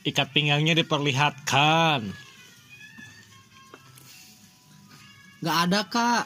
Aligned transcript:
Ikat 0.00 0.32
pinggangnya 0.32 0.72
diperlihatkan. 0.74 2.30
nggak 5.40 5.58
ada 5.64 5.80
kak 5.88 6.24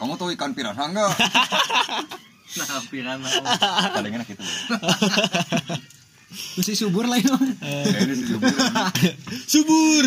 Kamu 0.00 0.16
tahu 0.16 0.32
ikan 0.32 0.56
piranha 0.56 0.80
enggak? 0.80 1.12
Nah, 2.50 2.82
piranha. 2.90 3.30
Paling 3.94 4.10
enak 4.10 4.26
itu. 4.26 4.42
mesti 6.58 6.74
subur 6.74 7.06
lah 7.06 7.14
itu 7.14 7.30
Ya 7.62 7.98
ini. 8.02 8.14
Subur. 9.46 10.04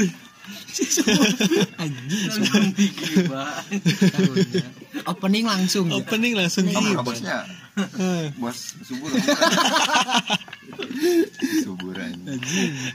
banget. 3.23 3.80
taruhnya. 4.12 4.66
opening 5.08 5.45
langsung. 5.48 5.88
Opening 5.88 6.36
langsung 6.36 6.68
Kamu 6.68 6.73
gitu. 6.76 6.92
nggak 6.92 7.06
bosnya? 7.06 7.38
Bos 8.36 8.76
subur. 8.84 9.08
subur 11.66 11.96
aja. 11.98 12.34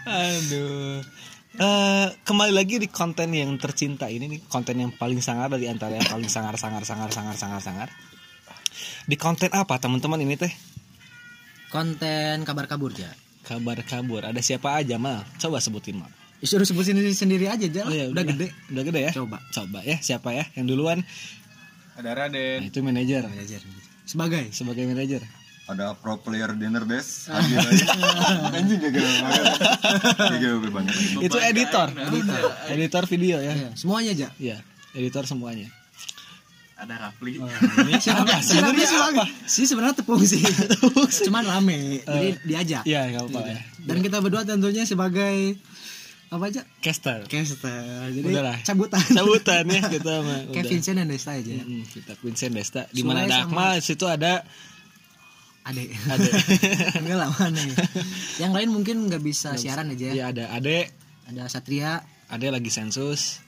Aduh. 0.06 1.02
Eh, 1.58 2.06
kembali 2.22 2.52
lagi 2.54 2.78
di 2.78 2.86
konten 2.86 3.34
yang 3.34 3.56
tercinta 3.58 4.06
ini 4.06 4.30
nih 4.30 4.40
konten 4.46 4.78
yang 4.78 4.94
paling 4.94 5.18
sangar 5.18 5.50
dari 5.50 5.66
antara 5.66 5.98
yang 5.98 6.06
paling 6.06 6.30
sangar 6.30 6.54
sangar 6.54 6.86
sangar 6.86 7.10
sangar 7.10 7.34
sangar 7.34 7.58
sangar. 7.58 7.88
Di 9.08 9.16
konten 9.18 9.50
apa 9.50 9.80
teman-teman 9.82 10.22
ini 10.22 10.38
teh? 10.38 10.52
Konten 11.72 12.46
kabar 12.46 12.70
kabur 12.70 12.94
ya 12.94 13.10
kabar 13.48 13.80
kabur. 13.80 14.28
Ada 14.28 14.44
siapa 14.44 14.76
aja 14.76 15.00
mal? 15.00 15.24
Coba 15.40 15.64
sebutin 15.64 16.04
mal. 16.04 16.12
Disuruh 16.38 16.68
sebutin 16.68 16.94
sendiri, 16.94 17.16
sendiri 17.16 17.46
aja 17.50 17.66
aja 17.66 17.82
Oh, 17.88 17.90
iya, 17.90 18.06
udah 18.12 18.22
gede. 18.22 18.52
Udah 18.70 18.84
gede 18.84 19.00
ya? 19.08 19.12
Coba. 19.16 19.40
coba 19.50 19.80
ya 19.82 19.96
siapa 20.04 20.36
ya? 20.36 20.44
Yang 20.54 20.76
duluan? 20.76 20.98
Ada 21.98 22.14
nah, 22.14 22.14
Raden. 22.14 22.58
itu 22.62 22.78
manajer. 22.84 23.26
Sebagai. 24.06 24.54
Sebagai 24.54 24.86
manajer 24.86 25.24
Ada 25.68 25.92
pro 26.00 26.16
player 26.16 26.56
dinner 26.56 26.88
best 26.88 27.28
hadir 27.28 27.60
aja. 27.60 27.86
Anjing 28.56 28.80
gak 28.80 28.92
banget. 28.96 29.44
Gak 30.40 30.72
banget. 30.72 30.94
itu 31.20 31.36
editor. 31.36 31.88
Editor. 31.92 32.40
Editor 32.72 33.04
video 33.04 33.36
ya. 33.36 33.52
Ya, 33.52 33.70
semuanya 33.76 34.10
aja 34.16 34.28
ya 34.40 34.56
editor 34.96 35.28
semuanya. 35.28 35.68
Ada 36.78 37.10
Rafli. 37.10 37.42
ini 37.84 38.00
siapa? 38.00 38.38
Sebenarnya 38.40 38.86
siapa 38.86 39.24
sih 39.44 39.64
sebenarnya 39.68 40.00
tepung 40.00 40.22
sih. 40.24 40.40
Cuman 41.26 41.44
rame 41.44 42.00
jadi 42.00 42.30
diajak. 42.46 42.82
ya 42.88 43.04
nggak 43.12 43.28
apa 43.28 43.40
ya 43.50 43.60
dan 43.88 43.98
kita 44.04 44.16
berdua 44.20 44.44
tentunya 44.44 44.84
sebagai 44.84 45.56
apa 46.28 46.44
aja 46.52 46.60
caster. 46.84 47.24
Caster. 47.24 48.12
Jadi 48.12 48.28
Udahlah. 48.28 48.60
cabutan. 48.60 49.00
Cabutan 49.00 49.64
ya 49.64 49.80
kita 49.88 50.12
mah. 50.20 50.40
Kayak. 50.52 50.68
Vincent 50.68 50.96
dan 51.00 51.08
Desta 51.08 51.32
aja. 51.40 51.52
Mm, 51.56 51.84
kita 51.88 52.12
Vincent 52.20 52.52
Desta. 52.52 52.82
Di 52.92 53.00
mana? 53.00 53.24
Sule 53.24 53.32
ada 53.32 53.36
Akmal 53.48 53.72
di 53.80 53.84
situ 53.88 54.04
ada 54.04 54.32
Ade. 55.68 55.92
Ade. 56.08 56.30
enggak 57.04 57.16
lah 57.20 57.28
mana 57.28 57.60
ya 57.60 57.76
yang 58.40 58.52
lain 58.56 58.72
mungkin 58.72 59.04
nggak 59.12 59.20
bisa 59.20 59.52
siaran 59.60 59.92
aja. 59.92 60.08
Ya 60.16 60.32
ada 60.32 60.48
Ade. 60.56 60.88
Ada 61.28 61.44
Satria. 61.52 62.00
Ade 62.32 62.48
lagi 62.48 62.72
sensus 62.72 63.47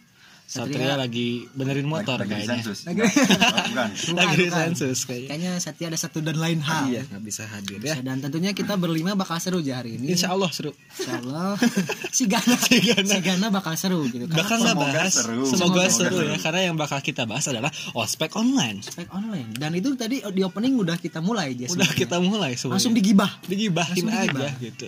Satria. 0.50 0.82
Satria 0.82 0.94
lagi 0.98 1.28
benerin 1.48 1.86
motor 1.86 2.18
Lagi 2.18 2.42
kayaknya. 2.42 2.58
sensus. 2.58 2.78
Lagi- 2.82 3.06
Bukan. 3.06 3.90
lagi 4.18 4.44
sensus 4.50 4.98
kayaknya. 5.04 5.28
Kayaknya 5.30 5.52
Satria 5.56 5.86
ada 5.86 5.96
satu 5.96 6.18
dan 6.18 6.36
lain 6.36 6.58
hal. 6.58 6.90
Iya 6.90 7.06
nggak 7.06 7.22
bisa 7.22 7.46
hadir 7.46 7.78
ya. 7.78 7.94
Dan 7.96 8.18
tentunya 8.18 8.50
kita 8.50 8.74
berlima 8.74 9.14
bakal 9.14 9.38
seru 9.38 9.62
aja 9.62 9.78
hari 9.78 9.94
ini. 9.94 10.10
Insya 10.10 10.34
Allah 10.34 10.50
seru. 10.50 10.74
Insya 10.74 11.22
Allah. 11.22 11.54
Si 12.10 12.26
Gana. 12.26 12.58
Si 12.58 13.18
Gana, 13.22 13.46
bakal 13.48 13.78
seru 13.78 14.02
gitu 14.04 14.26
karena 14.26 14.42
bakal 14.42 14.56
Semoga 14.58 14.74
ngebahas 14.90 15.12
seru. 15.14 15.40
semoga, 15.44 15.54
Semoga 15.54 15.82
seru 15.88 16.16
seru. 16.18 16.26
ya 16.26 16.36
karena 16.36 16.60
yang 16.66 16.74
bakal 16.74 16.98
kita 16.98 17.22
bahas 17.22 17.46
adalah 17.46 17.70
ospek 17.94 18.34
online. 18.34 18.82
Spek 18.82 19.06
online. 19.10 19.54
Dan 19.54 19.70
itu 19.72 19.94
tadi 19.94 20.18
di 20.20 20.42
opening 20.42 20.74
udah 20.76 20.98
kita 20.98 21.22
mulai 21.22 21.54
aja 21.54 21.70
udah 21.70 21.86
kita 21.88 22.18
mulai 22.18 22.58
semuanya. 22.58 22.74
langsung 22.74 22.92
digibah. 22.92 23.30
Digibahin 23.44 24.02
langsung 24.02 24.10
aja 24.10 24.26
digibah. 24.26 24.52
gitu. 24.58 24.86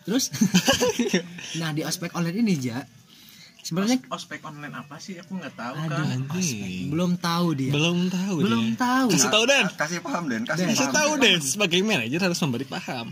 Terus? 0.00 0.24
Nah 1.60 1.70
di 1.70 1.82
ospek 1.82 2.10
online 2.12 2.38
ini 2.40 2.54
ja 2.58 2.82
sebenarnya 3.60 3.96
Ospek 4.06 4.40
online 4.40 4.74
apa 4.74 4.96
sih? 4.96 5.16
Aku 5.16 5.32
nggak 5.32 5.52
tahu 5.52 5.74
aduh 5.76 5.94
kan. 5.94 6.20
Anjing. 6.30 6.88
belum 6.88 7.10
tahu 7.16 7.46
dia 7.54 7.70
belum 7.70 7.98
tahu 8.08 8.34
belum 8.40 8.64
dia. 8.68 8.78
tahu 8.78 9.08
kasih 9.10 9.28
tahu 9.28 9.44
Dan 9.44 9.64
Kasih 9.72 9.98
paham 10.00 10.24
Den, 10.26 10.42
kasih 10.42 10.64
kasih 10.66 10.78
paham. 10.82 10.94
tahu 10.94 11.10
deh 11.18 11.36
sebagai 11.38 11.78
manajer 11.80 12.20
harus 12.20 12.38
memberi 12.40 12.64
paham 12.64 13.06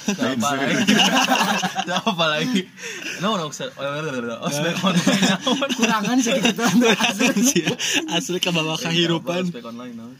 Apa 0.00 0.48
lagi? 0.56 0.74
Apa 2.02 2.24
lagi? 2.30 2.62
No, 3.20 3.36
no, 3.36 3.46
ospek 3.46 3.68
online. 3.76 4.24
naon? 4.24 4.96
kurangan 5.70 6.16
sedikit 6.18 6.56
tuh 6.56 6.66
asli 8.10 8.38
ke 8.38 8.48
bawah 8.48 8.74
kehidupan 8.76 9.44
Ospek 9.46 9.60
online. 9.62 10.16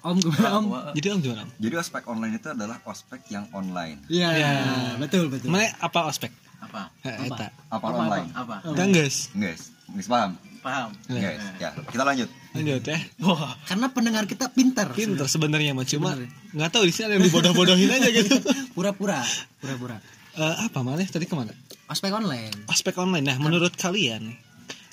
om 0.00 0.16
gimana 0.18 0.48
om 0.54 0.64
jadi 0.92 1.06
om 1.10 1.20
gimana 1.20 1.42
Om? 1.42 1.50
Jadi 1.58 1.74
ospek 1.74 2.04
online 2.06 2.34
itu 2.36 2.48
adalah 2.50 2.76
ospek 2.82 3.20
yang 3.28 3.44
online. 3.50 4.04
iya 4.06 4.30
Ya. 4.34 4.52
betul 4.96 5.28
betul 5.28 5.48
mana 5.48 5.68
apa 5.78 6.06
ospek 6.06 6.32
Apa? 6.64 6.82
Eta. 7.04 7.46
Apa? 7.68 7.86
Online? 7.92 8.28
Apa? 8.32 8.54
kan 8.72 8.88
guys. 8.90 9.28
Guys, 9.36 9.70
guys 9.92 10.08
paham? 10.08 10.30
Paham? 10.64 10.88
Guys, 11.12 11.40
ya 11.60 11.70
kita 11.76 12.02
lanjut. 12.08 12.28
lanjut 12.56 12.82
ya 12.88 12.98
Wah, 13.20 13.52
karena 13.68 13.86
pendengar 13.92 14.24
kita 14.24 14.48
pinter 14.48 14.88
pinter 14.96 15.28
sebenarnya 15.28 15.76
mah. 15.76 15.84
Cuma 15.84 16.16
nggak 16.56 16.70
tahu 16.72 16.88
di 16.88 16.92
sini 16.94 17.04
ada 17.10 17.14
yang 17.20 17.26
dibodoh-bodohin 17.28 17.90
aja 17.92 18.08
gitu 18.08 18.40
pura-pura 18.76 19.20
pura-pura. 19.60 20.00
Eh, 20.34 20.54
apa 20.66 20.80
mana 20.80 21.04
tadi 21.04 21.28
ke 21.28 21.34
mana? 21.36 21.52
Ospek 21.90 22.10
online. 22.16 22.66
Ospek 22.66 22.96
online. 22.96 23.26
Nah 23.28 23.36
menurut 23.36 23.76
kalian 23.76 24.32
nih 24.32 24.38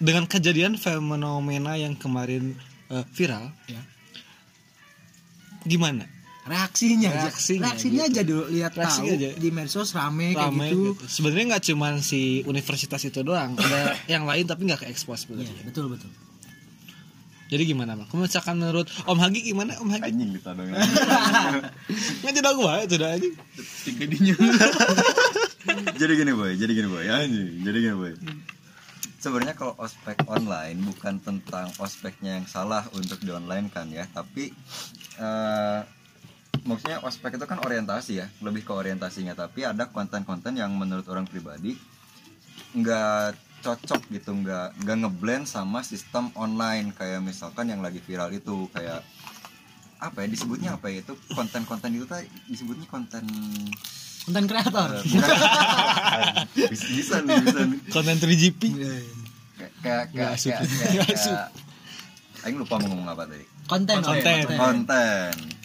dengan 0.02 0.26
kejadian 0.26 0.76
fenomena 0.82 1.78
yang 1.78 1.94
kemarin 1.96 2.58
eh, 2.90 3.06
viral 3.14 3.54
ya. 3.70 3.82
gimana 5.64 6.10
reaksinya 6.42 7.10
aja 7.14 7.30
Reaksinya 7.30 7.62
reaksinya 7.70 8.04
gitu. 8.06 8.12
aja 8.18 8.22
dulu 8.26 8.44
lihat 8.50 8.72
tahu 8.74 9.06
aja. 9.14 9.30
di 9.38 9.50
medsos 9.54 9.94
rame, 9.94 10.34
kayak 10.34 10.50
rame 10.50 10.68
gitu 10.74 10.98
gitu. 10.98 11.04
sebenarnya 11.06 11.46
nggak 11.54 11.64
cuman 11.70 11.94
si 12.02 12.42
universitas 12.50 13.02
itu 13.06 13.22
doang 13.22 13.54
ada 13.62 13.94
yang 14.10 14.26
lain 14.26 14.50
tapi 14.50 14.66
nggak 14.66 14.82
ke 14.82 14.88
expose 14.90 15.30
Iya, 15.30 15.46
sebenarnya 15.46 15.64
betul 15.70 15.86
betul 15.94 16.10
jadi 17.52 17.68
gimana 17.68 18.00
bang 18.00 18.08
kamu 18.08 18.32
misalkan 18.32 18.64
menurut 18.64 18.88
om 19.12 19.20
Hagi 19.20 19.44
gimana 19.44 19.76
om 19.84 19.92
Hagi 19.92 20.08
Anjing 20.08 20.32
ditodongin. 20.40 20.72
nggak 22.24 22.32
tidak 22.40 22.54
gua 22.56 22.80
itu 22.88 22.96
dah 22.96 23.12
anjing 23.12 23.36
tiga 23.84 24.04
dinya. 24.08 24.36
jadi 26.00 26.14
gini 26.16 26.32
boy, 26.32 26.56
jadi 26.56 26.72
gini 26.72 26.88
boy, 26.88 27.04
anjing. 27.12 27.60
Jadi 27.68 27.78
gini 27.84 27.96
boy. 28.00 28.14
Sebenarnya 29.20 29.54
kalau 29.60 29.76
ospek 29.84 30.24
online 30.32 30.80
bukan 30.80 31.20
tentang 31.20 31.68
ospeknya 31.84 32.40
yang 32.40 32.48
salah 32.48 32.88
untuk 32.96 33.20
di 33.20 33.36
online 33.36 33.68
kan 33.68 33.92
ya, 33.92 34.08
tapi 34.08 34.56
eh, 35.20 35.80
maksudnya 36.66 37.02
ospek 37.02 37.38
itu 37.38 37.46
kan 37.48 37.60
orientasi 37.62 38.14
ya, 38.22 38.28
lebih 38.44 38.66
ke 38.66 38.74
orientasinya. 38.74 39.34
Tapi 39.34 39.66
ada 39.66 39.90
konten-konten 39.90 40.58
yang 40.58 40.72
menurut 40.76 41.06
orang 41.10 41.26
pribadi 41.26 41.76
nggak 42.72 43.36
cocok 43.62 44.02
gitu, 44.10 44.32
nggak 44.32 44.86
nggak 44.86 44.98
ngeblend 45.06 45.46
sama 45.50 45.82
sistem 45.82 46.30
online. 46.38 46.94
Kayak 46.94 47.22
misalkan 47.26 47.70
yang 47.70 47.82
lagi 47.82 48.02
viral 48.02 48.32
itu 48.34 48.70
kayak 48.74 49.02
apa 50.02 50.26
ya 50.26 50.28
disebutnya 50.30 50.70
apa 50.78 50.90
ya 50.90 51.06
itu? 51.06 51.14
Konten-konten 51.34 51.94
itu 51.94 52.06
tuh 52.06 52.22
disebutnya 52.50 52.88
konten 52.90 53.26
konten 54.22 54.46
kreator. 54.46 55.02
Bukan. 55.02 55.38
bisa, 56.72 56.86
bisa 56.94 57.16
nih 57.26 57.38
bisa 57.42 57.60
nih. 57.66 57.80
Konten 57.90 58.16
3GP 58.22 58.62
kayak 59.82 60.14
kayak 60.14 60.36
kayak 60.38 60.62
kayak. 61.06 61.50
Aing 62.42 62.58
lupa 62.58 62.82
mau 62.82 62.90
ngomong 62.90 63.10
apa 63.14 63.30
tadi. 63.30 63.46
Konten. 63.70 64.02
Konten. 64.02 64.46
konten 64.58 65.61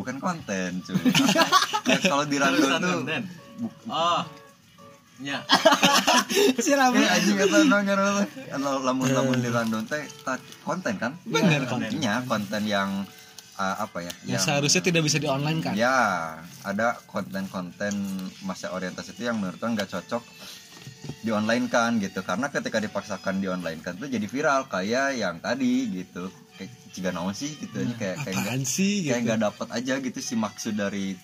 bukan 0.00 0.16
konten 0.16 0.80
cuy. 0.80 0.96
Ya 1.86 1.98
kalau 2.00 2.24
di 2.24 2.36
random 2.36 2.58
Tulisan 2.58 2.80
tuh 2.80 2.92
konten. 2.98 3.22
bu- 3.58 3.74
Oh. 3.86 4.22
Ya. 5.20 5.44
si 6.64 6.72
rame 6.72 6.96
Eh, 6.96 7.08
anjing 7.10 7.36
kata 7.36 7.56
nong 7.62 7.84
ngaran 7.84 8.24
Kalau 8.48 8.80
lamun 8.80 9.08
lamun 9.10 9.36
di 9.36 9.48
random 9.48 9.84
teh 9.84 10.00
ta- 10.22 10.40
konten 10.62 10.96
kan? 10.96 11.12
Bener, 11.22 11.66
kontennya 11.66 12.24
konten. 12.24 12.62
yang 12.64 13.04
uh, 13.54 13.76
apa 13.78 14.00
ya? 14.00 14.12
Yang 14.24 14.48
seharusnya 14.48 14.80
tidak 14.80 15.04
bisa 15.04 15.16
di 15.16 15.28
online 15.28 15.60
kan? 15.60 15.76
Ya 15.76 15.92
ada 16.62 16.96
konten-konten 17.04 17.92
masa 18.40 18.72
orientasi 18.72 19.12
itu 19.12 19.28
yang 19.28 19.36
menurut 19.36 19.60
orang 19.60 19.76
nggak 19.76 19.92
cocok 19.92 20.24
di 21.20 21.30
online 21.30 21.68
kan 21.68 22.00
gitu. 22.00 22.24
Karena 22.24 22.48
ketika 22.48 22.80
dipaksakan 22.80 23.38
di 23.38 23.48
online 23.48 23.80
kan 23.80 23.94
tuh 23.94 24.08
jadi 24.08 24.24
viral 24.24 24.64
kayak 24.66 25.20
yang 25.20 25.36
tadi 25.36 26.00
gitu 26.00 26.32
kayak 26.60 26.72
jika 26.92 27.08
naon 27.16 27.32
sih 27.32 27.56
gitu 27.56 27.74
aja 27.80 27.94
kayak 27.96 28.16
kayak 28.20 28.36
nggak 28.36 28.52
apaan 28.52 28.62
sih 28.68 28.92
kayak 29.00 29.08
gitu? 29.08 29.24
nggak 29.24 29.40
dapat 29.40 29.68
aja 29.72 29.94
gitu 30.04 30.20
sih 30.20 30.36
maksud 30.36 30.76
dari 30.76 31.16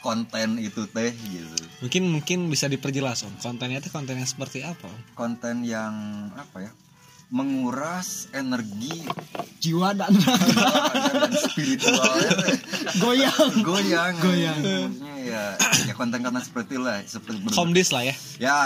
konten 0.00 0.56
itu 0.56 0.88
teh 0.88 1.12
gitu. 1.12 1.60
Mungkin 1.84 2.02
mungkin 2.08 2.38
bisa 2.48 2.72
diperjelas 2.72 3.20
om. 3.28 3.36
Kontennya 3.36 3.84
itu 3.84 3.92
konten 3.92 4.16
yang 4.16 4.24
seperti 4.24 4.64
apa 4.64 4.88
konten 5.12 5.60
yang 5.68 5.92
apa 6.32 6.64
ya 6.64 6.72
menguras 7.30 8.26
energi 8.34 9.06
jiwa 9.62 9.94
dan 9.94 10.10
dan 10.10 11.30
spiritualnya 11.30 12.30
teh 12.42 12.58
goyang. 12.98 13.52
Goyang. 13.62 14.14
Goyang. 14.18 14.58
Maksudnya 14.58 15.14
ya 15.22 15.44
ya 15.86 15.94
konten-konten 15.94 16.42
seperti 16.42 16.74
lah 16.74 16.98
seperti 17.06 17.54
komdis 17.54 17.94
lah 17.94 18.02
ya. 18.02 18.14
Ya. 18.42 18.58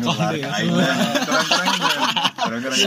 Nular 0.00 0.32
ke 0.32 0.48
kurang-kurang 0.48 1.68
kurang-kurang 2.40 2.78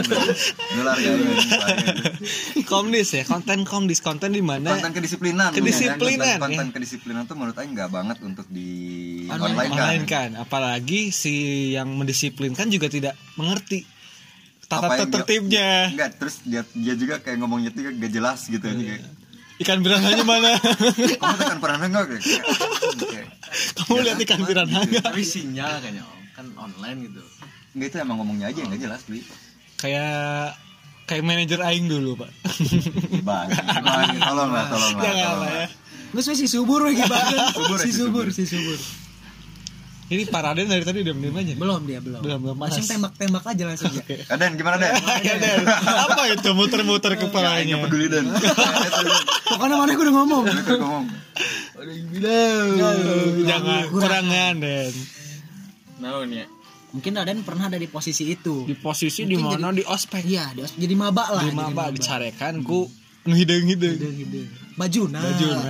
nular 0.74 0.96
aing 0.98 2.66
komdis 2.66 3.14
ya 3.14 3.22
konten 3.22 3.62
komdis 3.62 4.02
konten 4.02 4.34
di 4.34 4.42
mana? 4.42 4.74
Konten 4.74 4.98
kedisiplinan. 4.98 5.54
Kedisiplinan, 5.54 6.42
konten, 6.42 6.42
konten 6.42 6.66
ya. 6.66 6.74
kedisiplinan 6.74 7.22
tuh 7.30 7.38
menurut 7.38 7.54
aing 7.54 7.70
nggak 7.70 7.90
banget 7.92 8.18
untuk 8.26 8.50
di 8.50 8.66
online 9.30 10.02
kan. 10.10 10.34
kan. 10.34 10.42
Apalagi 10.42 11.14
si 11.14 11.70
yang 11.78 11.94
mendisiplinkan 11.94 12.66
juga 12.66 12.90
tidak 12.90 13.14
mengerti 13.38 13.93
tata 14.74 14.86
Apa 14.86 14.94
yang 14.94 15.04
dia- 15.04 15.14
tertibnya. 15.16 15.68
enggak 15.92 16.10
terus 16.16 16.34
dia 16.42 16.62
dia 16.72 16.94
juga 16.94 17.14
kayak 17.18 17.36
ngomongnya 17.38 17.70
tuh 17.70 17.82
gak 17.86 18.10
jelas 18.10 18.40
gitu 18.44 18.64
aja 18.64 18.82
kayak. 18.82 19.02
Ikan 19.54 19.78
piranhanya 19.80 20.24
mana? 20.26 20.50
Kamu 21.22 21.34
tekan 21.38 21.58
pernah 21.62 21.78
enggak 21.80 22.04
kayak? 22.10 22.22
Kayak- 22.98 23.32
kamu 23.78 23.96
lihat 24.02 24.18
ikan 24.26 24.40
piranha 24.42 24.80
nggak? 24.82 25.04
Tapi 25.06 25.22
sinyal 25.22 25.78
kayaknya 25.78 26.02
om 26.02 26.20
kan 26.34 26.46
online 26.58 26.98
gitu. 27.06 27.22
Enggak 27.74 27.86
itu 27.90 27.96
emang 28.02 28.16
ngomongnya 28.18 28.46
aja 28.50 28.58
yang 28.58 28.70
gak 28.74 28.82
jelas 28.82 29.00
beli 29.06 29.22
kayak 29.74 30.56
kayak 31.04 31.22
manajer 31.22 31.60
aing 31.60 31.86
dulu 31.86 32.16
pak. 32.16 32.30
Bang 33.22 33.52
bang 33.52 34.16
tolong 34.16 34.50
lah 34.50 34.64
tolong 34.72 34.92
lah 34.96 35.02
jangan 35.04 35.24
tolong 35.28 35.40
lah. 35.44 35.52
ya. 35.52 35.66
Nggak 36.14 36.24
si 36.38 36.46
subur 36.46 36.80
lagi 36.86 37.02
banget. 37.04 37.38
Subur, 37.52 37.78
si 37.78 37.90
subur. 37.90 38.26
si 38.30 38.44
subur. 38.46 38.78
Ini 40.06 40.22
paraden 40.26 40.66
dari 40.66 40.80
tadi 40.80 41.00
udah 41.00 41.14
diam 41.14 41.32
aja 41.34 41.54
Belum 41.54 41.80
dia 41.82 41.98
belum. 41.98 42.20
Belum, 42.20 42.38
belum. 42.42 42.56
Langsung 42.58 42.80
Mas. 42.80 42.90
tembak-tembak 42.90 43.44
aja 43.46 43.62
langsung 43.64 43.88
ya. 43.90 44.04
Aden 44.28 44.52
gimana 44.54 44.76
Den? 44.78 44.92
Ya, 45.20 45.34
Den. 45.34 45.64
apa 45.64 46.22
itu 46.28 46.48
muter-muter 46.52 47.16
kepalanya 47.16 47.74
gak 47.74 47.82
peduli 47.84 48.06
Den 48.08 48.28
Pokoknya 49.44 49.74
mana 49.74 49.90
aku 49.90 50.02
udah 50.02 50.14
ngomong. 50.14 50.42
Mereka 50.44 50.72
ngomong 50.76 51.04
jangan 53.44 53.82
kurangan 53.88 54.54
den 54.58 54.92
Naon 55.96 56.28
ya? 56.30 56.46
Mungkin 56.90 57.10
Raden 57.12 57.42
pernah 57.42 57.66
ada 57.66 57.74
di 57.74 57.88
posisi 57.88 58.28
itu. 58.28 58.62
di 58.62 58.74
posisi 58.74 59.26
di 59.26 59.34
mana 59.34 59.70
di 59.70 59.82
ospek 59.82 60.22
Iya, 60.22 60.54
di 60.54 60.60
os- 60.62 60.76
jadi 60.76 60.94
maba 60.94 61.26
lah. 61.28 61.42
di 61.42 61.50
jadi 61.50 61.56
maba 61.56 61.90
dicarekan 61.90 62.62
ku 62.62 62.86
nu 63.24 63.32
hidung-hidung 63.32 63.98
Hidung-hidung. 63.98 64.46
Bajuna. 64.74 65.18
Bajuna. 65.18 65.62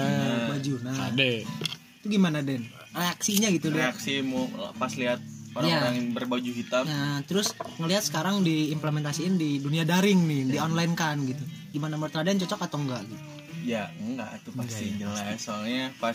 Bajuna. 0.51 0.91
ade 1.07 1.49
Itu 1.97 2.07
gimana 2.11 2.45
Den? 2.45 2.69
Reaksinya 2.95 3.51
gitu 3.51 3.69
deh. 3.69 3.83
Reaksimu 3.83 4.49
pas 4.75 4.93
lihat 4.95 5.19
orang-orang 5.53 5.95
yang 5.95 6.09
berbaju 6.11 6.51
hitam. 6.51 6.83
Nah, 6.85 7.23
terus 7.23 7.51
ngelihat 7.77 8.03
sekarang 8.03 8.43
diimplementasiin 8.43 9.35
di 9.35 9.59
dunia 9.59 9.83
daring 9.83 10.19
nih, 10.21 10.43
di 10.49 10.59
online 10.59 10.95
kan 10.95 11.19
gitu. 11.21 11.43
Gimana 11.71 11.95
menurut 11.95 12.11
Raden 12.13 12.39
cocok 12.39 12.61
atau 12.61 12.79
enggak 12.81 13.03
gitu? 13.05 13.23
Ya 13.65 13.89
enggak 13.97 14.31
itu 14.39 14.51
pasti 14.53 14.85
jelas 14.95 15.41
soalnya 15.41 15.89
pas 15.97 16.13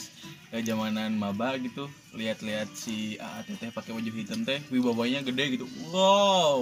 eh, 0.50 0.62
zamanan 0.62 1.12
maba 1.12 1.58
gitu 1.58 1.90
lihat-lihat 2.14 2.70
si 2.72 3.18
AAT 3.18 3.58
teh 3.58 3.70
pakai 3.70 3.90
baju 3.92 4.12
hitam 4.14 4.46
teh 4.46 4.62
wibawanya 4.70 5.26
gede 5.26 5.58
gitu 5.58 5.66
wow 5.90 6.62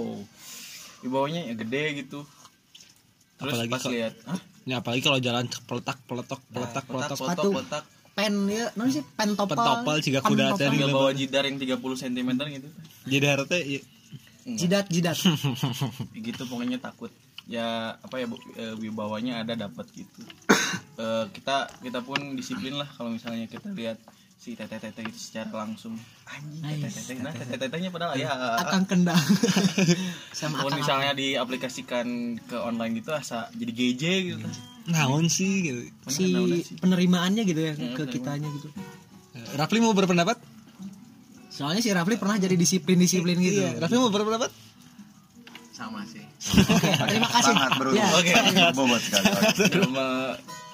wibawanya 1.04 1.44
ya 1.44 1.54
gede 1.56 1.84
gitu 1.98 2.24
terus 3.36 3.52
Apalagi 3.54 3.68
pas 3.70 3.82
kalau- 3.84 3.94
lihat 3.94 4.14
ini 4.64 4.74
apalagi 4.74 5.02
kalau 5.04 5.20
jalan 5.20 5.46
peletak 5.62 5.98
peletok 6.04 6.40
peletak 6.50 6.84
peletok 6.84 7.18
foto 7.18 7.32
Sepatu. 7.36 7.48
kotak 7.54 7.84
Pen 8.18 8.50
ya, 8.50 8.74
non 8.74 8.90
sih? 8.90 9.06
Pen 9.14 9.38
topal. 9.38 9.54
Pentopal 9.54 10.02
jika 10.02 10.26
kuda 10.26 10.58
tinggal 10.58 10.90
bawa 10.90 11.14
jidar 11.14 11.46
yang 11.46 11.62
30 11.62 11.78
cm 11.78 12.30
gitu? 12.34 12.70
Jadi 13.06 13.26
harusnya 13.30 13.60
ya, 13.62 13.82
Jidat, 14.48 14.90
jidat. 14.90 15.22
gitu 16.26 16.44
pokoknya 16.50 16.82
takut. 16.82 17.14
Ya 17.46 17.94
apa 18.02 18.18
ya 18.18 18.26
bu, 18.26 18.42
eh, 18.58 18.74
wibawanya 18.82 19.46
ada 19.46 19.54
dapat 19.54 19.86
gitu. 19.94 20.26
Eh, 20.98 21.26
kita 21.30 21.70
kita 21.84 22.00
pun 22.02 22.34
disiplin 22.34 22.74
lah 22.74 22.90
kalau 22.98 23.14
misalnya 23.14 23.46
kita 23.46 23.70
lihat 23.70 24.02
si 24.42 24.58
teteh 24.58 24.82
teteh 24.82 25.06
itu 25.06 25.20
secara 25.22 25.54
langsung. 25.54 25.94
Anjing 26.26 26.64
teteh 26.64 26.90
teteh 26.90 27.16
nah 27.22 27.34
teteh 27.38 27.60
tetehnya 27.60 27.94
padahal? 27.94 28.18
Ya 28.18 28.34
Akang 28.58 28.90
kendang. 28.90 29.20
Sama 30.34 30.66
misalnya 30.74 31.14
diaplikasikan 31.14 32.40
ke 32.50 32.58
online 32.58 32.98
gitu 32.98 33.14
asa 33.14 33.52
jadi 33.54 33.72
GJ 33.76 34.04
gitu 34.34 34.48
naon 34.88 35.28
sih 35.28 35.52
gitu 35.62 35.82
si 36.08 36.32
sih? 36.32 36.76
penerimaannya 36.78 37.44
gitu 37.44 37.62
ya 37.62 37.74
Hmm, 37.74 37.92
ke 37.94 38.08
kitanya 38.10 38.48
gitu. 38.50 38.72
Rafli 39.54 39.78
mau 39.78 39.92
berpendapat 39.92 40.40
Soalnya 41.50 41.80
si 41.80 41.90
Rafli 41.90 42.16
pernah 42.16 42.36
jadi 42.36 42.54
disiplin-disiplin 42.54 43.36
gitu. 43.38 43.60
iya 43.60 43.76
Rafli 43.76 43.96
mau 43.96 44.08
berpendapat 44.08 44.50
sama 45.70 46.02
sih 46.04 46.24
Terima 47.10 47.28
kasih. 47.28 47.52
Sangat 47.52 47.72
bro 47.76 47.92
Ya. 47.92 48.08
Oke. 48.12 48.32
Bobot 48.72 48.98
sekali 49.00 49.26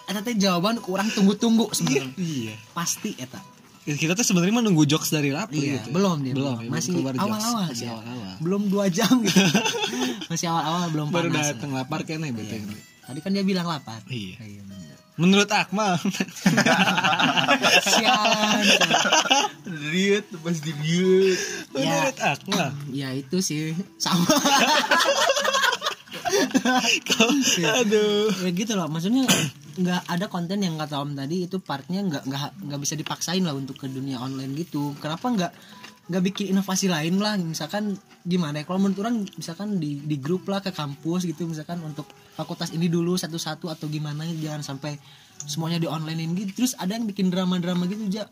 Eta 0.03 0.19
teh 0.21 0.35
jawaban 0.35 0.77
kurang 0.77 1.07
tunggu-tunggu 1.09 1.71
sebenarnya. 1.71 2.11
iya 2.17 2.53
Pasti 2.71 3.15
eta. 3.15 3.39
kita 3.83 4.13
tuh 4.13 4.23
sebenarnya 4.23 4.55
menunggu 4.57 4.83
jokes 4.83 5.09
dari 5.09 5.27
Rafli 5.29 5.59
Iya, 5.65 5.79
gitu 5.79 5.89
belum 5.91 6.17
dia. 6.21 6.33
belum 6.33 6.55
belum. 6.55 6.57
ya, 6.61 6.69
Masih 6.69 6.91
awal-awal 7.17 7.63
masih 7.65 7.75
dia. 7.81 7.91
awal-awal 7.91 8.33
Belum 8.37 8.61
dua 8.67 8.85
jam 8.87 9.13
gitu. 9.19 9.39
Masih 10.29 10.47
awal-awal 10.47 10.83
belum 10.89 11.07
baru 11.09 11.27
panas. 11.29 11.47
datang 11.49 11.71
lapar 11.71 11.99
kayaknya 12.01 12.31
betul 12.31 12.63
Tadi 13.03 13.19
kan 13.19 13.31
dia 13.35 13.43
bilang 13.43 13.67
lapar. 13.67 13.99
iya. 14.07 14.39
Iya, 14.39 14.61
bener. 14.63 14.95
menurut 15.13 15.45
Akmal. 15.53 16.01
Sialan. 17.85 18.65
lihat 19.93 20.25
pas 20.41 20.57
di 20.57 20.73
mute. 20.81 21.37
Menurut 21.69 22.17
Akmal. 22.17 22.73
Ya 22.89 23.13
itu 23.13 23.37
sih. 23.43 23.77
Sama. 24.01 24.25
aduh. 27.77 28.33
Ya 28.41 28.49
gitu 28.57 28.73
loh. 28.73 28.89
Maksudnya 28.89 29.29
nggak 29.73 30.01
ada 30.05 30.25
konten 30.29 30.61
yang 30.61 30.77
kata 30.77 31.01
om 31.01 31.17
tadi 31.17 31.49
itu 31.49 31.57
partnya 31.57 32.05
nggak 32.05 32.23
nggak 32.29 32.51
nggak 32.69 32.79
bisa 32.81 32.93
dipaksain 32.93 33.41
lah 33.41 33.53
untuk 33.53 33.77
ke 33.77 33.85
dunia 33.85 34.17
online 34.17 34.57
gitu. 34.57 34.97
Kenapa 34.97 35.29
nggak 35.29 35.53
nggak 36.07 36.23
bikin 36.33 36.45
inovasi 36.55 36.91
lain 36.91 37.19
lah. 37.19 37.39
Misalkan 37.39 37.95
gimana 38.27 38.61
ya 38.61 38.63
kalau 38.67 38.79
menurut 38.83 38.99
orang 39.03 39.15
misalkan 39.35 39.79
di 39.79 39.99
di 40.03 40.19
grup 40.19 40.47
lah 40.51 40.59
ke 40.59 40.71
kampus 40.71 41.27
gitu 41.27 41.47
misalkan 41.47 41.79
untuk 41.83 42.07
fakultas 42.35 42.71
ini 42.75 42.87
dulu 42.87 43.15
satu-satu 43.15 43.71
atau 43.71 43.87
gimana 43.87 44.23
jangan 44.39 44.63
sampai 44.63 44.99
semuanya 45.47 45.79
di 45.79 45.87
onlinein 45.87 46.35
gitu. 46.35 46.63
Terus 46.63 46.73
ada 46.79 46.95
yang 46.95 47.07
bikin 47.07 47.31
drama-drama 47.31 47.87
gitu 47.87 48.07
aja 48.11 48.27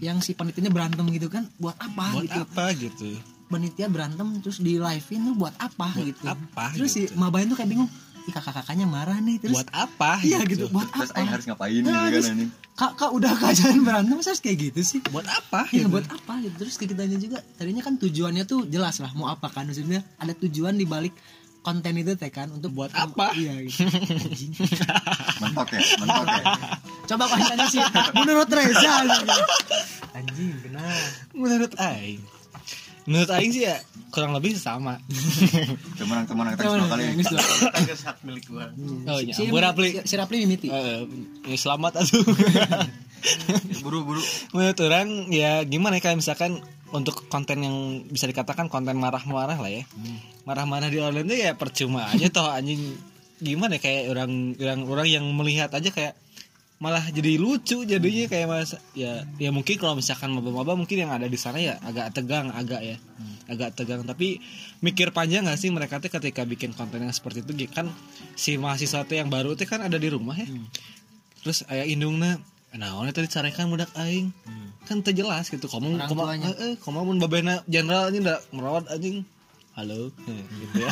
yang 0.00 0.24
si 0.24 0.32
panitianya 0.32 0.72
berantem 0.72 1.04
gitu 1.12 1.28
kan 1.28 1.44
buat 1.60 1.76
apa 1.76 2.16
buat 2.16 2.24
gitu? 2.24 2.40
apa 2.40 2.64
gitu? 2.74 3.10
Panitia 3.48 3.88
berantem 3.88 4.28
terus 4.44 4.60
di 4.60 4.76
live 4.76 5.08
tuh 5.08 5.34
buat 5.36 5.54
apa 5.56 5.88
gitu? 6.00 6.24
apa 6.24 6.72
terus 6.76 6.92
gitu? 6.96 7.12
si 7.12 7.16
mabain 7.16 7.48
tuh 7.48 7.56
kayak 7.56 7.70
bingung 7.72 7.90
Ih, 8.28 8.32
kakak-kakaknya 8.32 8.84
marah 8.84 9.16
nih 9.18 9.40
terus 9.40 9.56
buat 9.56 9.72
apa 9.72 10.20
Iya 10.20 10.44
gitu, 10.44 10.68
buat 10.68 10.84
Terus 10.86 11.10
apa? 11.10 11.24
Harus 11.24 11.44
ngapain 11.48 11.80
gitu 11.80 11.88
Nah, 11.88 12.06
kan 12.06 12.22
anjing 12.28 12.50
Kak, 12.76 12.92
kak 12.94 13.10
udah 13.10 13.32
kajian 13.34 13.80
berantem 13.88 14.14
masa 14.14 14.30
harus 14.30 14.38
kayak 14.38 14.70
gitu 14.70 14.80
sih? 14.84 15.00
buat 15.08 15.24
apa 15.24 15.66
Ya 15.72 15.82
gitu? 15.82 15.90
buat 15.90 16.06
apa 16.06 16.32
gitu. 16.38 16.54
Terus 16.60 16.74
kitanya 16.76 17.16
juga 17.16 17.38
tadinya 17.56 17.80
kan 17.80 17.96
tujuannya 17.96 18.44
tuh 18.44 18.68
jelas 18.68 19.00
lah 19.00 19.10
mau 19.12 19.26
apa 19.26 19.48
kan 19.48 19.64
maksudnya 19.64 20.04
ada 20.14 20.36
tujuan 20.36 20.76
di 20.76 20.84
balik 20.84 21.16
konten 21.58 21.90
itu 21.96 22.14
teh 22.14 22.30
kan 22.30 22.48
untuk 22.48 22.70
Buat 22.70 22.92
apa? 22.92 23.32
Iya 23.32 23.58
gitu. 23.66 23.82
Mentok 25.40 25.68
ya 25.72 25.80
mentok 25.98 26.26
ya 26.30 26.44
Coba 27.08 27.24
kau 27.24 27.36
tanya 27.36 27.66
sih 27.66 27.82
menurut 28.14 28.46
Reza 28.46 28.92
gitu. 29.08 29.32
Anjing 30.12 30.52
benar. 30.62 30.92
menurut 31.32 31.72
Aing 31.78 32.20
menurut 33.08 33.30
Aing 33.32 33.52
sih 33.56 33.64
ya 33.64 33.80
kurang 34.12 34.36
lebih 34.36 34.52
sama. 34.60 35.00
Teman 36.00 36.28
teman 36.28 36.52
kita 36.52 36.68
dua 36.68 36.88
kali 36.92 37.02
yang 37.08 37.16
dulu. 37.16 37.40
Tiger 37.40 37.98
hak 38.04 38.16
milik 38.24 38.44
gua. 38.52 38.66
Oh 39.08 39.18
iya. 39.20 39.32
Si, 39.32 39.48
Bu 39.48 39.56
Rafli 39.60 40.04
si, 40.04 40.14
Rapli 40.20 40.44
mimiti. 40.44 40.68
Eh, 40.68 41.08
ya 41.48 41.56
selamat 41.56 42.04
atuh 42.04 42.20
buru-buru. 43.84 44.20
Menurut 44.52 44.78
orang 44.84 45.32
ya 45.32 45.64
gimana 45.64 45.96
ya 45.98 46.02
kayak 46.04 46.20
misalkan 46.20 46.60
untuk 46.92 47.28
konten 47.28 47.64
yang 47.64 47.76
bisa 48.08 48.28
dikatakan 48.28 48.68
konten 48.68 48.96
marah-marah 49.00 49.56
lah 49.56 49.72
ya. 49.72 49.84
Marah-marah 50.44 50.92
di 50.92 51.00
online 51.00 51.28
tuh 51.28 51.38
ya 51.40 51.50
percuma 51.56 52.12
aja 52.12 52.28
toh 52.28 52.48
anjing. 52.48 52.96
Gimana 53.40 53.76
ya 53.76 53.80
kayak 53.80 54.02
orang 54.12 54.56
orang 54.60 54.80
orang 54.88 55.06
yang 55.08 55.24
melihat 55.32 55.72
aja 55.72 55.88
kayak 55.88 56.16
malah 56.78 57.02
jadi 57.10 57.42
lucu 57.42 57.82
jadinya 57.82 58.30
kayak 58.30 58.46
mas 58.46 58.70
ya 58.94 59.26
ya 59.42 59.50
mungkin 59.50 59.82
kalau 59.82 59.98
misalkan 59.98 60.30
maba-maba 60.30 60.78
mungkin 60.78 61.02
yang 61.02 61.10
ada 61.10 61.26
di 61.26 61.34
sana 61.34 61.58
ya 61.58 61.74
agak 61.82 62.14
tegang 62.14 62.54
agak 62.54 62.80
ya 62.86 62.96
agak 63.48 63.74
tegang. 63.74 64.04
Tapi 64.04 64.38
mikir 64.84 65.10
panjang 65.10 65.48
gak 65.48 65.58
sih 65.58 65.72
mereka 65.72 65.98
tuh 65.98 66.12
ketika 66.12 66.44
bikin 66.44 66.76
konten 66.76 67.02
yang 67.02 67.10
seperti 67.10 67.42
itu? 67.42 67.66
Kan 67.72 67.90
si 68.36 68.60
mahasiswa 68.60 69.02
tuh 69.08 69.16
yang 69.16 69.32
baru 69.32 69.56
tuh 69.56 69.66
kan 69.66 69.80
ada 69.82 69.96
di 69.96 70.12
rumah 70.12 70.36
ya. 70.36 70.46
Terus 71.42 71.64
ayah 71.72 71.88
indungna 71.88 72.38
nah 72.68 73.00
ini 73.00 73.16
tadi 73.16 73.32
carekan 73.32 73.72
budak 73.72 73.90
aing. 73.96 74.30
Kan 74.84 75.00
terjelas 75.00 75.48
gitu 75.48 75.66
kamu 75.66 75.96
kamu 76.04 76.22
eh, 76.44 76.56
eh 76.60 76.74
kamu 76.76 77.00
mun 77.08 77.18
babena 77.18 77.64
jenderal 77.64 78.12
ini 78.12 78.24
ndak 78.24 78.40
merawat 78.52 78.84
anjing 78.92 79.24
halo. 79.78 80.10
Eh, 80.26 80.42
gitu 80.60 80.74
ya. 80.82 80.90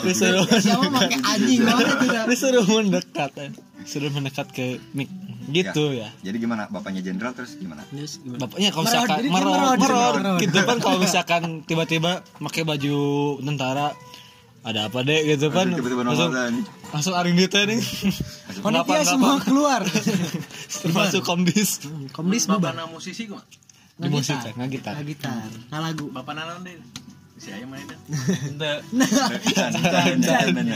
Disuruh 0.00 0.44
pakai 0.88 1.18
anjing 1.20 1.60
disuruh 2.32 2.64
mendekat 2.64 3.30
eh. 3.36 3.50
suruh 3.84 4.08
mendekat 4.08 4.48
ke 4.56 4.80
mic. 4.96 5.12
Gitu 5.42 5.98
ya, 5.98 6.06
jadi 6.22 6.38
gimana? 6.38 6.70
Bapaknya 6.70 7.02
jenderal 7.02 7.34
terus 7.34 7.58
gimana? 7.58 7.82
Bapaknya 8.38 8.70
kalau 8.70 8.86
misalkan 8.86 9.18
jadi 9.18 9.26
dia 9.26 9.34
merod 9.34 9.58
merod, 9.58 9.78
merod 9.82 10.14
merod. 10.22 10.38
gitu 10.38 10.58
kan 10.62 10.78
kalau 10.78 10.98
misalkan 11.10 11.42
tiba-tiba 11.66 12.22
pakai 12.38 12.62
baju 12.62 12.96
tentara 13.42 13.90
ada 14.62 14.86
apa 14.86 15.02
deh 15.02 15.34
gitu 15.34 15.50
kan. 15.50 15.66
Tiba-tiba 15.66 16.06
langsung 16.06 16.30
langsung 16.94 17.14
aring 17.18 17.34
dia 17.34 17.50
teh 17.50 17.66
nih 17.66 17.82
panitia 18.62 19.02
semua 19.02 19.42
keluar. 19.42 19.82
Termasuk 20.86 21.26
komdis. 21.26 21.82
Hmm, 21.90 22.06
komdis 22.14 22.46
bapak 22.46 22.86
musisi 22.86 23.26
kok 23.26 23.42
di 23.98 24.08
musik 24.08 24.34
kan 24.34 24.52
nggak 24.56 24.70
gitar 24.72 24.92
nggak 24.96 25.08
gitar 25.10 25.48
nggak 25.68 25.80
lagu. 25.82 26.06
Bapak 26.10 26.32
na 26.32 26.42
naon 26.48 26.62
deh 26.64 26.76
si 27.36 27.50
ayam 27.50 27.74
dan- 27.74 27.82
dan- 28.54 28.82
dan- 30.22 30.54
dan- 30.54 30.68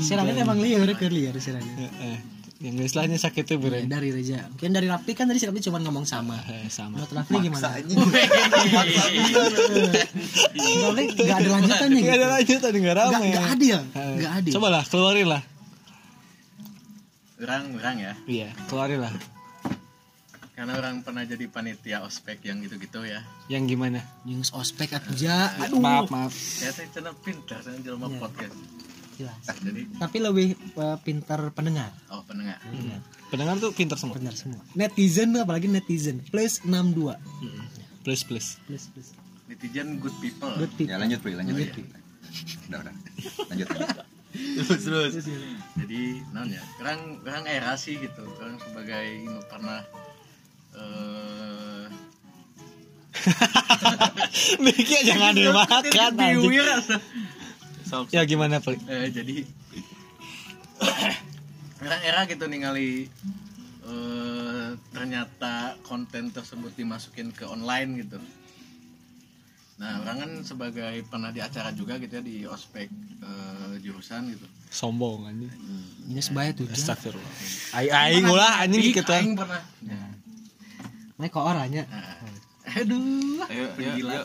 Sirane 0.00 0.32
emang 0.34 0.56
liar 0.56 0.88
ke 0.96 1.04
liar 1.06 1.36
sirane 1.36 1.68
Eh, 2.00 2.18
yang 2.64 2.80
istilahnya 2.80 3.20
sakit 3.20 3.44
tuh 3.44 3.60
bre. 3.60 3.84
Dari 3.84 4.08
Reja 4.08 4.48
mungkin 4.48 4.72
dari 4.72 4.88
Rafli 4.88 5.12
kan 5.12 5.28
tadi 5.28 5.36
si 5.36 5.44
Rafli 5.44 5.60
cuma 5.60 5.84
ngomong 5.84 6.08
sama. 6.08 6.40
Sama. 6.72 6.96
Menurut 6.96 7.12
Rafli 7.12 7.36
gimana. 7.44 7.76
Rafli 7.76 7.92
nggak 11.12 11.38
ada 11.38 11.48
lanjutannya 11.60 12.00
ada 12.00 12.16
gitu. 12.16 12.26
lanjutan 12.32 12.72
nggak 12.72 12.80
nggak 12.80 12.96
rame. 12.96 13.26
Nggak 13.28 13.46
adil 13.52 13.78
nggak 13.92 14.32
adil. 14.40 14.52
Coba 14.56 14.68
lah 14.72 14.82
keluarin 14.88 15.28
lah. 15.28 15.42
Orang 17.36 17.62
orang 17.76 17.96
ya. 18.00 18.12
Iya 18.24 18.48
keluarin 18.66 19.00
lah 19.04 19.12
karena 20.54 20.78
orang 20.78 21.02
pernah 21.02 21.26
jadi 21.26 21.50
panitia 21.50 22.06
ospek 22.06 22.46
yang 22.46 22.62
gitu-gitu 22.62 23.02
ya. 23.02 23.26
Yang 23.50 23.74
gimana? 23.74 24.00
News 24.22 24.54
ospek 24.54 24.94
aja 24.94 25.50
aduh. 25.58 25.82
maaf 25.82 26.06
maaf. 26.14 26.30
Saya 26.30 26.70
teh 26.70 26.86
cenah 26.94 27.14
pintar 27.18 27.58
saya 27.58 27.74
jelma 27.82 28.06
Iya. 28.06 28.18
podcast. 28.22 28.56
Jelas. 29.14 29.42
Jadi 29.62 29.82
tapi 29.98 30.16
lebih 30.22 30.54
eh, 30.54 30.96
pintar 31.02 31.50
pendengar. 31.50 31.90
Oh 32.10 32.22
pendengar. 32.22 32.62
Pendengar. 33.34 33.58
Tuh 33.58 33.74
pinter 33.74 33.98
semua. 33.98 34.14
Benar 34.14 34.34
semua. 34.38 34.62
Netizen 34.78 35.34
apalagi 35.34 35.66
netizen. 35.66 36.22
Plus 36.30 36.62
62 36.62 37.18
plus 38.06 38.20
plus. 38.22 38.46
Plus 38.70 38.84
plus. 38.94 39.08
Netizen 39.50 39.98
good 39.98 40.14
people. 40.22 40.54
Good 40.54 40.72
people. 40.78 40.94
Ya 40.94 41.02
lanjut 41.02 41.18
Pri, 41.18 41.34
lanjut. 41.34 41.54
Lanjut, 41.58 41.74
Pri. 41.74 41.82
Udah, 42.70 42.78
udah. 42.78 42.94
Lanjut. 43.50 43.66
lanjut. 43.74 43.98
terus 44.34 44.82
terus. 44.86 45.12
Jadi 45.78 46.00
non 46.30 46.46
ya. 46.46 46.62
Orang 46.78 47.22
orang 47.26 47.44
era 47.50 47.74
sih 47.74 47.98
gitu. 47.98 48.22
Orang 48.38 48.58
sebagai 48.62 49.06
nu 49.26 49.38
pernah 49.46 49.82
eh. 50.78 51.86
Mikir 54.64 55.00
jangan 55.06 55.32
dimakan 55.32 55.82
ya 58.10 58.22
gimana 58.26 58.58
Pli? 58.58 58.76
Eh, 58.90 59.08
jadi 59.12 59.36
orang 61.84 62.02
era 62.02 62.20
gitu 62.26 62.44
ningali 62.50 63.06
eh, 63.86 64.68
ternyata 64.90 65.78
konten 65.86 66.34
tersebut 66.34 66.74
dimasukin 66.74 67.30
ke 67.30 67.46
online 67.46 68.02
gitu. 68.02 68.18
Nah 69.74 70.02
orang 70.06 70.16
kan 70.22 70.30
sebagai 70.46 71.02
pernah 71.10 71.34
di 71.34 71.42
acara 71.42 71.74
juga 71.74 71.98
gitu 71.98 72.18
ya 72.18 72.22
di 72.24 72.36
ospek 72.46 72.88
eh, 73.22 73.72
jurusan 73.78 74.34
gitu. 74.34 74.46
Sombong 74.74 75.30
anjing. 75.30 75.52
Ini 76.10 76.20
sebaya 76.20 76.50
tuh 76.50 76.66
astagfirullah. 76.66 77.34
Ai 77.78 77.90
aing 77.90 78.26
ulah 78.26 78.64
anjing 78.64 78.90
gitu 78.90 79.12
aing 79.14 79.38
pernah. 79.38 79.62
Nah, 79.86 80.10
kok 81.30 81.44
orangnya? 81.46 81.86
Nah, 81.86 82.74
aduh. 82.82 83.46
Ayo, 83.46 83.66
ayo, 83.78 83.90
Gila. 84.00 84.12
ayo. 84.18 84.22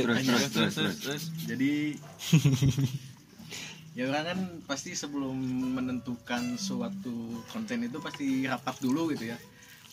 terus 0.00 0.24
terus, 0.24 0.48
terus, 0.48 0.72
terus, 0.72 0.96
terus. 1.02 1.22
jadi 1.44 1.72
ya 3.98 4.02
orang 4.10 4.24
kan 4.24 4.38
pasti 4.64 4.96
sebelum 4.96 5.36
menentukan 5.76 6.56
suatu 6.56 7.44
konten 7.52 7.84
itu 7.84 8.00
pasti 8.00 8.48
rapat 8.48 8.80
dulu 8.80 9.12
gitu 9.12 9.28
ya. 9.34 9.38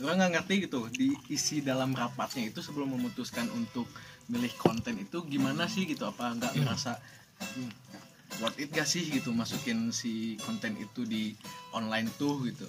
Orang 0.01 0.17
nggak 0.17 0.31
ngerti 0.41 0.53
gitu 0.65 0.87
diisi 0.89 1.61
dalam 1.61 1.93
rapatnya 1.93 2.49
itu 2.49 2.63
sebelum 2.63 2.95
memutuskan 2.97 3.45
untuk 3.53 3.85
milih 4.31 4.49
konten 4.57 4.97
itu 4.97 5.21
gimana 5.27 5.67
sih 5.67 5.83
gitu? 5.85 6.07
Apa 6.07 6.33
nggak 6.33 6.55
merasa 6.57 6.97
"Hmm, 7.37 7.69
worth 8.39 8.57
it 8.57 8.71
gak 8.71 8.87
sih 8.87 9.03
gitu 9.03 9.35
masukin 9.35 9.91
si 9.91 10.39
konten 10.41 10.77
itu 10.79 11.03
di 11.03 11.35
online 11.75 12.07
tuh 12.15 12.39
gitu 12.47 12.65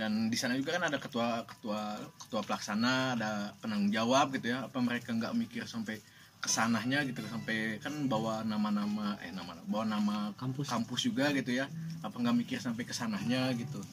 dan 0.00 0.32
di 0.32 0.36
sana 0.40 0.56
juga 0.56 0.80
kan 0.80 0.88
ada 0.88 0.96
ketua 0.96 1.44
ketua 1.44 2.00
ketua 2.16 2.40
pelaksana 2.40 3.20
ada 3.20 3.52
penanggung 3.60 3.92
jawab 3.92 4.32
gitu 4.32 4.56
ya. 4.56 4.64
Apa 4.64 4.80
mereka 4.80 5.12
nggak 5.12 5.36
mikir 5.36 5.68
sampai 5.68 6.00
kesanahnya 6.40 7.04
gitu 7.04 7.20
sampai 7.28 7.76
kan 7.84 7.92
bawa 8.08 8.40
nama-nama 8.40 9.20
eh 9.20 9.28
nama 9.28 9.60
bawa 9.68 9.84
nama 9.84 10.16
Kampus. 10.40 10.72
kampus 10.72 11.00
juga 11.04 11.28
gitu 11.36 11.52
ya. 11.52 11.68
Apa 12.00 12.16
nggak 12.16 12.36
mikir 12.40 12.56
sampai 12.56 12.88
kesanahnya 12.88 13.52
gitu. 13.60 13.84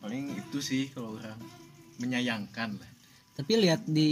Paling 0.00 0.32
itu 0.32 0.64
sih 0.64 0.88
kalau 0.96 1.20
orang 1.20 1.36
menyayangkan 2.00 2.80
lah 2.80 2.97
tapi 3.38 3.54
lihat 3.54 3.86
di 3.86 4.10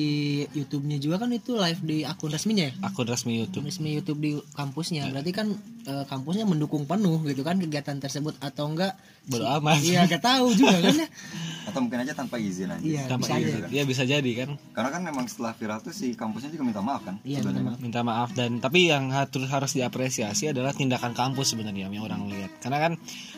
YouTube-nya 0.54 1.02
juga 1.02 1.18
kan 1.18 1.34
itu 1.34 1.58
live 1.58 1.82
di 1.82 2.06
akun 2.06 2.30
resminya 2.30 2.70
ya? 2.70 2.72
Akun 2.86 3.10
resmi 3.10 3.42
YouTube. 3.42 3.66
Resmi 3.66 3.98
YouTube 3.98 4.22
di 4.22 4.38
kampusnya. 4.54 5.10
Berarti 5.10 5.34
kan 5.34 5.50
eh, 5.82 6.04
kampusnya 6.06 6.46
mendukung 6.46 6.86
penuh 6.86 7.18
gitu 7.26 7.42
kan 7.42 7.58
kegiatan 7.58 7.98
tersebut 7.98 8.38
atau 8.38 8.70
enggak? 8.70 8.94
Bodo 9.26 9.42
amat. 9.58 9.82
iya 9.82 10.06
gak 10.06 10.22
tahu 10.22 10.54
juga 10.54 10.78
kan 10.78 10.94
ya. 10.94 11.08
Atau 11.66 11.82
mungkin 11.82 11.98
aja 12.06 12.14
tanpa 12.14 12.38
izin 12.38 12.70
aja. 12.70 12.78
iya 12.78 13.10
Tanpa 13.10 13.26
bisa 13.26 13.34
aja. 13.34 13.46
izin. 13.50 13.62
ya 13.74 13.82
bisa 13.82 14.02
jadi 14.06 14.30
kan. 14.38 14.48
Karena 14.70 14.90
kan 14.94 15.02
memang 15.02 15.26
setelah 15.26 15.50
viral 15.58 15.82
tuh 15.82 15.90
si 15.90 16.14
kampusnya 16.14 16.54
juga 16.54 16.62
minta 16.62 16.78
maaf 16.78 17.02
kan? 17.02 17.18
Iya, 17.26 17.42
minta 17.42 17.74
minta 17.82 18.00
maaf 18.06 18.30
dan 18.38 18.62
tapi 18.62 18.94
yang 18.94 19.10
harus 19.10 19.50
harus 19.50 19.74
diapresiasi 19.74 20.54
adalah 20.54 20.70
tindakan 20.70 21.10
kampus 21.10 21.58
sebenarnya 21.58 21.90
yang 21.90 22.06
orang 22.06 22.30
lihat. 22.30 22.62
Karena 22.62 22.78
kan 22.78 22.92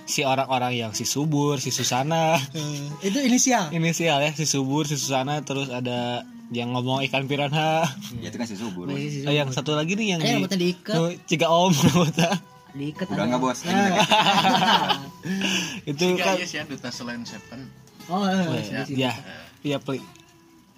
si 0.05 0.29
orang-orang 0.29 0.77
yang 0.77 0.93
si 0.93 1.09
subur 1.09 1.57
si 1.57 1.73
susana. 1.73 2.37
Itu 3.01 3.25
inisial. 3.25 3.73
Inisial 3.73 4.21
ya 4.21 4.37
si 4.37 4.45
subur 4.45 4.85
si 4.85 5.01
susana 5.01 5.41
terus 5.41 5.73
ada 5.79 6.27
yang 6.49 6.73
ngomong 6.73 7.05
ikan 7.09 7.29
piranha 7.29 7.85
Ya 8.19 8.33
itu 8.33 8.37
kan 8.41 8.49
si 8.49 8.57
subur. 8.57 8.89
Si 8.89 9.23
Eh, 9.23 9.37
yang 9.37 9.53
satu 9.53 9.77
lagi 9.77 9.93
nih 9.95 10.17
yang 10.17 10.21
Eh, 10.25 10.41
di 10.49 10.73
diikat. 10.73 10.97
Ciga 11.29 11.47
om 11.47 11.71
rambutnya. 11.85 12.33
diikat 12.73 13.07
Udah 13.09 13.17
ada. 13.19 13.29
nggak 13.29 13.41
bos? 13.41 13.59
Nah. 13.65 13.75
itu 15.91 16.05
Tiga 16.15 16.25
kan 16.25 16.35
yes 16.41 16.53
ya 16.53 16.63
duta 16.65 16.89
selain 16.89 17.21
Seven 17.25 17.61
oh 18.09 18.25
eh, 18.25 18.45
Oh, 18.45 18.57
eh, 18.57 18.85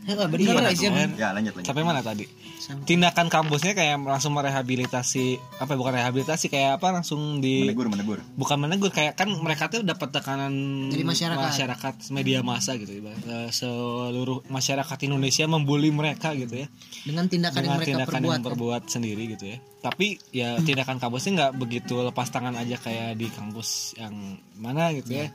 ya 0.03 0.15
bener 0.23 0.41
Iya, 0.41 0.53
kan? 0.89 1.11
Ya 1.15 1.29
lanjut 1.31 1.53
lanjut. 1.53 1.67
sampai 1.67 1.83
mana 1.83 2.01
tadi 2.01 2.25
Sampai- 2.57 2.87
tindakan 2.87 3.27
kampusnya 3.29 3.73
kayak 3.73 4.01
langsung 4.01 4.33
merehabilitasi 4.33 5.27
apa 5.59 5.71
ya, 5.71 5.77
bukan 5.77 5.93
rehabilitasi 5.95 6.47
kayak 6.47 6.71
apa 6.77 6.89
langsung 6.91 7.39
di 7.39 7.65
Menegur 7.65 7.87
menegur. 7.87 8.19
bukan 8.35 8.57
menegur 8.59 8.89
kayak 8.89 9.13
kan 9.15 9.29
mereka 9.35 9.69
tuh 9.69 9.81
dapat 9.81 10.09
tekanan 10.11 10.53
Dari 10.89 11.03
masyarakat. 11.03 11.41
masyarakat 11.43 11.95
media 12.11 12.41
massa 12.41 12.75
gitu. 12.75 12.93
Eh, 12.97 13.49
seluruh 13.51 14.45
masyarakat 14.47 14.99
Indonesia 15.03 15.45
membuli 15.47 15.89
mereka 15.91 16.33
gitu 16.33 16.53
ya 16.55 16.67
dengan 17.03 17.25
tindakan 17.27 17.55
yang 17.55 17.65
dengan 17.67 17.77
mereka 17.77 17.91
tindakan 17.91 18.09
perbuat 18.11 18.25
yang 18.27 18.37
kan. 18.37 18.49
berbuat 18.51 18.83
sendiri 18.87 19.23
gitu 19.31 19.45
ya 19.47 19.59
tapi 19.81 20.07
ya 20.31 20.57
tindakan 20.59 20.97
kampusnya 20.99 21.31
nggak 21.33 21.53
begitu 21.57 21.95
lepas 21.99 22.29
tangan 22.29 22.53
aja 22.55 22.77
kayak 22.77 23.17
di 23.17 23.29
kampus 23.29 23.97
yang 23.97 24.13
mana 24.55 24.93
gitu 24.93 25.13
ya 25.15 25.33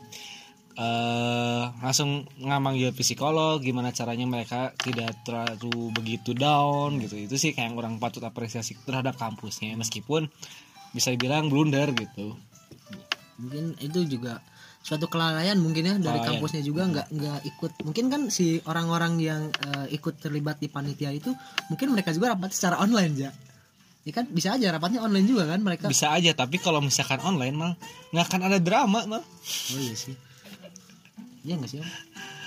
eh 0.76 1.64
langsung 1.80 2.28
ngamanggil 2.44 2.92
psikolog 2.92 3.64
gimana 3.64 3.96
caranya 3.96 4.28
mereka 4.28 4.76
tidak 4.76 5.16
terlalu 5.24 5.96
begitu 5.96 6.36
down 6.36 7.00
gitu. 7.00 7.16
Itu 7.16 7.40
sih 7.40 7.56
kayak 7.56 7.72
yang 7.72 7.76
orang 7.80 7.96
patut 7.96 8.20
apresiasi 8.28 8.76
terhadap 8.84 9.16
kampusnya 9.16 9.72
meskipun 9.80 10.28
bisa 10.92 11.16
dibilang 11.16 11.48
blunder 11.48 11.96
gitu. 11.96 12.36
Mungkin 13.40 13.80
itu 13.80 14.04
juga 14.04 14.44
suatu 14.84 15.08
kelalaian 15.08 15.56
mungkin 15.58 15.84
ya 15.88 15.96
dari 15.96 16.20
Kelalaian. 16.20 16.28
kampusnya 16.38 16.62
juga 16.62 16.84
nggak 16.92 17.08
nggak 17.08 17.40
ikut. 17.56 17.72
Mungkin 17.88 18.06
kan 18.12 18.22
si 18.28 18.60
orang-orang 18.68 19.14
yang 19.24 19.42
eh, 19.56 19.96
ikut 19.96 20.20
terlibat 20.20 20.60
di 20.60 20.68
panitia 20.68 21.16
itu 21.16 21.32
mungkin 21.72 21.96
mereka 21.96 22.12
juga 22.12 22.36
rapat 22.36 22.52
secara 22.52 22.84
online 22.84 23.16
ya 23.16 23.32
ya 24.06 24.12
kan? 24.12 24.28
Bisa 24.28 24.54
aja 24.60 24.70
rapatnya 24.76 25.02
online 25.02 25.26
juga 25.26 25.50
kan 25.50 25.64
mereka? 25.64 25.88
Bisa 25.88 26.12
aja 26.14 26.36
tapi 26.36 26.60
kalau 26.60 26.84
misalkan 26.84 27.24
online 27.24 27.56
mal 27.56 27.72
nggak 28.12 28.26
akan 28.28 28.42
ada 28.52 28.60
drama 28.60 29.08
mal 29.08 29.24
oh 29.24 29.80
iya 29.80 29.96
sih 29.96 30.14
iya 31.46 31.54
nggak 31.62 31.70
sih 31.70 31.80
Om? 31.80 31.90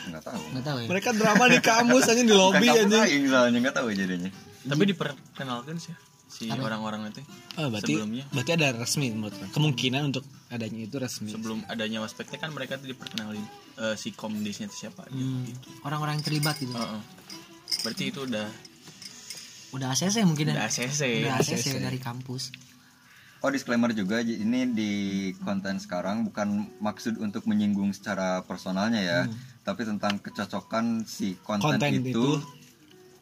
Nggak 0.08 0.22
tahu. 0.26 0.42
nggak 0.52 0.64
tahu 0.66 0.78
ya 0.82 0.86
mereka 0.90 1.10
drama 1.14 1.44
di 1.46 1.58
kampus 1.62 2.04
aja 2.10 2.22
di 2.26 2.34
lobby 2.34 2.66
aja 2.66 2.98
aing 3.06 3.24
soalnya 3.30 3.58
nggak 3.62 3.76
tahu 3.78 3.88
jadinya. 3.94 4.30
Tapi 4.66 4.82
diperkenalkan 4.90 5.76
sih 5.78 5.94
si 6.28 6.44
orang-orang 6.52 7.08
itu 7.08 7.24
oh, 7.56 7.72
berarti 7.72 7.96
sebelumnya 7.96 8.24
berarti 8.28 8.52
ada 8.52 8.68
resmi 8.76 9.08
menurut 9.08 9.32
kemungkinan 9.48 10.12
untuk 10.12 10.28
adanya 10.52 10.84
itu 10.84 10.96
resmi 11.00 11.32
sebelum 11.32 11.64
adanya 11.72 12.04
waspeknya 12.04 12.36
kan 12.36 12.52
mereka 12.52 12.76
tuh 12.76 12.92
diperkenalin 12.92 13.40
eh, 13.80 13.96
si 13.96 14.12
komdisnya 14.12 14.68
itu 14.68 14.86
siapa 14.86 15.08
gitu. 15.08 15.24
Hmm, 15.24 15.48
orang-orang 15.88 16.20
yang 16.20 16.24
terlibat 16.28 16.60
gitu 16.60 16.76
Heeh. 16.76 17.00
Berarti 17.80 18.04
itu 18.12 18.20
udah 18.28 18.46
udah 19.72 19.88
ACC 19.92 20.24
mungkin 20.24 20.52
udah 20.52 20.68
ya 20.68 20.68
ACC. 20.68 21.00
udah 21.24 21.32
ACC 21.40 21.64
ACC. 21.64 21.76
dari 21.80 21.98
kampus 22.00 22.52
Oh 23.38 23.54
disclaimer 23.54 23.94
juga 23.94 24.18
ini 24.18 24.66
di 24.74 24.92
konten 25.46 25.78
sekarang 25.78 26.26
bukan 26.26 26.66
maksud 26.82 27.22
untuk 27.22 27.46
menyinggung 27.46 27.94
secara 27.94 28.42
personalnya 28.42 28.98
ya, 28.98 29.20
tapi 29.62 29.86
tentang 29.86 30.18
kecocokan 30.18 31.06
si 31.06 31.38
konten, 31.46 31.78
Konten 31.78 32.02
itu, 32.02 32.10
itu 32.10 32.26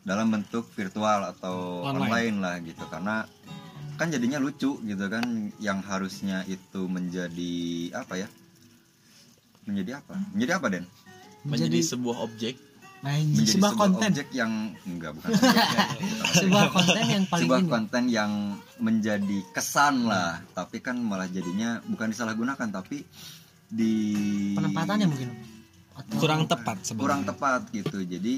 dalam 0.08 0.32
bentuk 0.32 0.72
virtual 0.72 1.36
atau 1.36 1.84
Online. 1.84 2.32
online. 2.32 2.36
lah 2.40 2.56
gitu 2.64 2.84
karena 2.88 3.28
kan 4.00 4.08
jadinya 4.08 4.40
lucu 4.40 4.80
gitu 4.80 5.04
kan 5.08 5.52
yang 5.60 5.84
harusnya 5.84 6.48
itu 6.48 6.88
menjadi 6.88 7.92
apa 7.92 8.24
ya? 8.24 8.28
Menjadi 9.68 10.00
apa? 10.00 10.14
Menjadi 10.32 10.52
apa 10.56 10.66
Den? 10.72 10.84
Menjadi 11.44 11.78
sebuah 11.84 12.24
objek 12.24 12.56
Menjadi 13.06 13.54
sebuah 13.54 13.72
konten. 13.78 14.08
objek 14.10 14.28
yang 14.34 14.52
enggak 14.82 15.14
bukan 15.14 15.28
objek, 15.30 15.54
ya. 15.54 15.86
sebuah 16.42 16.66
konten 16.74 17.04
yang 17.06 17.24
paling 17.30 17.42
sebuah 17.46 17.60
ini. 17.62 17.70
konten 17.70 18.02
yang 18.10 18.32
menjadi 18.82 19.38
kesan 19.54 19.94
lah. 20.10 20.42
Tapi 20.50 20.82
kan 20.82 20.98
malah 20.98 21.30
jadinya 21.30 21.78
bukan 21.86 22.10
disalahgunakan 22.10 22.68
tapi 22.74 23.06
di 23.70 23.94
penempatannya 24.58 25.06
mungkin. 25.06 25.28
Atau 25.94 26.18
kurang 26.18 26.50
tepat 26.50 26.76
sebenarnya. 26.82 27.02
Kurang 27.06 27.22
tepat 27.24 27.60
gitu. 27.70 27.98
Jadi 28.02 28.34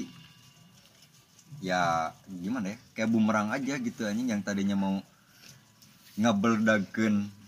ya 1.65 2.13
gimana 2.29 2.73
ya? 2.73 2.77
Kayak 2.93 3.09
bumerang 3.09 3.49
aja 3.49 3.73
gitu 3.81 4.05
anjing 4.05 4.29
yang 4.29 4.45
tadinya 4.45 4.77
mau 4.77 5.01
ngabeldakeun 6.19 7.38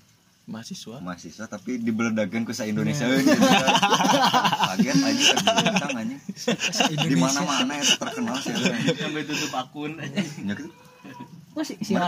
mahasiswa. 0.51 0.98
Mahasiswa 1.00 1.46
tapi 1.48 1.79
dibeledakeun 1.79 2.43
ku 2.43 2.51
sa 2.51 2.63
Indonesia 2.63 3.08
gitu 3.08 3.31
kan. 3.34 3.63
kaget 4.75 4.98
aja 5.00 5.25
kan 5.74 5.98
anjing. 5.98 6.22
Di 7.01 7.15
mana-mana 7.15 7.74
itu 7.75 7.96
terkenal 7.96 8.36
sih. 8.38 8.53
Sampai 8.93 9.24
tutup 9.24 9.51
akun 9.53 9.96
aja 9.96 10.20
Ya 10.20 10.53
gitu. 10.53 10.70
oh, 11.51 11.63
si, 11.63 11.74
ya? 11.81 12.03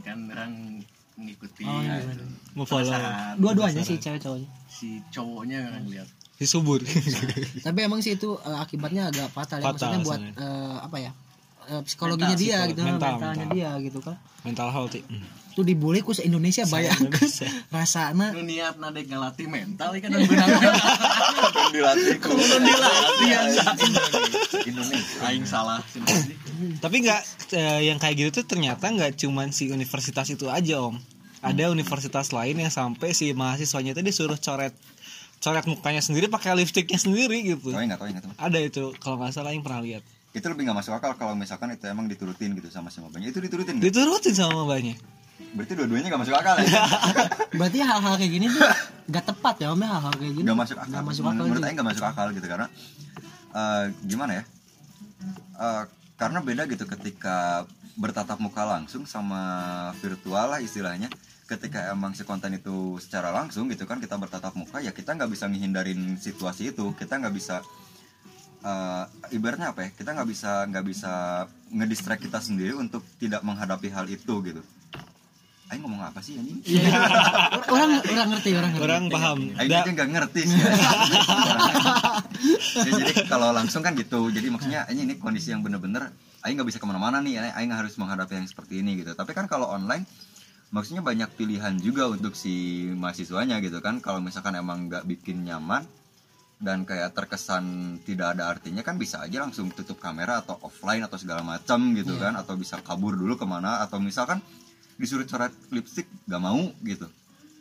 kan 0.00 0.18
orang 0.26 0.80
mengikuti 1.12 1.62
Oh, 1.62 1.78
iya, 1.78 2.00
gitu. 2.00 2.24
mau 2.56 2.64
follow. 2.64 2.90
dua-duanya 3.36 3.84
sih 3.84 3.96
cewek 3.96 4.18
cowoknya. 4.18 4.48
Si 4.66 5.04
cowoknya 5.08 5.68
kan 5.68 5.82
lihat. 5.86 6.08
Si 6.34 6.48
subur. 6.48 6.80
Tapi 7.68 7.78
emang 7.78 8.00
sih 8.00 8.16
itu 8.16 8.34
eh, 8.40 8.58
akibatnya 8.58 9.12
agak 9.12 9.28
fatal, 9.30 9.60
ya. 9.60 9.70
Fatal 9.70 9.94
maksudnya 9.94 10.00
buat 10.02 10.20
eh, 10.34 10.76
apa 10.82 10.96
ya 10.98 11.12
eh, 11.68 11.82
psikologinya 11.84 12.32
Mental, 12.32 12.42
dia 12.42 12.56
psikolo- 12.56 12.70
gitu 12.72 12.80
mental, 12.82 13.12
mentalnya 13.14 13.44
mental. 13.44 13.54
dia 13.54 13.70
gitu 13.78 13.98
kan. 14.00 14.16
Mental 14.42 14.68
health 14.72 14.94
hmm. 14.98 15.22
Tuh 15.52 15.64
dibully 15.64 16.00
ku 16.00 16.16
se 16.16 16.24
Indonesia 16.24 16.64
bayangkan 16.64 17.12
rasana 17.74 18.32
lu 18.32 18.42
niat 18.42 18.80
nade 18.80 19.04
ngelatih 19.04 19.46
mental 19.46 19.92
kan? 20.00 20.08
Dan 20.08 20.24
benar. 20.24 20.48
Dilatih 21.72 22.16
ku 22.18 22.32
dilatih 22.40 23.28
yang 23.28 23.48
Indonesia. 24.64 25.18
Aing 25.28 25.46
salah. 25.46 25.80
Sendiri. 25.88 26.34
tapi 26.78 27.04
nggak 27.04 27.20
eh, 27.54 27.80
yang 27.92 27.98
kayak 28.00 28.14
gitu 28.18 28.42
tuh 28.42 28.56
ternyata 28.56 28.88
nggak 28.88 29.18
cuman 29.20 29.52
si 29.52 29.68
universitas 29.68 30.28
itu 30.32 30.48
aja 30.48 30.80
om. 30.80 30.96
Ada 31.42 31.74
universitas 31.74 32.30
lain 32.30 32.54
yang 32.54 32.70
sampai 32.70 33.12
si 33.12 33.34
mahasiswanya 33.34 33.98
itu 33.98 34.02
disuruh 34.02 34.38
coret 34.38 34.72
coret 35.42 35.64
mukanya 35.66 35.98
sendiri 35.98 36.30
pakai 36.30 36.54
lipstiknya 36.54 36.96
sendiri 36.96 37.42
gitu. 37.42 37.74
Oh 37.74 37.82
ingat 37.82 37.98
oh 37.98 38.06
ingat 38.06 38.22
ada 38.38 38.58
itu 38.62 38.94
kalau 39.02 39.18
nggak 39.18 39.34
salah 39.34 39.50
yang 39.50 39.66
pernah 39.66 39.82
lihat. 39.82 40.06
Itu 40.32 40.48
lebih 40.48 40.64
nggak 40.64 40.78
masuk 40.80 40.96
akal 40.96 41.12
kalau 41.18 41.36
misalkan 41.36 41.74
itu 41.74 41.84
emang 41.84 42.08
diturutin 42.08 42.56
gitu 42.56 42.70
sama 42.72 42.88
si 42.88 43.04
mabanya 43.04 43.28
itu 43.28 43.42
diturutin 43.42 43.76
nggak? 43.76 43.84
diturutin 43.90 44.32
sama 44.32 44.64
mbaknya 44.64 44.96
berarti 45.52 45.72
dua-duanya 45.76 46.08
nggak 46.08 46.22
masuk 46.24 46.36
akal 46.36 46.56
ya? 46.64 46.68
Berarti 47.58 47.78
hal-hal 47.84 48.14
kayak 48.16 48.32
gini 48.32 48.46
tuh 48.48 48.64
gak 49.12 49.24
tepat 49.28 49.54
ya 49.60 49.68
om 49.76 49.80
ya? 49.80 49.88
Hal-hal 49.98 50.14
kayak 50.16 50.32
gini 50.32 50.46
nggak 50.48 50.60
masuk 50.64 50.76
akal. 50.80 50.90
Nggak 50.92 51.06
masuk 51.06 51.24
akal 51.28 51.44
menurut. 51.44 51.62
Aing 51.62 51.76
nggak 51.76 51.88
masuk 51.92 52.04
akal 52.08 52.26
gitu 52.32 52.46
karena 52.48 52.66
eh, 53.52 53.84
gimana 54.08 54.32
ya? 54.40 54.44
Eh, 55.60 55.82
karena 56.16 56.38
beda 56.40 56.62
gitu 56.70 56.84
ketika 56.88 57.68
bertatap 57.92 58.40
muka 58.40 58.64
langsung 58.64 59.04
sama 59.04 59.42
virtual 60.00 60.56
lah 60.56 60.60
istilahnya. 60.64 61.12
Ketika 61.44 61.92
emang 61.92 62.16
si 62.16 62.24
konten 62.24 62.56
itu 62.56 62.96
secara 62.96 63.28
langsung 63.28 63.68
gitu 63.68 63.84
kan 63.84 64.00
kita 64.00 64.16
bertatap 64.16 64.56
muka 64.56 64.80
ya 64.80 64.96
kita 64.96 65.12
nggak 65.12 65.28
bisa 65.28 65.52
ngehindarin 65.52 66.16
situasi 66.16 66.72
itu. 66.72 66.96
Kita 66.96 67.20
nggak 67.20 67.34
bisa 67.36 67.60
eh, 68.64 69.04
ibaratnya 69.36 69.76
apa 69.76 69.84
ya? 69.84 69.90
Kita 69.92 70.16
nggak 70.16 70.28
bisa 70.32 70.64
nggak 70.64 70.84
bisa 70.88 71.12
ngedistract 71.68 72.24
kita 72.24 72.40
sendiri 72.40 72.72
untuk 72.72 73.04
tidak 73.20 73.44
menghadapi 73.44 73.92
hal 73.92 74.08
itu 74.08 74.40
gitu 74.48 74.64
Aing 75.72 75.88
ngomong 75.88 76.04
apa 76.04 76.20
sih 76.20 76.36
anjing? 76.36 76.60
orang 77.72 78.04
orang 78.04 78.28
ngerti 78.36 78.50
orang 78.52 78.70
ngerti 78.76 78.84
orang 78.84 79.04
paham 79.08 79.38
Aing 79.56 79.70
Da- 79.72 79.80
aja 79.80 79.90
nggak 79.96 80.10
ngerti 80.12 80.40
sih. 80.44 80.60
ya, 82.84 82.90
jadi 82.92 83.12
kalau 83.24 83.56
langsung 83.56 83.80
kan 83.80 83.96
gitu. 83.96 84.28
Jadi 84.28 84.52
maksudnya 84.52 84.84
ini 84.92 85.08
ini 85.08 85.14
kondisi 85.16 85.48
yang 85.48 85.64
bener-bener 85.64 86.12
Aing 86.44 86.60
nggak 86.60 86.68
bisa 86.68 86.76
ke 86.76 86.84
mana-mana 86.84 87.24
nih. 87.24 87.40
Aing 87.56 87.72
harus 87.72 87.96
menghadapi 87.96 88.36
yang 88.36 88.44
seperti 88.44 88.84
ini 88.84 89.00
gitu. 89.00 89.16
Tapi 89.16 89.32
kan 89.32 89.48
kalau 89.48 89.72
online 89.72 90.04
maksudnya 90.76 91.00
banyak 91.00 91.32
pilihan 91.40 91.80
juga 91.80 92.04
untuk 92.12 92.36
si 92.36 92.84
mahasiswanya 92.92 93.56
gitu 93.64 93.80
kan. 93.80 94.04
Kalau 94.04 94.20
misalkan 94.20 94.52
emang 94.60 94.92
nggak 94.92 95.08
bikin 95.08 95.40
nyaman 95.40 95.88
dan 96.62 96.84
kayak 96.84 97.16
terkesan 97.16 97.96
tidak 98.06 98.38
ada 98.38 98.52
artinya 98.52 98.84
kan 98.86 98.94
bisa 98.94 99.24
aja 99.24 99.42
langsung 99.42 99.72
tutup 99.74 99.98
kamera 99.98 100.44
atau 100.44 100.60
offline 100.62 101.02
atau 101.02 101.18
segala 101.18 101.42
macam 101.42 101.96
gitu 101.96 102.14
kan 102.22 102.38
atau 102.38 102.54
bisa 102.54 102.78
kabur 102.78 103.18
dulu 103.18 103.34
ke 103.34 103.42
mana 103.42 103.82
atau 103.82 103.98
misalkan 103.98 104.38
disuruh 105.02 105.26
coret 105.26 105.50
lipstick 105.74 106.06
gak 106.30 106.38
mau 106.38 106.70
gitu 106.86 107.10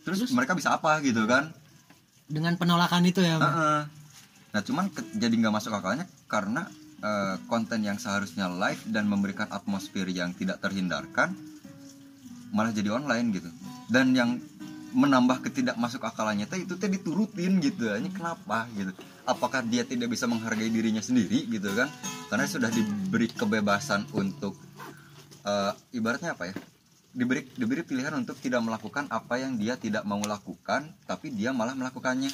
terus, 0.06 0.30
mereka 0.30 0.54
bisa 0.54 0.78
apa 0.78 1.02
gitu 1.02 1.26
kan 1.26 1.50
dengan 2.32 2.56
penolakan 2.56 3.04
itu 3.04 3.20
ya 3.20 3.38
Om. 3.38 3.44
Heeh. 3.44 3.80
Nah 4.56 4.62
cuman 4.64 4.88
ke- 4.88 5.08
jadi 5.20 5.36
nggak 5.36 5.52
masuk 5.52 5.76
akalnya 5.76 6.08
karena 6.32 6.64
eh, 7.04 7.36
konten 7.52 7.84
yang 7.84 8.00
seharusnya 8.00 8.48
live 8.48 8.80
dan 8.88 9.10
memberikan 9.12 9.52
atmosfer 9.52 10.08
yang 10.08 10.32
tidak 10.32 10.64
terhindarkan 10.64 11.36
malah 12.56 12.72
jadi 12.72 12.96
online 12.96 13.36
gitu. 13.36 13.52
Dan 13.92 14.16
yang 14.16 14.40
menambah 14.92 15.44
ketidak 15.48 15.80
masuk 15.80 16.04
akalannya 16.04 16.48
teh 16.48 16.64
itu 16.64 16.76
teh 16.80 16.88
diturutin 16.88 17.60
gitu. 17.64 17.92
Ini 17.92 18.12
kenapa 18.12 18.68
gitu? 18.76 18.92
Apakah 19.28 19.64
dia 19.64 19.84
tidak 19.84 20.12
bisa 20.12 20.28
menghargai 20.28 20.72
dirinya 20.72 21.04
sendiri 21.04 21.48
gitu 21.48 21.68
kan? 21.76 21.92
Karena 22.32 22.48
sudah 22.48 22.72
diberi 22.72 23.28
kebebasan 23.28 24.08
untuk 24.16 24.56
eh, 25.44 25.72
ibaratnya 25.96 26.36
apa 26.36 26.52
ya? 26.52 26.56
Diberi 27.12 27.44
diberi 27.60 27.84
pilihan 27.84 28.16
untuk 28.16 28.40
tidak 28.40 28.64
melakukan 28.64 29.12
apa 29.12 29.36
yang 29.36 29.60
dia 29.60 29.76
tidak 29.76 30.08
mau 30.08 30.20
lakukan, 30.24 30.96
tapi 31.04 31.28
dia 31.36 31.52
malah 31.52 31.76
melakukannya. 31.76 32.32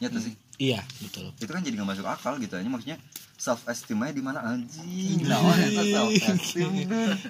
Nyata 0.00 0.18
sih. 0.20 0.32
Iya 0.56 0.80
betul. 1.02 1.34
Itu 1.36 1.50
kan 1.50 1.60
jadi 1.60 1.76
nggak 1.76 1.90
masuk 1.92 2.06
akal 2.06 2.40
gitu 2.40 2.54
aja 2.56 2.68
maksudnya 2.70 2.96
self 3.36 3.66
esteemnya 3.68 4.14
di 4.14 4.22
mana? 4.22 4.40
Anjing. 4.40 5.26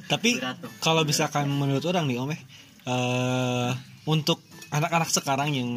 Tapi 0.07 0.39
kalau 0.79 1.03
misalkan 1.03 1.49
menurut 1.51 1.83
orang 1.89 2.05
nih 2.07 2.21
om 2.21 2.31
eh 2.31 2.41
eh, 2.85 3.71
untuk 4.05 4.45
anak-anak 4.69 5.09
sekarang 5.09 5.57
yang 5.57 5.69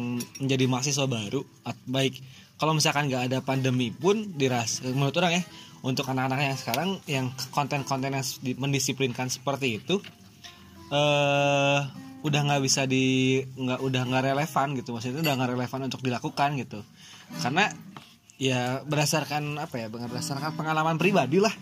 menjadi 0.42 0.64
mahasiswa 0.68 1.06
baru 1.08 1.40
at- 1.64 1.80
baik 1.88 2.20
kalau 2.58 2.74
misalkan 2.74 3.08
nggak 3.08 3.32
ada 3.32 3.38
pandemi 3.40 3.94
pun 3.94 4.34
diras 4.36 4.82
menurut 4.82 5.14
orang 5.16 5.40
ya 5.40 5.42
untuk 5.86 6.10
anak-anak 6.10 6.38
yang 6.42 6.58
sekarang 6.58 6.88
yang 7.06 7.26
konten-konten 7.54 8.10
yang 8.12 8.26
di- 8.42 8.58
mendisiplinkan 8.58 9.30
seperti 9.30 9.78
itu 9.78 10.02
eh 10.88 11.80
udah 12.18 12.40
nggak 12.50 12.62
bisa 12.66 12.82
di 12.90 13.38
nggak 13.38 13.80
udah 13.84 14.02
nggak 14.08 14.24
relevan 14.34 14.68
gitu. 14.74 14.90
Maksudnya 14.96 15.22
udah 15.22 15.34
nggak 15.38 15.50
relevan 15.54 15.80
untuk 15.86 16.02
dilakukan 16.02 16.58
gitu. 16.58 16.80
Karena 17.38 17.70
ya 18.38 18.82
berdasarkan 18.86 19.58
apa 19.58 19.74
ya 19.82 19.86
berdasarkan 19.90 20.54
pengalaman 20.58 20.98
pribadi 20.98 21.38
lah. 21.38 21.52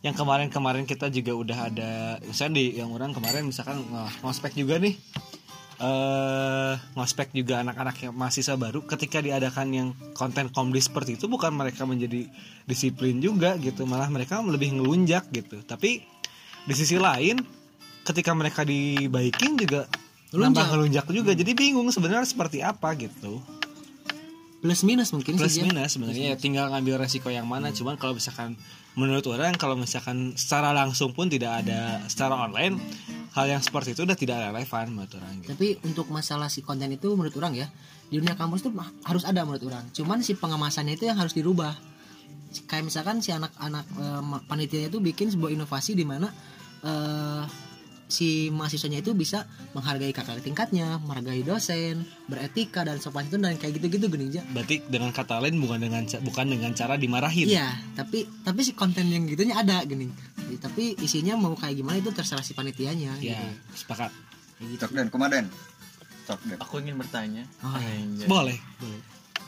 Yang 0.00 0.24
kemarin-kemarin 0.24 0.88
kita 0.88 1.12
juga 1.12 1.36
udah 1.36 1.58
ada 1.68 1.90
misalnya 2.24 2.56
di 2.56 2.80
yang 2.80 2.88
orang 2.88 3.12
kemarin 3.12 3.44
misalkan 3.44 3.84
ngospek 4.24 4.56
juga 4.56 4.80
nih. 4.80 4.96
Eh 5.80 6.74
ngospek 6.96 7.36
juga 7.36 7.60
anak-anak 7.60 8.08
yang 8.08 8.12
mahasiswa 8.16 8.56
baru. 8.56 8.84
Ketika 8.88 9.20
diadakan 9.20 9.66
yang 9.72 9.88
konten 10.16 10.48
komedi 10.50 10.80
seperti 10.80 11.20
itu 11.20 11.28
bukan 11.28 11.52
mereka 11.52 11.84
menjadi 11.84 12.26
disiplin 12.64 13.20
juga 13.20 13.60
gitu. 13.60 13.84
Malah 13.84 14.08
mereka 14.08 14.40
lebih 14.40 14.80
ngelunjak 14.80 15.28
gitu. 15.36 15.60
Tapi 15.64 16.00
di 16.64 16.74
sisi 16.76 16.96
lain 16.96 17.59
ketika 18.10 18.34
mereka 18.34 18.66
dibaikin 18.66 19.54
juga 19.56 19.86
nambah 20.30 20.66
ngelunjak 20.70 21.06
juga. 21.10 21.32
Jadi 21.34 21.52
bingung 21.54 21.86
sebenarnya 21.90 22.26
seperti 22.26 22.62
apa 22.62 22.94
gitu. 22.94 23.42
Plus 24.60 24.84
minus 24.84 25.08
mungkin 25.16 25.40
plus 25.40 25.56
sih 25.56 25.64
dia. 25.64 25.72
minus 25.72 25.96
sebenarnya. 25.96 26.26
Ya 26.30 26.36
tinggal 26.36 26.68
ngambil 26.68 27.00
resiko 27.00 27.32
yang 27.32 27.48
mana. 27.48 27.72
Cuman 27.72 27.96
kalau 27.96 28.12
misalkan 28.12 28.60
menurut 28.92 29.24
orang 29.30 29.56
kalau 29.56 29.72
misalkan 29.78 30.36
secara 30.36 30.74
langsung 30.76 31.14
pun 31.16 31.30
tidak 31.30 31.64
ada 31.64 32.02
secara 32.10 32.36
online 32.36 32.76
hal 33.32 33.46
yang 33.46 33.62
seperti 33.62 33.94
itu 33.94 34.02
udah 34.02 34.18
tidak 34.18 34.50
relevan 34.50 34.90
menurut 34.90 35.14
orang 35.14 35.38
gitu. 35.38 35.54
tapi 35.54 35.78
untuk 35.86 36.10
masalah 36.10 36.50
si 36.50 36.66
konten 36.66 36.90
itu 36.90 37.06
menurut 37.14 37.30
orang 37.38 37.54
ya 37.54 37.70
di 38.10 38.18
dunia 38.18 38.34
kampus 38.34 38.66
tuh 38.66 38.74
mah- 38.74 38.90
harus 39.06 39.22
ada 39.22 39.46
menurut 39.46 39.62
orang. 39.70 39.86
Cuman 39.94 40.20
si 40.20 40.34
pengemasannya 40.34 40.98
itu 40.98 41.06
yang 41.06 41.16
harus 41.16 41.32
dirubah. 41.32 41.72
Kayak 42.66 42.90
misalkan 42.90 43.22
si 43.22 43.30
anak-anak 43.30 43.86
ma- 44.20 44.42
panitianya 44.44 44.90
itu 44.90 44.98
bikin 44.98 45.30
sebuah 45.30 45.54
inovasi 45.54 45.94
di 45.94 46.02
mana 46.02 46.26
eh, 46.82 47.42
si 48.10 48.50
mahasiswanya 48.50 48.98
itu 48.98 49.14
bisa 49.14 49.46
menghargai 49.72 50.10
kakak 50.10 50.42
tingkatnya 50.42 50.98
menghargai 50.98 51.40
dosen 51.40 52.02
beretika 52.26 52.82
dan 52.82 52.98
sopan 52.98 53.24
itu 53.24 53.38
dan 53.38 53.54
kayak 53.54 53.78
gitu-gitu 53.78 54.10
gini 54.10 54.34
aja 54.34 54.42
berarti 54.50 54.82
dengan 54.84 55.14
kata 55.14 55.38
lain 55.38 55.56
bukan 55.56 55.78
dengan 55.78 56.02
bukan 56.26 56.46
dengan 56.50 56.70
cara 56.74 56.94
dimarahin 56.94 57.46
Iya, 57.46 57.70
tapi 57.94 58.26
tapi 58.42 58.60
si 58.60 58.74
konten 58.74 59.06
yang 59.06 59.24
gitunya 59.24 59.54
ada 59.54 59.80
gini. 59.82 60.10
Tapi 60.50 60.98
isinya 60.98 61.38
mau 61.38 61.54
kayak 61.54 61.78
gimana 61.78 61.96
itu 61.96 62.10
terserah 62.10 62.42
si 62.42 62.52
panitianya. 62.52 63.14
ya 63.22 63.38
gitu. 63.38 63.46
sepakat 63.78 64.10
cok 64.60 64.90
den 64.90 65.08
kumaden 65.08 65.46
cok 66.26 66.40
den 66.44 66.58
aku 66.58 66.82
ingin 66.82 66.98
bertanya 66.98 67.46
Oh, 67.62 67.78
iya. 67.78 68.02
Anjay. 68.02 68.26
boleh 68.26 68.58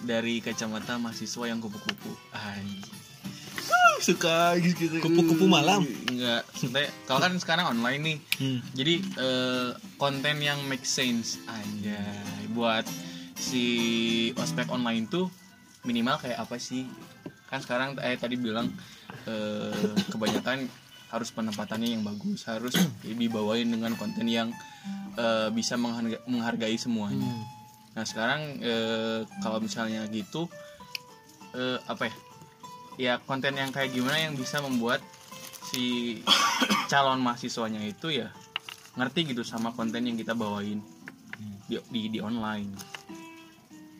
dari 0.02 0.38
kacamata 0.38 0.96
mahasiswa 0.96 1.44
yang 1.46 1.58
kupu-kupu 1.58 2.14
Anjay. 2.32 3.01
Suka 4.02 4.54
gitu 4.56 4.98
Kupu-kupu 4.98 5.46
malam? 5.46 5.86
enggak 6.06 6.42
sebenarnya 6.52 6.90
kalau 7.04 7.20
kan 7.20 7.32
sekarang 7.36 7.66
online 7.68 8.00
nih. 8.02 8.18
Hmm. 8.36 8.58
jadi 8.72 8.94
eh, 9.16 9.70
konten 9.96 10.36
yang 10.38 10.58
make 10.66 10.82
sense 10.82 11.38
anjay. 11.46 12.02
Buat 12.50 12.84
si 13.34 13.64
ospek 14.34 14.68
online 14.68 15.06
tuh 15.06 15.30
minimal 15.82 16.18
kayak 16.18 16.38
apa 16.38 16.58
sih? 16.58 16.84
Kan 17.46 17.60
sekarang 17.60 17.96
eh 17.98 18.14
tadi 18.14 18.34
bilang 18.34 18.68
eh, 19.24 19.72
kebanyakan 20.06 20.66
harus 21.08 21.28
penempatannya 21.28 21.92
yang 21.92 22.02
bagus 22.02 22.46
harus 22.46 22.72
dibawain 23.02 23.68
dengan 23.68 23.92
konten 23.94 24.24
yang 24.24 24.48
eh, 25.14 25.48
bisa 25.48 25.76
mengharga- 25.76 26.24
menghargai 26.24 26.74
semuanya. 26.74 27.28
Nah 27.92 28.02
sekarang 28.02 28.56
eh, 28.58 29.20
kalau 29.38 29.58
misalnya 29.58 30.04
gitu 30.08 30.48
eh, 31.52 31.78
apa 31.84 32.08
ya 32.08 32.14
ya 33.02 33.18
konten 33.18 33.58
yang 33.58 33.74
kayak 33.74 33.90
gimana 33.90 34.30
yang 34.30 34.38
bisa 34.38 34.62
membuat 34.62 35.02
si 35.66 36.22
calon 36.86 37.18
mahasiswanya 37.18 37.82
itu 37.82 38.14
ya 38.14 38.30
ngerti 38.94 39.34
gitu 39.34 39.42
sama 39.42 39.74
konten 39.74 40.06
yang 40.06 40.14
kita 40.14 40.38
bawain 40.38 40.78
di 41.66 41.82
di, 41.90 42.00
di 42.14 42.18
online. 42.22 42.70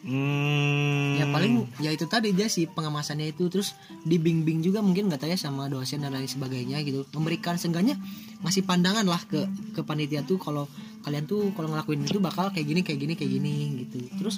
Hmm, 0.03 1.15
ya 1.15 1.31
paling 1.31 1.63
ya 1.79 1.95
itu 1.95 2.11
tadi 2.11 2.35
dia 2.35 2.47
sih 2.47 2.71
pengemasannya 2.71 3.35
itu. 3.35 3.51
Terus 3.51 3.75
dibimbing 4.07 4.63
juga 4.63 4.83
mungkin 4.83 5.11
nggak 5.11 5.27
tahu 5.27 5.31
ya 5.35 5.39
sama 5.39 5.67
dosen 5.67 6.03
dan 6.03 6.15
lain 6.15 6.31
sebagainya 6.31 6.83
gitu. 6.87 7.03
Memberikan 7.15 7.59
seenggaknya 7.59 7.99
ngasih 8.43 8.67
pandangan 8.67 9.07
lah 9.07 9.23
ke 9.27 9.47
ke 9.75 9.81
panitia 9.83 10.23
tuh 10.27 10.39
kalau 10.39 10.67
kalian 11.07 11.27
tuh 11.27 11.51
kalau 11.55 11.71
ngelakuin 11.71 12.07
itu 12.07 12.19
bakal 12.23 12.51
kayak 12.55 12.67
gini 12.67 12.81
kayak 12.83 12.99
gini 12.99 13.15
kayak 13.15 13.31
gini 13.31 13.55
gitu. 13.87 13.99
Terus 14.19 14.37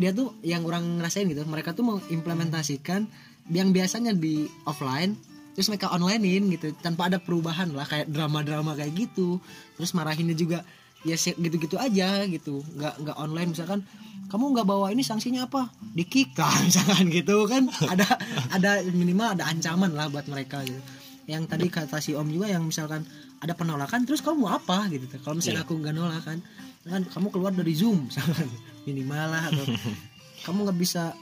dia 0.00 0.16
tuh 0.16 0.32
yang 0.40 0.64
orang 0.64 0.96
ngerasain 0.96 1.28
gitu 1.28 1.44
mereka 1.44 1.76
tuh 1.76 1.84
mengimplementasikan 1.84 3.04
yang 3.50 3.74
biasanya 3.74 4.14
di 4.14 4.46
offline 4.64 5.18
terus 5.54 5.66
mereka 5.66 5.90
onlinein 5.90 6.46
gitu 6.54 6.72
tanpa 6.78 7.10
ada 7.10 7.18
perubahan 7.18 7.74
lah 7.74 7.84
kayak 7.84 8.08
drama-drama 8.08 8.78
kayak 8.78 8.96
gitu. 8.96 9.42
Terus 9.76 9.92
marahinnya 9.92 10.32
juga 10.38 10.62
ya 11.02 11.16
gitu-gitu 11.16 11.80
aja 11.80 12.24
gitu 12.24 12.62
nggak 12.78 12.94
nggak 13.02 13.16
online. 13.18 13.50
Misalkan 13.52 13.82
kamu 14.30 14.44
nggak 14.56 14.66
bawa 14.66 14.94
ini 14.94 15.02
sanksinya 15.02 15.50
apa? 15.50 15.68
Di 15.82 16.06
kick 16.06 16.38
lah 16.38 16.54
misalkan 16.66 17.10
gitu 17.10 17.44
kan. 17.50 17.66
Ada 17.90 18.08
ada 18.54 18.70
minimal 18.88 19.36
ada 19.36 19.50
ancaman 19.50 19.90
lah 19.92 20.06
buat 20.06 20.30
mereka 20.30 20.62
gitu. 20.62 20.80
Yang 21.26 21.42
tadi 21.50 21.66
kata 21.68 21.98
si 22.00 22.14
om 22.14 22.26
juga 22.30 22.48
yang 22.48 22.64
misalkan 22.64 23.02
ada 23.42 23.52
penolakan 23.52 24.06
terus 24.06 24.22
kamu 24.22 24.46
mau 24.46 24.54
apa? 24.54 24.86
gitu. 24.88 25.10
Kalau 25.20 25.36
misalnya 25.36 25.66
aku 25.66 25.76
nggak 25.76 25.94
nolak 25.94 26.22
kan 26.22 26.38
kan 26.86 27.04
kamu 27.04 27.28
keluar 27.28 27.52
dari 27.52 27.74
zoom 27.74 28.04
misalkan. 28.08 28.46
Minimal 28.86 29.26
lah 29.34 29.42
atau 29.50 29.66
kamu 30.46 30.58
nggak 30.70 30.78
bisa 30.78 31.12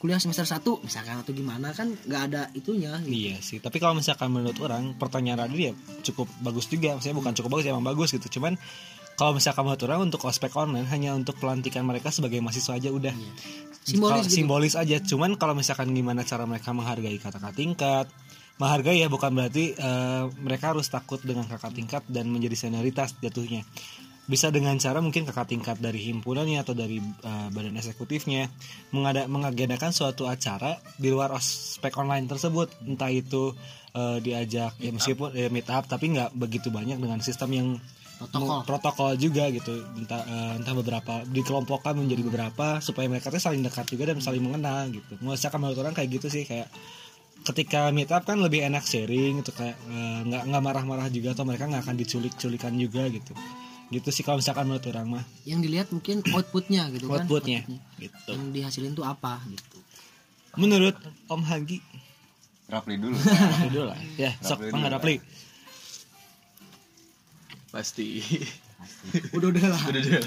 kuliah 0.00 0.16
semester 0.16 0.48
1 0.48 0.64
misalkan 0.80 1.20
atau 1.20 1.32
gimana 1.36 1.76
kan 1.76 1.92
nggak 1.92 2.22
ada 2.32 2.42
itunya 2.56 2.96
gitu. 3.04 3.12
Iya 3.12 3.36
sih, 3.44 3.58
tapi 3.60 3.76
kalau 3.76 3.92
misalkan 3.92 4.32
menurut 4.32 4.56
orang 4.64 4.96
pertanyaan 4.96 5.44
Radli 5.44 5.68
ya 5.68 5.72
cukup 6.04 6.24
bagus 6.40 6.66
juga. 6.72 6.96
Maksudnya 6.96 7.16
bukan 7.16 7.32
cukup 7.36 7.50
bagus, 7.58 7.66
emang 7.68 7.84
bagus 7.84 8.16
gitu. 8.16 8.40
Cuman 8.40 8.56
kalau 9.18 9.34
misalkan 9.36 9.66
menurut 9.66 9.82
orang 9.84 10.00
untuk 10.08 10.24
ospek 10.24 10.54
online 10.56 10.86
hanya 10.88 11.12
untuk 11.12 11.36
pelantikan 11.36 11.82
mereka 11.84 12.08
sebagai 12.08 12.38
mahasiswa 12.40 12.78
aja 12.78 12.88
udah. 12.88 13.12
Simbolis 13.84 14.12
Kalau- 14.14 14.24
gitu. 14.24 14.36
simbolis 14.40 14.74
aja. 14.78 14.96
Cuman 15.04 15.36
kalau 15.36 15.52
misalkan 15.58 15.92
gimana 15.92 16.24
cara 16.24 16.48
mereka 16.48 16.70
menghargai 16.72 17.18
kakak 17.18 17.52
tingkat, 17.52 18.06
menghargai 18.62 19.04
ya 19.04 19.08
bukan 19.10 19.34
berarti 19.34 19.74
eh, 19.74 20.24
mereka 20.38 20.72
harus 20.72 20.86
takut 20.88 21.18
dengan 21.20 21.44
kakak 21.44 21.74
tingkat 21.74 22.02
dan 22.08 22.30
menjadi 22.30 22.56
senioritas 22.68 23.18
jatuhnya. 23.20 23.66
Bisa 24.28 24.52
dengan 24.52 24.76
cara 24.76 25.00
mungkin 25.00 25.24
kakak 25.24 25.48
tingkat 25.56 25.80
dari 25.80 26.04
himpunannya 26.04 26.60
atau 26.60 26.76
dari 26.76 27.00
eh, 27.00 27.48
badan 27.48 27.80
eksekutifnya 27.80 28.52
mengada 28.92 29.24
mengagendakan 29.24 29.88
suatu 29.88 30.28
acara 30.28 30.76
di 31.00 31.08
luar 31.08 31.32
ospek 31.32 31.96
online 31.96 32.28
tersebut, 32.28 32.68
entah 32.84 33.08
itu 33.08 33.56
eh, 33.96 34.20
diajak 34.20 34.76
ya 34.76 34.92
meskipun 34.92 35.32
ya 35.32 35.48
meet 35.48 35.64
up 35.72 35.88
tapi 35.88 36.12
nggak 36.12 36.36
begitu 36.36 36.68
banyak 36.68 37.00
dengan 37.00 37.24
sistem 37.24 37.50
yang 37.56 37.68
Protokol. 38.18 38.66
protokol 38.66 39.10
juga 39.16 39.48
gitu. 39.48 39.80
Entah 39.96 40.20
eh, 40.28 40.52
entah 40.60 40.74
beberapa 40.76 41.24
dikelompokkan 41.24 41.96
menjadi 41.96 42.20
beberapa 42.28 42.84
supaya 42.84 43.08
mereka 43.08 43.32
tuh 43.32 43.40
saling 43.40 43.64
dekat 43.64 43.88
juga 43.88 44.12
dan 44.12 44.20
saling 44.20 44.44
mengenal 44.44 44.92
gitu. 44.92 45.16
Misalkan 45.24 45.64
menurut 45.64 45.80
orang 45.80 45.96
kayak 45.96 46.20
gitu 46.20 46.28
sih 46.28 46.44
kayak 46.44 46.68
ketika 47.48 47.88
meet 47.96 48.12
up 48.12 48.28
kan 48.28 48.36
lebih 48.36 48.60
enak 48.60 48.84
sharing 48.84 49.40
gitu 49.40 49.56
kayak 49.56 49.78
nggak 50.26 50.42
nggak 50.52 50.62
marah-marah 50.68 51.08
juga 51.08 51.32
atau 51.32 51.46
mereka 51.46 51.70
nggak 51.70 51.86
akan 51.86 51.96
diculik-culikan 51.96 52.74
juga 52.74 53.06
gitu 53.08 53.32
gitu 53.88 54.08
sih 54.12 54.22
kalau 54.26 54.38
misalkan 54.40 54.68
menurut 54.68 54.84
orang 54.92 55.06
mah. 55.08 55.24
Yang 55.48 55.60
dilihat 55.64 55.88
mungkin 55.94 56.20
outputnya 56.32 56.92
gitu 56.92 57.08
kan 57.08 57.24
outputnya. 57.24 57.64
gitu. 57.96 58.32
Yang 58.32 58.44
dihasilin 58.52 58.92
tuh 58.92 59.06
apa 59.08 59.40
gitu. 59.48 59.78
Menurut 60.58 60.96
Om 61.30 61.42
Hagi. 61.44 61.78
Rapli 62.68 63.00
dulu. 63.00 63.16
Itu 63.72 63.80
lah. 63.88 63.96
Ya 64.20 64.36
sok 64.44 64.68
Rapli 64.68 64.76
dulu, 64.76 64.92
Rapli 64.92 65.16
pasti. 67.68 68.22
Udah 69.36 69.48
udah 69.50 69.66
lah. 69.74 69.82
Udah 69.90 70.00
udah. 70.00 70.22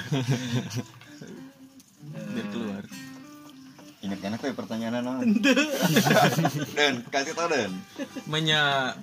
Biar 2.35 2.47
keluar. 2.51 2.83
Ingat 4.01 4.19
kan 4.19 4.33
aku 4.33 4.49
ya 4.49 4.55
pertanyaan 4.57 5.05
apa 5.05 5.13
dan 6.77 7.05
kasih 7.13 7.37
tau 7.37 7.45
dan 7.53 7.69
Menya 8.25 8.97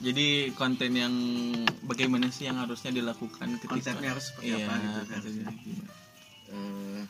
jadi 0.00 0.48
konten 0.56 0.96
yang 0.96 1.14
bagaimana 1.84 2.32
sih 2.32 2.48
yang 2.48 2.56
harusnya 2.56 2.88
dilakukan 2.88 3.60
ketika 3.60 3.76
Konsepnya 3.76 4.16
harus 4.16 4.32
seperti 4.32 4.48
Iya, 4.48 4.64
apa 4.64 4.74
gitu 4.80 5.00
kan. 5.04 5.20
Eh, 6.50 7.02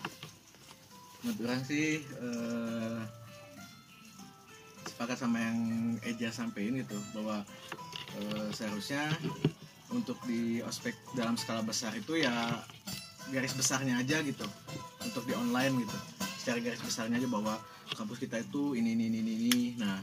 menurut 1.22 1.38
orang 1.46 1.62
sih 1.64 2.02
eh, 2.02 2.98
sepakat 4.90 5.16
sama 5.22 5.38
yang 5.38 5.58
Eja 6.02 6.34
sampein 6.34 6.82
gitu 6.82 6.98
bahwa 7.14 7.46
eh, 8.18 8.48
seharusnya 8.50 9.06
untuk 9.94 10.18
di 10.26 10.58
ospek 10.66 10.94
dalam 11.14 11.38
skala 11.38 11.62
besar 11.62 11.94
itu 11.94 12.18
ya 12.18 12.58
garis 13.30 13.54
besarnya 13.54 14.02
aja 14.02 14.18
gitu 14.26 14.46
untuk 15.02 15.22
di 15.26 15.34
online 15.38 15.86
gitu 15.86 15.98
secara 16.42 16.58
garis 16.58 16.82
besarnya 16.82 17.22
aja 17.22 17.28
bahwa 17.30 17.54
kampus 17.94 18.18
kita 18.22 18.42
itu 18.42 18.74
ini 18.74 18.94
ini 18.98 19.06
ini, 19.10 19.20
ini. 19.22 19.54
nah 19.78 19.98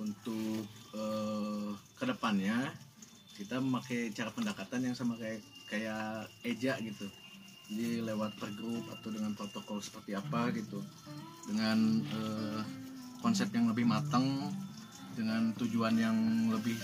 untuk 0.00 0.64
eh, 0.96 1.70
ke 1.96 2.04
depannya 2.08 2.72
kita 3.36 3.58
memakai 3.58 4.12
cara 4.12 4.30
pendekatan 4.32 4.92
yang 4.92 4.96
sama 4.96 5.16
kayak 5.16 5.40
kayak 5.68 6.28
Eja 6.44 6.76
gitu. 6.80 7.08
Jadi 7.72 8.04
lewat 8.04 8.36
per 8.36 8.52
grup 8.52 8.84
atau 8.92 9.08
dengan 9.08 9.32
protokol 9.32 9.80
seperti 9.80 10.12
apa 10.16 10.52
gitu. 10.52 10.84
Dengan 11.48 12.04
eh, 12.04 12.60
konsep 13.24 13.48
yang 13.52 13.68
lebih 13.72 13.88
matang 13.88 14.52
dengan 15.12 15.52
tujuan 15.60 15.96
yang 15.96 16.16
lebih 16.52 16.76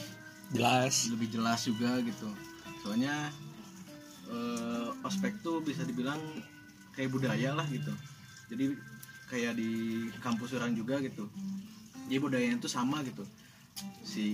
jelas. 0.53 1.09
lebih 1.13 1.29
jelas 1.33 1.61
juga 1.69 2.01
gitu. 2.01 2.29
Soalnya 2.85 3.29
eh, 4.33 4.89
ospek 5.05 5.41
tuh 5.45 5.61
bisa 5.61 5.85
dibilang 5.85 6.21
kayak 6.97 7.13
budaya 7.13 7.53
lah 7.57 7.69
gitu. 7.69 7.93
Jadi 8.49 8.73
kayak 9.29 9.61
di 9.61 10.09
kampus 10.25 10.57
orang 10.57 10.73
juga 10.73 11.05
gitu 11.05 11.29
jadi 12.09 12.25
budayanya 12.25 12.57
itu 12.65 12.71
sama 12.73 13.05
gitu. 13.05 13.21
Si 14.03 14.27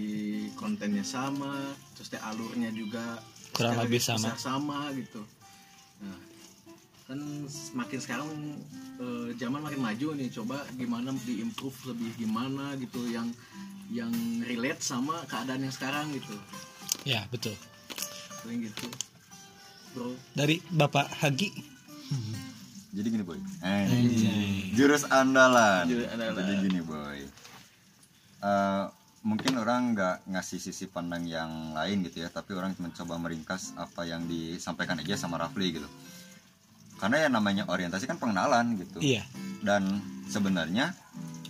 kontennya 0.54 1.02
sama 1.02 1.74
terus 1.98 2.08
teh 2.08 2.22
alurnya 2.22 2.70
juga 2.70 3.18
Kurang 3.50 3.82
lebih 3.82 3.98
sama. 3.98 4.30
sama 4.38 4.88
gitu. 4.94 5.20
Nah 6.00 6.18
kan 7.04 7.20
semakin 7.50 7.98
sekarang 8.00 8.30
eh, 9.02 9.28
zaman 9.36 9.60
makin 9.60 9.82
maju 9.82 10.06
nih. 10.14 10.30
Coba 10.30 10.62
gimana 10.78 11.10
diimprove 11.26 11.92
lebih 11.92 12.10
gimana 12.14 12.78
gitu 12.78 13.04
yang 13.10 13.28
yang 13.90 14.14
relate 14.46 14.80
sama 14.80 15.18
keadaan 15.26 15.66
yang 15.66 15.74
sekarang 15.74 16.14
gitu. 16.14 16.38
Ya 17.02 17.26
betul. 17.28 17.52
Paling 18.46 18.70
gitu. 18.70 18.86
Bro. 19.92 20.14
Dari 20.32 20.62
Bapak 20.70 21.10
Hagi. 21.20 21.50
Jadi 22.94 23.06
gini 23.10 23.26
boy. 23.26 23.42
Jurus 24.78 25.02
andalan. 25.10 25.90
Jurus 25.90 26.06
andalan. 26.14 26.38
jadi 26.38 26.54
gini 26.62 26.80
boy 26.80 27.18
Eh, 28.44 28.84
mungkin 29.24 29.56
orang 29.56 29.96
nggak 29.96 30.28
ngasih 30.28 30.60
sisi 30.60 30.84
pandang 30.84 31.24
yang 31.24 31.72
lain 31.72 32.04
gitu 32.04 32.20
ya 32.20 32.28
tapi 32.28 32.52
orang 32.52 32.76
mencoba 32.76 33.16
meringkas 33.16 33.72
apa 33.80 34.04
yang 34.04 34.28
disampaikan 34.28 35.00
aja 35.00 35.16
sama 35.16 35.40
Rafli 35.40 35.80
gitu. 35.80 35.88
Karena 37.00 37.24
ya 37.24 37.28
namanya 37.32 37.64
orientasi 37.64 38.04
kan 38.04 38.20
pengenalan 38.20 38.76
gitu. 38.76 39.00
Iya. 39.00 39.24
Dan 39.64 39.88
sebenarnya 40.28 40.92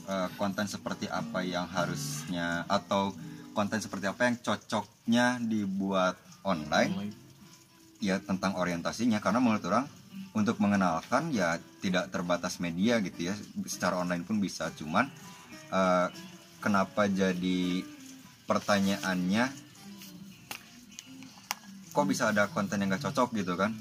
eh, 0.06 0.28
konten 0.38 0.70
seperti 0.70 1.10
apa 1.10 1.42
yang 1.42 1.66
harusnya 1.66 2.62
atau 2.70 3.10
konten 3.58 3.82
seperti 3.82 4.06
apa 4.06 4.30
yang 4.30 4.36
cocoknya 4.38 5.42
dibuat 5.42 6.14
online. 6.46 7.10
ya 8.02 8.20
tentang 8.20 8.52
orientasinya. 8.60 9.16
Karena 9.16 9.40
menurut 9.40 9.64
orang 9.64 9.88
untuk 10.36 10.60
mengenalkan 10.60 11.32
ya 11.32 11.56
tidak 11.80 12.12
terbatas 12.12 12.60
media 12.60 13.00
gitu 13.00 13.32
ya. 13.32 13.34
Secara 13.64 13.96
online 13.96 14.28
pun 14.28 14.38
bisa. 14.38 14.68
Cuman 14.76 15.08
eh, 15.72 16.08
kenapa 16.64 17.04
jadi 17.04 17.84
pertanyaannya 18.48 19.44
kok 21.92 22.06
bisa 22.08 22.32
ada 22.32 22.48
konten 22.48 22.80
yang 22.80 22.96
gak 22.96 23.04
cocok 23.04 23.36
gitu 23.36 23.54
kan? 23.60 23.76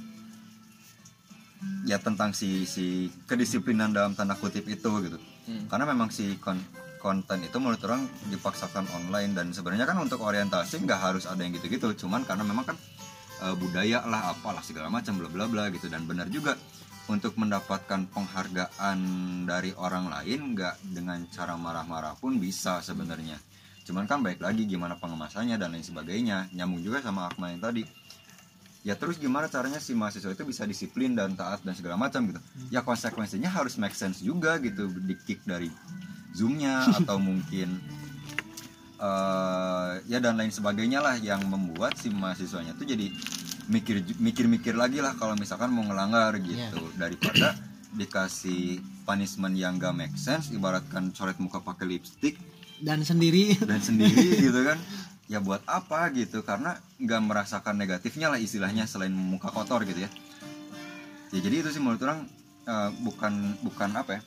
Ya 1.87 1.95
tentang 2.03 2.35
si 2.35 2.67
si 2.67 3.07
kedisiplinan 3.23 3.95
dalam 3.95 4.11
tanda 4.19 4.35
kutip 4.35 4.67
itu 4.67 4.91
gitu. 5.07 5.19
Hmm. 5.43 5.67
karena 5.67 5.83
memang 5.91 6.07
si 6.07 6.39
kon- 6.39 6.63
konten 7.03 7.43
itu 7.43 7.59
menurut 7.59 7.83
orang 7.83 8.07
dipaksakan 8.31 8.87
online 8.95 9.35
dan 9.35 9.51
sebenarnya 9.51 9.83
kan 9.83 9.99
untuk 9.99 10.23
orientasi 10.23 10.87
nggak 10.87 10.99
harus 11.03 11.27
ada 11.27 11.43
yang 11.43 11.51
gitu-gitu. 11.51 11.91
Cuman 11.99 12.23
karena 12.23 12.47
memang 12.47 12.63
kan 12.63 12.79
e, 13.43 13.45
budaya 13.59 14.07
lah 14.07 14.31
apalah 14.31 14.63
segala 14.63 14.87
macam 14.87 15.19
bla 15.19 15.27
bla 15.27 15.51
bla 15.51 15.63
gitu. 15.75 15.91
Dan 15.91 16.07
benar 16.07 16.31
juga 16.31 16.55
untuk 17.11 17.35
mendapatkan 17.35 18.07
penghargaan 18.07 18.99
dari 19.43 19.75
orang 19.75 20.07
lain 20.07 20.55
nggak 20.55 20.79
dengan 20.95 21.19
cara 21.27 21.59
marah-marah 21.59 22.15
pun 22.15 22.39
bisa 22.39 22.79
sebenarnya. 22.79 23.35
Cuman 23.83 24.07
kan 24.07 24.23
baik 24.23 24.39
lagi 24.39 24.63
gimana 24.63 24.95
pengemasannya 24.95 25.59
dan 25.59 25.75
lain 25.75 25.83
sebagainya. 25.83 26.47
Nyambung 26.55 26.79
juga 26.79 27.03
sama 27.03 27.27
Akmal 27.27 27.59
yang 27.59 27.63
tadi. 27.63 27.83
Ya 28.83 28.95
terus 28.99 29.15
gimana 29.15 29.47
caranya 29.47 29.79
si 29.79 29.95
mahasiswa 29.95 30.31
itu 30.35 30.43
bisa 30.43 30.67
disiplin 30.67 31.15
dan 31.15 31.35
taat 31.35 31.63
dan 31.63 31.75
segala 31.75 31.99
macam 31.99 32.23
gitu. 32.27 32.39
Ya 32.71 32.83
konsekuensinya 32.83 33.51
harus 33.51 33.75
make 33.79 33.95
sense 33.95 34.23
juga 34.23 34.59
gitu 34.59 34.87
di 34.87 35.15
kick 35.19 35.43
dari 35.43 35.71
zoomnya 36.35 36.87
atau 37.03 37.19
mungkin 37.19 37.79
eh, 38.99 39.91
ya 40.07 40.19
dan 40.19 40.35
lain 40.39 40.51
sebagainya 40.51 40.99
lah 41.03 41.15
yang 41.19 41.43
membuat 41.47 41.95
si 41.99 42.11
mahasiswanya 42.11 42.75
tuh 42.75 42.87
jadi 42.87 43.11
mikir 43.71 44.03
mikir-mikir 44.19 44.75
lagi 44.75 44.99
lah 44.99 45.15
kalau 45.15 45.35
misalkan 45.39 45.71
mau 45.71 45.83
ngelanggar 45.85 46.37
gitu. 46.41 46.79
Daripada 46.95 47.55
dikasih 47.99 48.81
punishment 49.05 49.53
yang 49.53 49.77
gak 49.77 49.93
make 49.93 50.15
sense 50.17 50.49
ibaratkan 50.49 51.13
coret 51.13 51.37
muka 51.37 51.61
pakai 51.61 51.85
lipstick. 51.85 52.35
Dan 52.83 53.05
sendiri. 53.05 53.55
Dan 53.59 53.79
sendiri 53.79 54.35
gitu 54.49 54.61
kan. 54.65 54.79
Ya 55.31 55.39
buat 55.39 55.63
apa 55.65 56.11
gitu 56.11 56.43
karena 56.43 56.77
nggak 56.99 57.21
merasakan 57.23 57.79
negatifnya 57.79 58.27
lah 58.27 58.37
istilahnya 58.37 58.83
selain 58.85 59.15
muka 59.15 59.49
kotor 59.49 59.87
gitu 59.87 60.03
ya. 60.03 60.09
Ya 61.31 61.39
jadi 61.39 61.63
itu 61.65 61.69
sih 61.73 61.81
menurut 61.81 62.03
orang 62.03 62.27
eh, 62.67 62.89
bukan 63.01 63.33
bukan 63.63 63.89
apa 63.95 64.19
ya. 64.19 64.21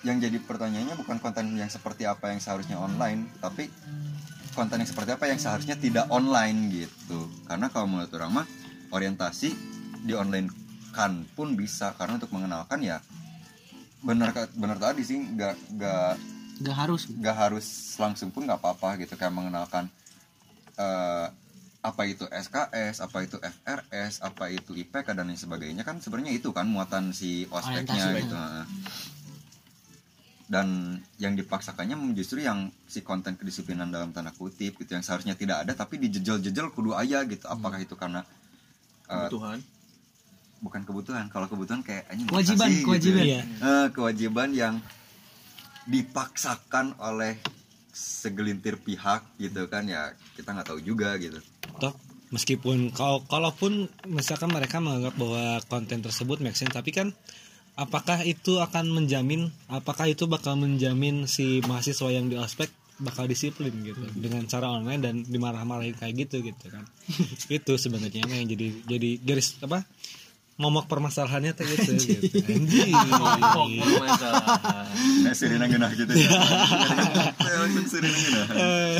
Yang 0.00 0.30
jadi 0.30 0.36
pertanyaannya 0.46 0.96
bukan 0.96 1.16
konten 1.20 1.52
yang 1.58 1.68
seperti 1.68 2.08
apa 2.08 2.32
yang 2.32 2.40
seharusnya 2.40 2.80
online 2.80 3.28
tapi 3.42 3.68
konten 4.52 4.82
yang 4.82 4.90
seperti 4.90 5.10
apa 5.14 5.24
yang 5.30 5.38
seharusnya 5.38 5.76
tidak 5.78 6.06
online 6.10 6.70
gitu. 6.72 7.30
Karena 7.46 7.70
kalau 7.70 7.86
menurut 7.86 8.10
orang 8.16 8.42
mah 8.42 8.46
orientasi 8.90 9.50
di 10.04 10.12
online 10.14 10.50
kan 10.90 11.24
pun 11.34 11.54
bisa. 11.54 11.94
Karena 11.94 12.18
untuk 12.18 12.32
mengenalkan 12.34 12.82
ya 12.82 12.98
benar 14.00 14.32
benar 14.56 14.80
tadi 14.80 15.04
sih 15.04 15.20
nggak 15.20 15.76
nggak 15.76 16.12
gak 16.60 16.76
harus. 16.76 17.08
nggak 17.08 17.36
harus 17.36 17.66
langsung 18.00 18.32
pun 18.32 18.44
nggak 18.46 18.60
apa-apa 18.60 19.00
gitu. 19.00 19.14
Kayak 19.14 19.34
mengenalkan 19.34 19.86
eh, 20.76 21.26
apa 21.80 22.02
itu 22.04 22.28
SKS, 22.28 23.00
apa 23.00 23.24
itu 23.24 23.40
FRS, 23.40 24.20
apa 24.20 24.52
itu 24.52 24.76
IPK 24.76 25.16
dan 25.16 25.32
lain 25.32 25.40
sebagainya. 25.40 25.82
Kan 25.86 26.04
sebenarnya 26.04 26.36
itu 26.36 26.52
kan 26.52 26.68
muatan 26.68 27.16
si 27.16 27.48
ospeknya 27.48 28.12
gitu. 28.20 28.36
Dan 30.50 30.98
yang 31.16 31.38
dipaksakannya 31.38 31.94
justru 32.12 32.42
yang 32.42 32.74
si 32.84 33.06
konten 33.06 33.38
kedisiplinan 33.38 33.86
dalam 33.86 34.10
tanda 34.10 34.34
kutip 34.34 34.74
gitu 34.76 34.90
yang 34.90 35.06
seharusnya 35.06 35.38
tidak 35.38 35.62
ada 35.62 35.78
tapi 35.78 36.02
dijejel-jejel 36.02 36.74
kudu 36.74 36.90
aya 36.92 37.22
gitu. 37.22 37.46
Apakah 37.46 37.78
itu 37.78 37.94
karena 37.94 38.26
Kebutuhan. 39.06 39.62
bukan 40.58 40.82
kebutuhan 40.82 41.24
kalau 41.30 41.46
kebutuhan 41.46 41.80
kayak 41.80 42.10
anjing 42.10 42.26
Kewajiban, 42.26 42.66
makasih, 42.66 42.82
kewajiban. 42.82 43.22
ya. 43.22 43.26
Iya. 43.26 43.42
Eh, 43.62 43.86
kewajiban 43.94 44.48
yang 44.50 44.74
dipaksakan 45.86 46.94
oleh 47.00 47.38
segelintir 47.90 48.78
pihak 48.78 49.26
gitu 49.36 49.66
kan 49.66 49.82
ya 49.86 50.14
kita 50.38 50.54
nggak 50.54 50.68
tahu 50.70 50.80
juga 50.80 51.18
gitu 51.18 51.42
toh 51.82 51.90
meskipun 52.30 52.94
kalau 52.94 53.26
kalaupun 53.26 53.90
misalkan 54.06 54.52
mereka 54.54 54.78
menganggap 54.78 55.18
bahwa 55.18 55.58
konten 55.66 55.98
tersebut 55.98 56.38
make 56.38 56.54
sense 56.54 56.70
tapi 56.70 56.94
kan 56.94 57.10
apakah 57.78 58.22
itu 58.26 58.58
akan 58.58 58.90
menjamin 58.90 59.50
apakah 59.70 60.10
itu 60.10 60.26
bakal 60.26 60.58
menjamin 60.58 61.26
si 61.30 61.62
mahasiswa 61.64 62.08
yang 62.10 62.30
di 62.30 62.36
ospek 62.36 62.70
bakal 63.00 63.24
disiplin 63.24 63.72
gitu? 63.80 64.04
Dengan 64.12 64.44
cara 64.44 64.68
online 64.68 65.00
dan 65.00 65.14
dimarah-marahin 65.24 65.96
kayak 65.96 66.28
gitu 66.28 66.44
gitu 66.44 66.68
kan. 66.68 66.84
Itu 67.48 67.80
sebenarnya 67.80 68.28
yang 68.28 68.46
jadi 68.46 68.68
jadi 68.84 69.10
garis 69.24 69.56
apa 69.64 69.88
momok 70.60 70.92
permasalahannya 70.92 71.56
tuh 71.56 71.64
gitu 71.64 71.96
gitu. 71.96 72.36
Anjing. 72.52 72.92
Masalah. 73.96 74.44
nah 75.24 75.32
sirina 75.32 75.64
genah 75.64 75.88
gitu 75.96 76.12
ya. 76.12 76.28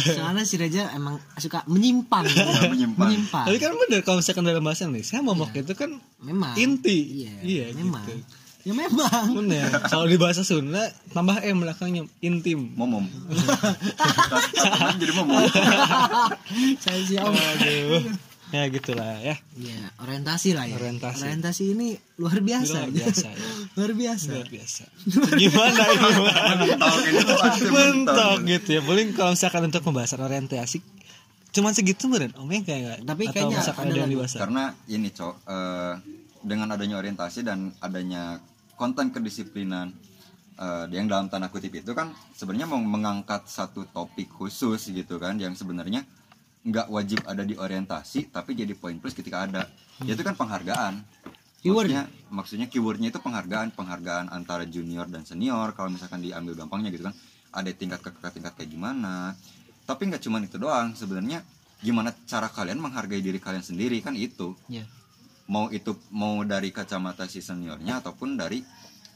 Soalnya 0.16 0.48
si 0.48 0.56
Reja 0.56 0.88
emang 0.96 1.20
suka 1.36 1.60
menyimpang. 1.68 2.24
Menyimpang. 2.72 2.96
menyimpang. 2.96 3.44
Tapi 3.44 3.60
kan 3.60 3.76
bener 3.76 4.00
kalau 4.00 4.24
misalkan 4.24 4.48
dalam 4.48 4.64
bahasa 4.64 4.88
Indonesia 4.88 5.20
momok 5.20 5.52
itu 5.52 5.76
kan 5.76 6.00
memang. 6.24 6.56
inti. 6.56 7.28
Iya, 7.28 7.34
iya 7.44 7.64
memang. 7.76 8.08
gitu. 8.08 8.39
Ya 8.60 8.72
memang 8.72 9.32
Bener. 9.34 9.68
Kalau 9.86 10.04
di 10.04 10.14
bahasa 10.14 10.40
Sunda 10.40 10.84
tambah 11.10 11.40
M 11.40 11.60
belakangnya 11.60 12.04
intim. 12.20 12.72
momom 12.74 13.08
jadi 15.00 15.12
momom 15.12 15.44
saya 16.78 17.00
sih 17.02 17.16
om 17.18 17.32
Aduh. 17.32 18.04
Ya 18.50 18.66
gitulah 18.66 19.14
ya. 19.22 19.38
ya 19.54 19.78
orientasi 20.02 20.58
lah 20.58 20.66
ya 20.66 20.74
Orientasi. 20.74 21.70
ini 21.70 21.94
luar 22.18 22.42
biasa 22.42 22.82
Luar 22.82 22.90
biasa 22.90 23.26
ya. 23.30 23.38
luar 23.78 23.92
biasa 23.94 24.26
Luar 24.34 24.48
biasa. 24.50 24.82
Gimana 25.38 25.82
ini? 25.86 26.66
mentok 27.14 27.38
pasti 27.38 27.64
Mentok 27.70 28.36
gitu 28.44 28.68
ya. 28.74 28.80
Paling 28.82 29.08
kalau 29.14 29.30
misalkan 29.32 29.62
untuk 29.64 29.82
pembahasan 29.86 30.20
orientasi 30.20 30.82
cuman 31.50 31.74
segitu 31.74 32.06
beren 32.06 32.30
Om 32.34 32.50
ya 32.50 32.60
kayak? 32.64 32.96
Tapi 33.02 33.22
kayaknya 33.26 33.58
ada 33.62 33.90
yang 33.96 34.10
dibahas. 34.10 34.34
karena 34.34 34.74
ini 34.86 35.10
cok 35.10 35.34
eh, 35.46 35.94
dengan 36.40 36.72
adanya 36.72 36.96
orientasi 37.00 37.44
dan 37.44 37.72
adanya 37.84 38.40
konten 38.80 39.12
kedisiplinan 39.12 39.92
eh, 40.56 40.84
yang 40.92 41.04
dalam 41.04 41.28
tanda 41.28 41.52
kutip 41.52 41.76
itu 41.76 41.92
kan 41.92 42.16
sebenarnya 42.32 42.68
mau 42.68 42.80
mengangkat 42.80 43.44
satu 43.44 43.84
topik 43.92 44.32
khusus 44.32 44.88
gitu 44.88 45.20
kan 45.20 45.36
yang 45.36 45.52
sebenarnya 45.52 46.04
nggak 46.60 46.92
wajib 46.92 47.20
ada 47.24 47.40
di 47.40 47.56
orientasi 47.56 48.32
tapi 48.32 48.52
jadi 48.56 48.72
poin 48.76 48.96
plus 49.00 49.16
ketika 49.16 49.48
ada. 49.48 49.68
Itu 50.04 50.20
kan 50.20 50.36
penghargaan. 50.36 51.04
Keyword. 51.60 51.92
maksudnya 51.92 52.04
maksudnya 52.32 52.66
keywordnya 52.72 53.12
itu 53.12 53.20
penghargaan 53.20 53.76
penghargaan 53.76 54.32
antara 54.32 54.64
junior 54.64 55.04
dan 55.12 55.28
senior 55.28 55.76
kalau 55.76 55.92
misalkan 55.92 56.24
diambil 56.24 56.56
gampangnya 56.56 56.88
gitu 56.88 57.04
kan. 57.08 57.16
Ada 57.52 57.76
tingkat 57.76 58.00
ke 58.00 58.12
tingkat 58.32 58.56
kayak 58.56 58.70
gimana. 58.72 59.36
Tapi 59.84 60.08
nggak 60.08 60.24
cuma 60.24 60.40
itu 60.40 60.56
doang 60.56 60.96
sebenarnya 60.96 61.44
gimana 61.80 62.12
cara 62.28 62.48
kalian 62.48 62.80
menghargai 62.80 63.20
diri 63.20 63.36
kalian 63.40 63.64
sendiri 63.64 64.00
kan 64.00 64.16
itu. 64.16 64.56
Ya 64.72 64.88
mau 65.50 65.66
itu 65.74 65.98
mau 66.14 66.46
dari 66.46 66.70
kacamata 66.70 67.26
si 67.26 67.42
seniornya 67.42 67.98
ataupun 67.98 68.38
dari 68.38 68.62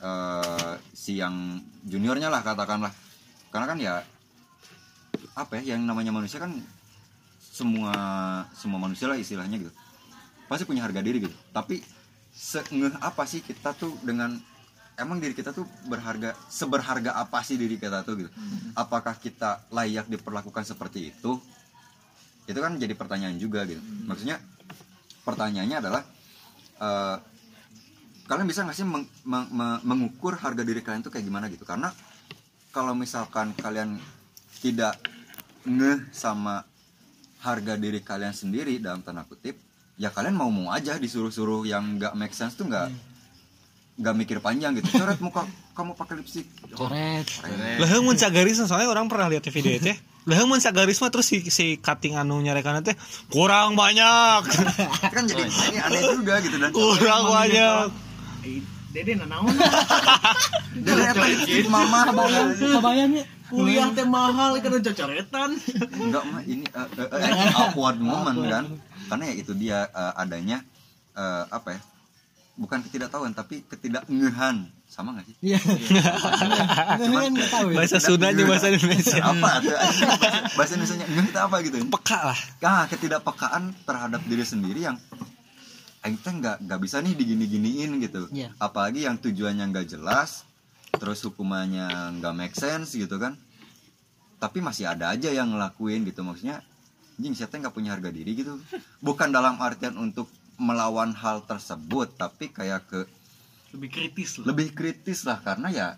eh, 0.02 0.74
si 0.90 1.22
yang 1.22 1.62
juniornya 1.86 2.26
lah 2.26 2.42
katakanlah. 2.42 2.90
Karena 3.54 3.66
kan 3.70 3.78
ya 3.78 3.94
apa 5.38 5.62
ya 5.62 5.78
yang 5.78 5.86
namanya 5.86 6.10
manusia 6.10 6.42
kan 6.42 6.50
semua 7.38 7.94
semua 8.50 8.82
manusia 8.82 9.06
lah 9.06 9.14
istilahnya 9.14 9.62
gitu. 9.62 9.72
Pasti 10.50 10.66
punya 10.66 10.82
harga 10.82 10.98
diri 10.98 11.22
gitu. 11.22 11.36
Tapi 11.54 11.78
sengeh 12.34 12.90
apa 12.98 13.22
sih 13.30 13.38
kita 13.38 13.70
tuh 13.78 13.94
dengan 14.02 14.34
emang 14.98 15.22
diri 15.22 15.38
kita 15.38 15.54
tuh 15.54 15.62
berharga 15.86 16.34
seberharga 16.50 17.14
apa 17.14 17.46
sih 17.46 17.54
diri 17.54 17.78
kita 17.78 18.02
tuh 18.02 18.26
gitu? 18.26 18.30
Apakah 18.74 19.14
kita 19.22 19.70
layak 19.70 20.10
diperlakukan 20.10 20.66
seperti 20.66 21.14
itu? 21.14 21.38
Itu 22.50 22.58
kan 22.58 22.74
jadi 22.74 22.98
pertanyaan 22.98 23.38
juga 23.38 23.62
gitu. 23.70 23.78
Maksudnya 24.10 24.42
pertanyaannya 25.22 25.78
adalah 25.78 26.02
eh, 26.80 27.16
kalian 28.24 28.46
bisa 28.48 28.64
nggak 28.64 28.76
sih 28.76 28.86
meng- 28.88 29.10
meng- 29.22 29.50
meng- 29.52 29.82
mengukur 29.84 30.34
harga 30.38 30.64
diri 30.64 30.80
kalian 30.80 31.04
tuh 31.04 31.12
kayak 31.12 31.26
gimana 31.28 31.52
gitu? 31.52 31.68
Karena 31.68 31.92
kalau 32.72 32.96
misalkan 32.96 33.52
kalian 33.54 34.00
tidak 34.58 34.96
ngeh 35.68 36.08
sama 36.10 36.64
harga 37.44 37.76
diri 37.76 38.00
kalian 38.00 38.32
sendiri 38.32 38.80
dalam 38.80 39.04
tanda 39.04 39.24
kutip 39.28 39.60
ya 40.00 40.08
kalian 40.08 40.34
mau 40.34 40.48
mau 40.48 40.72
aja 40.72 40.96
disuruh-suruh 40.96 41.68
yang 41.68 42.00
nggak 42.00 42.16
make 42.16 42.32
sense 42.32 42.56
tuh 42.56 42.66
nggak 42.66 42.88
nggak 43.94 44.14
mikir 44.18 44.38
panjang 44.42 44.74
gitu. 44.74 44.90
Coret 44.98 45.20
muka 45.22 45.46
kamu 45.76 45.94
pakai 45.94 46.14
lipstick. 46.18 46.46
Coret. 46.74 47.22
Lah 47.78 47.88
mun 48.02 48.18
cagaris 48.18 48.58
soalnya 48.64 48.90
orang 48.90 49.06
pernah 49.06 49.30
lihat 49.30 49.46
di 49.46 49.52
video 49.54 49.76
itu 49.78 49.94
ya. 49.94 49.96
Lah 50.24 50.40
mun 50.48 50.56
cagaris 50.56 51.04
mah 51.04 51.12
terus 51.12 51.28
si 51.28 51.44
si 51.52 51.76
cutting 51.76 52.16
anu 52.16 52.40
nyarekan 52.40 52.80
teh 52.80 52.96
kurang 53.28 53.76
banyak. 53.76 54.40
kan 55.14 55.24
jadi 55.28 55.44
ini 55.44 55.78
aneh 55.84 56.00
juga 56.16 56.40
gitu 56.40 56.56
dan 56.56 56.72
kurang 56.72 57.28
banyak. 57.28 57.92
Dede 58.94 59.18
nanaon 59.18 59.50
dan 60.86 60.96
apa 61.02 61.24
lipstick 61.26 61.66
mama 61.66 62.06
kebayangnya 62.56 63.26
kuliah 63.50 63.90
teh 63.92 64.06
mahal 64.06 64.56
karena 64.64 64.80
cocoretan. 64.80 65.50
Enggak 65.92 66.24
mah 66.30 66.42
ini 66.46 66.64
eh, 66.64 66.88
eh, 67.02 67.08
eh, 67.10 67.52
awkward 67.58 68.00
moment 68.00 68.38
kan. 68.48 68.64
Karena 69.10 69.24
ya 69.28 69.34
itu 69.36 69.52
dia 69.52 69.78
eh, 69.92 70.12
adanya 70.16 70.64
eh, 71.18 71.44
apa 71.52 71.68
ya 71.76 71.80
bukan 72.54 72.86
ketidaktahuan 72.86 73.34
tapi 73.34 73.66
ketidakngehan 73.66 74.70
sama 74.94 75.10
nggak 75.18 75.26
sih? 75.26 75.36
Iya. 75.42 75.58
Kan 77.02 77.34
nggak 77.34 77.50
tahu 77.50 77.66
ya 77.74 77.76
Bahasa 77.82 77.98
Sunda 77.98 78.30
aja 78.30 78.42
bahasa 78.46 78.70
Indonesia. 78.70 79.18
apa 79.26 79.50
tuh? 79.58 79.74
Bahasa 80.54 80.72
Indonesia 80.78 80.96
ngeh 81.02 81.26
itu 81.26 81.40
apa 81.42 81.56
gitu? 81.66 81.76
Peka 81.90 82.18
lah. 82.30 82.38
ah 82.62 82.84
ketidakpekaan 82.86 83.74
terhadap 83.82 84.22
diri 84.22 84.46
sendiri 84.46 84.86
yang 84.86 84.94
Aing 86.06 86.20
teh 86.20 86.30
nggak 86.30 86.68
nggak 86.68 86.80
bisa 86.84 87.02
nih 87.02 87.16
digini-giniin 87.18 87.90
gitu. 87.98 88.28
Iya. 88.30 88.54
apalagi 88.60 89.08
yang 89.08 89.16
tujuannya 89.18 89.64
nggak 89.72 89.88
jelas 89.98 90.44
terus 90.94 91.24
hukumannya 91.26 91.90
nggak 92.22 92.34
make 92.38 92.54
sense 92.54 92.94
gitu 92.94 93.18
kan. 93.18 93.34
Tapi 94.38 94.62
masih 94.62 94.86
ada 94.86 95.10
aja 95.10 95.32
yang 95.34 95.50
ngelakuin 95.50 96.06
gitu. 96.06 96.22
Maksudnya 96.22 96.62
anjing 97.18 97.34
siapa 97.34 97.58
nggak 97.58 97.74
punya 97.74 97.98
harga 97.98 98.14
diri 98.14 98.30
gitu. 98.38 98.62
Bukan 99.02 99.34
dalam 99.34 99.58
artian 99.58 99.98
untuk 99.98 100.30
melawan 100.54 101.10
hal 101.18 101.42
tersebut 101.50 102.14
tapi 102.14 102.54
kayak 102.54 102.86
ke 102.86 103.00
lebih 103.74 103.90
kritis 103.90 104.38
lah. 104.40 104.44
Lebih 104.48 104.68
kritis 104.72 105.26
lah 105.26 105.38
karena 105.42 105.68
ya 105.68 105.88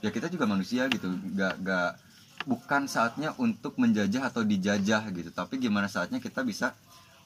ya 0.00 0.08
kita 0.08 0.32
juga 0.32 0.48
manusia 0.48 0.88
gitu. 0.88 1.06
Nggak 1.06 1.54
nggak 1.60 1.90
bukan 2.48 2.88
saatnya 2.88 3.36
untuk 3.36 3.76
menjajah 3.76 4.32
atau 4.32 4.42
dijajah 4.42 5.12
gitu. 5.12 5.30
Tapi 5.30 5.60
gimana 5.60 5.86
saatnya 5.86 6.18
kita 6.18 6.40
bisa 6.42 6.72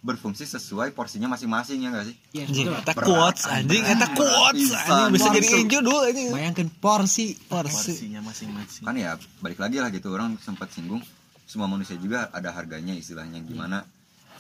berfungsi 0.03 0.43
sesuai 0.51 0.99
porsinya 0.99 1.31
masing-masing 1.31 1.79
ya 1.87 1.89
nggak 1.95 2.07
sih? 2.11 2.17
Iya, 2.35 2.75
eta 2.75 2.91
Berat, 2.91 3.07
quotes 3.07 3.47
anjing 3.47 3.87
eta 3.87 4.11
berat 4.11 4.19
quotes 4.19 4.71
anjing. 4.75 5.13
Bisa 5.15 5.29
jadi 5.31 5.49
judul 5.71 6.01
anjing. 6.11 6.29
Bayangkan 6.35 6.69
porsi 6.83 7.39
porsi. 7.47 7.95
Porsinya 7.95 8.21
masing-masing. 8.27 8.83
Kan 8.83 8.99
ya 8.99 9.15
balik 9.39 9.63
lagi 9.63 9.79
lah 9.79 9.95
gitu. 9.95 10.11
Orang 10.11 10.35
sempat 10.43 10.75
singgung 10.75 10.99
semua 11.47 11.71
manusia 11.71 11.95
juga 11.95 12.35
ada 12.35 12.51
harganya 12.51 12.99
istilahnya. 12.99 13.39
Gimana 13.47 13.87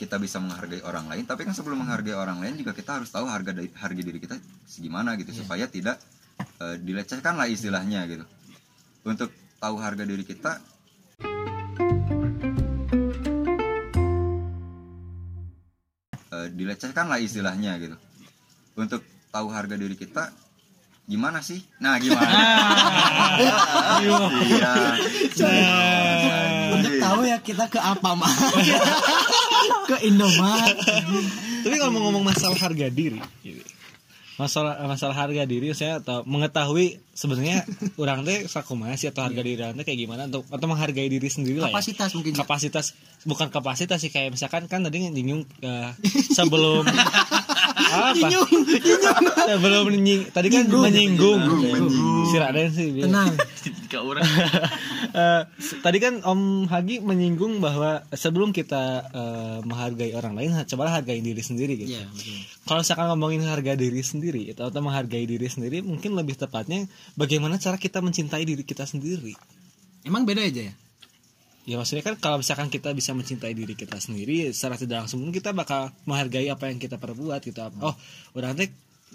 kita 0.01 0.17
bisa 0.17 0.41
menghargai 0.41 0.81
orang 0.83 1.07
lain 1.11 1.25
tapi 1.29 1.45
kan 1.45 1.53
sebelum 1.53 1.85
menghargai 1.85 2.17
orang 2.17 2.41
lain 2.41 2.57
juga 2.57 2.73
kita 2.73 3.01
harus 3.01 3.13
tahu 3.13 3.29
harga 3.29 3.53
dari 3.53 3.69
harga 3.77 4.03
diri 4.03 4.19
kita 4.19 4.37
segimana 4.65 5.15
gitu 5.21 5.33
supaya 5.37 5.69
tidak 5.69 6.01
eh, 6.61 6.77
dilecehkan 6.81 7.37
lah 7.37 7.49
istilahnya 7.49 8.09
gitu. 8.09 8.25
Untuk 9.05 9.31
tahu 9.61 9.77
harga 9.79 10.05
diri 10.07 10.25
kita 10.25 10.53
eh, 16.33 16.49
dilecehkan 16.57 17.07
lah 17.13 17.19
istilahnya 17.21 17.77
gitu. 17.79 17.97
Untuk 18.79 19.05
tahu 19.29 19.49
harga 19.53 19.77
diri 19.77 19.97
kita 19.97 20.33
gimana 21.05 21.45
sih? 21.45 21.61
Nah 21.83 22.01
gimana? 22.01 22.33
Iya. 24.03 24.73
Untuk 26.75 26.95
tahu 26.99 27.21
ya 27.25 27.39
kita 27.41 27.65
ke 27.71 27.79
apa 27.81 28.11
mah 28.19 28.29
Ke 29.91 29.97
Indomaret 30.07 30.77
tapi 31.63 31.75
kalau 31.79 31.93
mau 31.95 32.03
ngomong 32.11 32.27
masalah 32.27 32.59
harga 32.59 32.91
diri 32.91 33.23
gitu. 33.47 33.63
masalah 34.37 34.83
masalah 34.91 35.15
harga 35.15 35.47
diri 35.47 35.71
saya 35.77 36.03
atau 36.03 36.27
mengetahui 36.27 36.99
sebenarnya 37.15 37.63
orang 38.01 38.27
teh 38.27 38.49
sakumaha 38.51 38.99
sih 38.99 39.13
atau 39.13 39.23
harga 39.23 39.39
diri 39.45 39.63
orang 39.63 39.79
teh 39.79 39.87
kayak 39.87 40.01
gimana 40.03 40.27
atau 40.27 40.43
atau 40.51 40.67
menghargai 40.67 41.07
diri 41.07 41.29
sendiri 41.31 41.63
lah 41.63 41.71
ya. 41.71 41.79
Kapasitas 41.79 42.11
mungkin 42.19 42.33
ya. 42.35 42.39
kapasitas 42.43 42.87
bukan 43.23 43.49
kapasitas 43.53 43.99
sih 44.03 44.11
kayak 44.11 44.35
misalkan 44.35 44.67
kan 44.67 44.83
tadi 44.83 45.07
nyinggung 45.07 45.47
eh, 45.63 45.91
sebelum 46.35 46.83
apa 47.93 48.29
sebelum 49.53 49.85
nying 49.93 50.33
tadi 50.33 50.49
kan 50.49 50.65
menyinggung 50.67 51.41
si 52.33 52.37
Raden 52.41 52.69
sih. 52.73 52.89
Tenang 53.05 53.37
ketika 53.63 54.03
orang 54.03 54.25
Eh, 55.03 55.43
s- 55.59 55.83
tadi 55.83 55.99
kan 55.99 56.23
Om 56.23 56.67
Hagi 56.67 57.03
menyinggung 57.03 57.59
bahwa 57.59 58.07
sebelum 58.09 58.51
kita 58.51 58.83
eh, 59.11 59.59
menghargai 59.63 60.15
orang 60.15 60.39
lain 60.39 60.55
cobalah 60.63 61.03
hargai 61.03 61.19
diri 61.19 61.43
sendiri 61.43 61.75
gitu. 61.75 61.91
Iya 61.93 62.07
betul. 62.07 62.39
Kalau 62.63 62.81
misalkan 62.81 63.07
ngomongin 63.11 63.43
harga 63.43 63.73
diri 63.75 63.99
sendiri 63.99 64.43
atau, 64.55 64.71
atau 64.71 64.81
menghargai 64.81 65.27
diri 65.27 65.47
sendiri 65.47 65.83
mungkin 65.83 66.15
lebih 66.15 66.39
tepatnya 66.39 66.87
bagaimana 67.13 67.59
cara 67.59 67.75
kita 67.75 67.99
mencintai 67.99 68.47
diri 68.47 68.63
kita 68.63 68.87
sendiri? 68.87 69.35
Emang 70.03 70.23
beda 70.23 70.43
aja 70.43 70.71
ya? 70.71 70.75
Ya 71.63 71.79
maksudnya 71.79 72.03
kan 72.03 72.19
kalau 72.19 72.43
misalkan 72.43 72.67
kita 72.69 72.91
bisa 72.91 73.15
mencintai 73.15 73.55
diri 73.55 73.75
kita 73.75 73.99
sendiri 73.99 74.51
secara 74.51 74.75
tidak 74.75 75.07
langsung 75.07 75.23
kita 75.31 75.51
bakal 75.51 75.91
menghargai 76.05 76.47
apa 76.47 76.67
yang 76.67 76.79
kita 76.79 76.99
perbuat 76.99 77.39
gitu. 77.43 77.59
Oh 77.79 77.95
orang 78.35 78.55
teh 78.55 78.71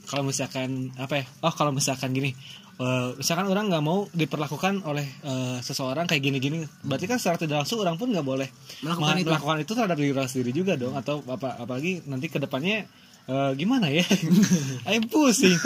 kalau 0.07 0.23
misalkan 0.23 0.91
apa 0.95 1.23
ya? 1.23 1.25
Oh 1.43 1.51
kalau 1.51 1.71
misalkan 1.71 2.11
gini 2.11 2.31
eh, 2.77 3.09
misalkan 3.13 3.45
orang 3.45 3.67
nggak 3.67 3.81
mau 3.81 4.05
diperlakukan 4.11 4.81
oleh 4.83 5.05
eh, 5.21 5.57
seseorang 5.59 6.05
kayak 6.05 6.21
gini-gini 6.21 6.61
berarti 6.81 7.05
kan 7.05 7.17
secara 7.17 7.37
tidak 7.37 7.57
langsung 7.61 7.79
orang 7.79 7.95
pun 7.95 8.09
nggak 8.09 8.23
boleh 8.23 8.47
Melakukan 8.79 9.13
ma- 9.13 9.19
itu. 9.19 9.29
melakukan 9.29 9.57
itu 9.59 9.71
terhadap 9.71 9.97
diri 9.97 10.11
orang 10.11 10.27
sendiri 10.27 10.51
juga 10.51 10.73
dong 10.73 10.93
atau 10.93 11.21
apa 11.25 11.57
apalagi 11.57 12.05
nanti 12.05 12.27
ke 12.27 12.37
depannya 12.37 12.85
eh, 13.27 13.51
gimana 13.55 13.91
ya? 13.91 14.05
Aing 14.87 15.03
pusing. 15.05 15.59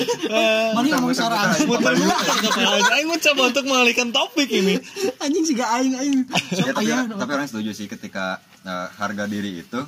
Mana 0.78 0.86
ngomong 0.94 1.10
suara 1.10 1.50
aing 1.50 1.66
muter 1.66 1.90
muter 1.98 2.22
Aing 2.92 3.08
mencoba 3.08 3.42
untuk 3.48 3.64
mengalihkan 3.66 4.08
topik 4.10 4.46
ini. 4.46 4.78
Anjing 5.24 5.42
sih 5.42 5.54
gak 5.54 5.70
aing 5.74 5.94
aing. 5.96 6.18
Ya, 6.54 6.62
Sok 6.62 6.70
tapi, 6.70 6.86
aya 6.86 7.10
tapi 7.10 7.30
orang 7.34 7.48
setuju 7.50 7.70
sih 7.74 7.86
ketika 7.86 8.38
eh, 8.62 8.88
harga 8.94 9.26
diri 9.26 9.58
itu 9.58 9.80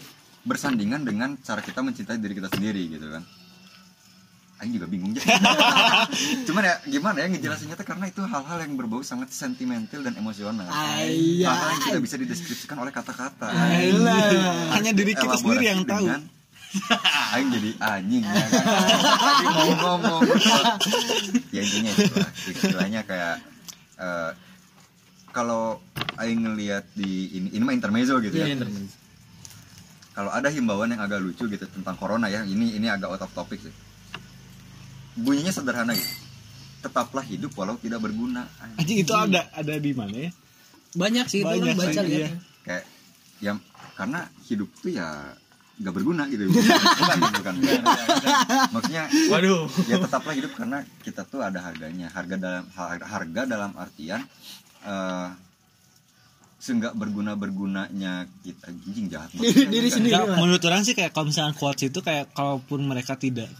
bersandingan 0.43 1.07
dengan 1.07 1.39
cara 1.39 1.63
kita 1.63 1.79
mencintai 1.79 2.19
diri 2.19 2.35
kita 2.35 2.51
sendiri 2.51 2.91
gitu 2.91 3.07
kan 3.07 3.23
Aing 4.63 4.79
juga 4.79 4.87
bingung 4.87 5.11
ya. 5.19 5.27
Cuman 6.47 6.63
ya 6.63 6.75
gimana 6.87 7.19
ya 7.19 7.27
ngejelasinnya 7.35 7.75
teh 7.75 7.83
karena 7.83 8.07
itu 8.07 8.23
hal-hal 8.23 8.59
yang 8.63 8.79
berbau 8.79 9.03
sangat 9.03 9.35
sentimental 9.35 10.07
dan 10.07 10.15
emosional. 10.15 10.71
Aya. 10.71 11.51
Hal-hal 11.51 11.69
yang 11.75 11.83
tidak 11.83 12.03
bisa 12.07 12.17
dideskripsikan 12.23 12.79
oleh 12.79 12.95
kata-kata. 12.95 13.51
Hanya 14.79 14.95
diri 14.95 15.19
kita 15.19 15.35
sendiri 15.35 15.67
yang 15.67 15.83
tahu 15.83 16.07
Aing 17.37 17.53
jadi 17.53 17.71
anjing 17.85 18.25
ya 18.31 18.33
kan. 18.33 18.49
Mau 19.45 19.73
ngomong. 19.77 20.21
ya 21.53 21.61
intinya 21.61 21.91
itu 21.93 22.15
lah. 22.17 22.31
Istilahnya 22.49 23.01
kayak 23.05 23.37
eh, 24.01 24.31
kalau 25.35 25.83
Aing 26.17 26.49
ngelihat 26.49 26.87
di 26.97 27.35
ini 27.35 27.49
ini 27.53 27.63
mah 27.67 27.75
intermezzo 27.77 28.17
gitu 28.25 28.39
ya. 28.39 28.47
Kalau 30.13 30.29
ada 30.29 30.53
himbauan 30.53 30.93
yang 30.93 31.01
agak 31.01 31.25
lucu 31.25 31.49
gitu 31.49 31.65
tentang 31.65 31.97
corona 31.97 32.29
ya, 32.29 32.45
ini 32.45 32.77
ini 32.77 32.85
agak 32.89 33.17
out 33.17 33.25
of 33.25 33.33
topic 33.33 33.65
sih. 33.65 33.73
Bunyinya 35.17 35.53
sederhana 35.53 35.93
gitu. 35.93 36.13
Tetaplah 36.83 37.23
hidup 37.23 37.53
walau 37.55 37.77
tidak 37.79 38.03
berguna. 38.03 38.49
Anjing. 38.79 39.05
itu 39.07 39.13
ada 39.15 39.47
ada 39.55 39.75
di 39.79 39.93
mana 39.95 40.17
ya 40.29 40.31
Banyak 40.93 41.27
sih 41.31 41.41
itu 41.41 41.49
Banyak 41.49 41.73
orang 41.73 41.79
baca 41.79 42.01
lihat 42.05 42.21
iya. 42.21 42.29
kayak 42.63 42.85
ya 43.41 43.53
karena 43.97 44.21
hidup 44.45 44.69
tuh 44.79 44.93
ya 44.93 45.09
nggak 45.73 45.95
berguna 45.99 46.29
gitu 46.29 46.47
bukan 46.47 47.19
bukan, 47.33 47.55
bukan. 47.59 47.83
maksudnya 48.77 49.05
waduh 49.33 49.67
ya 49.89 49.97
tetaplah 49.99 50.35
hidup 50.37 50.53
karena 50.55 50.85
kita 51.01 51.25
tuh 51.27 51.41
ada 51.43 51.59
harganya 51.65 52.07
harga 52.13 52.37
dalam 52.39 52.65
har- 52.77 53.03
harga 53.09 53.41
dalam 53.49 53.73
artian 53.75 54.21
eh 54.85 55.29
seenggak 56.63 56.95
berguna 56.95 57.35
bergunanya 57.35 58.31
kita 58.47 58.71
jijing 58.71 59.11
jahat 59.11 59.35
Diri- 59.35 59.67
diri 59.67 59.89
sendiri. 59.91 60.15
Menurut 60.39 60.63
orang 60.63 60.87
sih 60.87 60.95
kayak 60.95 61.11
kalau 61.11 61.27
misalnya 61.35 61.59
quotes 61.59 61.91
itu 61.91 61.99
kayak 61.99 62.31
kalaupun 62.31 62.87
mereka 62.87 63.19
tidak 63.19 63.51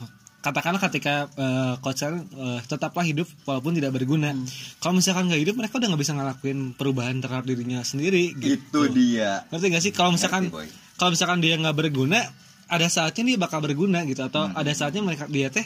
katakanlah 0.43 0.83
ketika 0.91 1.31
uh, 1.39 1.79
quotes 1.79 2.03
kan, 2.03 2.19
eh, 2.19 2.61
tetaplah 2.67 3.07
hidup 3.07 3.31
walaupun 3.47 3.79
tidak 3.79 3.95
berguna. 3.95 4.35
Kalau 4.83 4.99
misalkan 4.99 5.31
nggak 5.31 5.41
hidup 5.47 5.55
mereka 5.55 5.79
udah 5.79 5.89
nggak 5.95 6.03
bisa 6.03 6.13
ngelakuin 6.19 6.59
perubahan 6.75 7.23
terhadap 7.23 7.47
dirinya 7.47 7.81
sendiri 7.87 8.35
itu 8.35 8.59
gitu 8.59 8.91
dia. 8.91 9.47
Ngerti 9.55 9.67
gak 9.71 9.83
sih? 9.87 9.93
Kalau 9.95 10.11
misalkan 10.11 10.51
kalau 10.99 11.11
misalkan 11.15 11.39
dia 11.39 11.55
nggak 11.55 11.77
berguna 11.79 12.27
ada 12.67 12.87
saatnya 12.91 13.23
dia 13.23 13.39
bakal 13.39 13.63
berguna 13.63 14.03
gitu. 14.03 14.27
Atau 14.27 14.51
ada 14.51 14.73
saatnya 14.75 15.07
mereka 15.07 15.31
dia 15.31 15.47
teh 15.47 15.63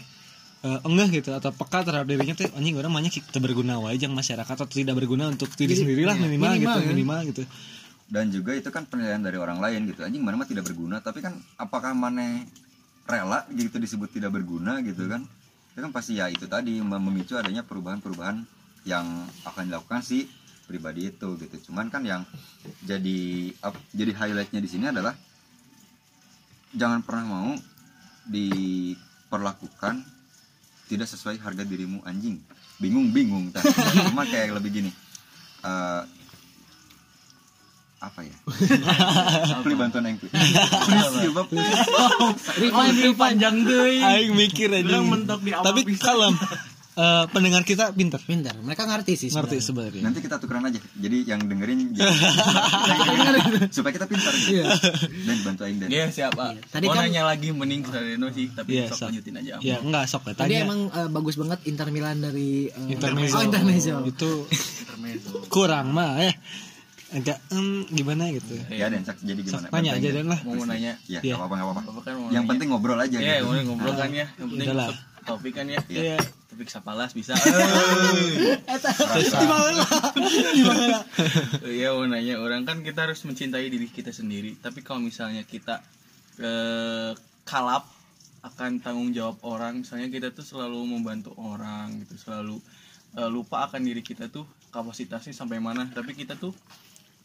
eh, 0.62 0.78
enggak 0.84 1.24
gitu. 1.24 1.32
Atau 1.32 1.56
peka 1.56 1.80
terhadap 1.80 2.04
dirinya 2.04 2.36
teh 2.36 2.52
anjing 2.52 2.76
orang 2.76 2.92
banyak 2.92 3.16
kita 3.16 3.40
berguna 3.40 3.80
wae 3.80 3.96
jeung 3.96 4.12
masyarakat 4.12 4.54
atau 4.60 4.68
tidak 4.68 4.92
berguna 4.92 5.32
untuk 5.32 5.48
diri 5.56 5.72
sendiri 5.72 6.04
lah 6.04 6.20
minimal, 6.20 6.52
minimal, 6.52 6.76
gitu 6.76 6.84
ya. 6.84 6.88
minimal 6.92 7.20
gitu. 7.32 7.42
Dan 8.06 8.30
juga 8.30 8.54
itu 8.54 8.68
kan 8.68 8.84
penilaian 8.84 9.24
dari 9.24 9.40
orang 9.40 9.56
lain 9.56 9.88
gitu. 9.88 10.04
Anjing 10.04 10.20
mana 10.20 10.36
mah 10.36 10.44
tidak 10.44 10.68
berguna 10.68 11.00
tapi 11.00 11.24
kan 11.24 11.32
apakah 11.56 11.96
mana 11.96 12.44
rela 13.06 13.46
gitu 13.54 13.78
disebut 13.78 14.10
tidak 14.10 14.34
berguna 14.34 14.82
gitu 14.82 15.06
kan. 15.06 15.22
Itu 15.72 15.78
kan 15.82 15.92
pasti 15.94 16.18
ya 16.18 16.26
itu 16.28 16.44
tadi 16.50 16.82
mem- 16.82 17.02
memicu 17.02 17.38
adanya 17.38 17.62
perubahan-perubahan 17.62 18.42
yang 18.86 19.06
akan 19.46 19.62
dilakukan 19.70 20.02
si 20.02 20.26
pribadi 20.66 21.10
itu 21.10 21.38
gitu. 21.38 21.70
Cuman 21.70 21.88
kan 21.88 22.02
yang 22.02 22.26
jadi 22.82 23.50
ap- 23.62 23.86
jadi 23.94 24.12
highlightnya 24.14 24.58
di 24.58 24.70
sini 24.70 24.90
adalah 24.90 25.14
jangan 26.74 27.00
pernah 27.06 27.24
mau 27.24 27.50
diperlakukan 28.26 30.02
tidak 30.90 31.06
sesuai 31.10 31.38
harga 31.38 31.62
dirimu 31.62 32.02
anjing. 32.02 32.42
Bingung 32.82 33.14
bingung 33.14 33.54
tadi 33.54 33.70
cuma 34.10 34.26
kayak 34.28 34.58
lebih 34.58 34.82
gini 34.82 34.90
eh, 35.64 36.02
apa 37.98 38.20
ya? 38.22 38.36
Beli 39.58 39.74
bantuan 39.74 40.04
yang 40.04 40.16
ya 40.20 41.30
Bab. 41.30 41.48
Rewind, 41.48 42.96
rewind. 42.98 43.16
panjang 43.16 43.56
deh 43.62 43.98
aing 43.98 44.32
mikir 44.32 44.68
aja 44.70 44.84
Orang 44.94 45.08
mentok 45.08 45.40
di 45.40 45.50
awal 45.50 45.64
tapi 45.66 45.80
kalem. 45.94 46.34
Eh, 46.96 47.24
pendengar 47.28 47.60
kita 47.60 47.92
pinter 47.92 48.16
Pintar, 48.18 48.56
mereka 48.56 48.84
ngerti 48.84 49.12
sih 49.14 49.28
ngerti 49.28 49.60
sebenarnya. 49.60 50.00
sebenarnya 50.00 50.02
nanti 50.02 50.20
kita 50.22 50.36
tukeran 50.38 50.64
aja. 50.64 50.80
Jadi 50.80 51.18
yang 51.24 51.40
dengerin 51.42 51.92
supaya 53.76 53.92
kita 53.92 54.06
pintar 54.06 54.32
gitu. 54.34 54.64
dan 55.22 55.36
bantu 55.42 55.62
aing 55.62 55.76
dan 55.76 55.88
Iya 55.88 56.08
siapa? 56.08 56.56
Tadi 56.66 56.86
Mau 56.86 56.96
kan- 56.96 57.04
nanya 57.04 57.22
lagi 57.26 57.52
mending 57.52 57.84
Reno 57.84 58.28
sih, 58.30 58.48
tapi 58.48 58.76
Iya, 58.76 58.88
sok 58.88 58.96
sok. 58.98 59.06
lanjutin 59.10 59.34
aja. 59.36 59.52
ya 59.60 59.76
enggak 59.78 60.04
sok 60.06 60.22
ya 60.24 60.32
Tadi 60.34 60.40
tanya 60.50 60.64
emang 60.64 60.80
eh, 60.88 61.08
bagus 61.10 61.36
banget 61.36 61.58
Inter 61.66 61.88
Milan 61.90 62.16
dari 62.18 62.48
eh, 62.66 62.88
intermezzo 62.88 63.36
Oh, 63.36 63.42
intermezzo. 63.42 63.96
itu 64.02 64.32
Intermezzo. 64.82 65.30
kurang 65.48 65.92
mah 65.92 66.16
ya 66.18 66.32
agak 67.06 67.38
em, 67.54 67.86
gimana 67.94 68.26
gitu 68.34 68.58
ya 68.66 68.90
dan 68.90 69.06
Sak, 69.06 69.22
jadi 69.22 69.38
gimana 69.38 69.70
tanya 69.70 69.94
aja 69.94 70.08
dan 70.10 70.26
lah 70.26 70.40
Mau 70.42 70.58
nanya. 70.66 70.98
ya 71.06 71.22
Iya. 71.22 71.38
nggak 71.38 71.46
apa-apa 71.46 71.54
nggak 71.54 71.94
apa-apa 71.94 72.10
yang 72.34 72.44
penting 72.50 72.68
ngobrol 72.74 72.98
aja 72.98 73.14
Iya, 73.14 73.40
gitu 73.40 73.46
mau 73.46 73.62
ngobrol 73.74 73.94
kan 73.94 74.10
ya. 74.10 74.26
Yang 74.34 74.48
penting 74.50 74.68
topik 75.26 75.52
kan 75.58 75.66
ya. 75.66 75.80
Iya. 75.90 76.16
Topik 76.46 76.70
sapalas 76.70 77.10
bisa. 77.12 77.34
Iya 81.66 81.88
mau 81.92 82.06
nanya 82.06 82.38
orang 82.38 82.62
kan 82.62 82.80
kita 82.86 83.10
harus 83.10 83.20
mencintai 83.26 83.66
diri 83.66 83.90
kita 83.90 84.14
sendiri. 84.14 84.54
Tapi 84.56 84.80
kalau 84.86 85.02
misalnya 85.02 85.42
kita 85.42 85.82
eh, 86.40 87.12
kalap 87.42 87.90
akan 88.46 88.78
tanggung 88.78 89.10
jawab 89.10 89.42
orang, 89.42 89.82
misalnya 89.82 90.06
kita 90.06 90.30
tuh 90.30 90.46
selalu 90.46 90.78
membantu 90.86 91.34
orang 91.34 91.90
gitu, 92.06 92.14
selalu 92.30 92.56
eh, 93.18 93.28
lupa 93.28 93.66
akan 93.66 93.82
diri 93.82 94.06
kita 94.06 94.30
tuh 94.30 94.46
kapasitasnya 94.70 95.34
sampai 95.34 95.58
mana. 95.58 95.90
Tapi 95.90 96.14
kita 96.14 96.38
tuh 96.38 96.54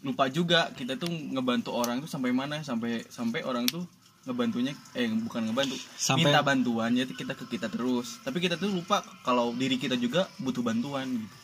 lupa 0.02 0.26
juga 0.28 0.74
kita 0.74 0.97
tuh 0.97 1.10
ngebantu 1.10 1.72
orang 1.72 2.02
tuh 2.02 2.10
sampai 2.10 2.34
mana 2.34 2.62
sampai 2.62 3.06
sampai 3.06 3.45
orang 3.45 3.70
tuh 3.70 3.86
ngebantunya 4.22 4.74
eh 4.93 5.10
bukan 5.10 5.49
ngebantu 5.49 5.78
Sampai- 5.97 6.30
minta 6.30 6.41
bantuannya 6.41 7.06
tuh 7.06 7.18
kita 7.18 7.34
ke 7.34 7.45
kita 7.47 7.70
terus 7.70 8.22
tapi 8.22 8.38
kita 8.38 8.58
tuh 8.58 8.70
lupa 8.70 9.02
kalau 9.22 9.54
diri 9.54 9.78
kita 9.78 9.97
juga 9.97 10.26
butuh 10.38 10.62
bantuan 10.62 11.06
gitu 11.06 11.36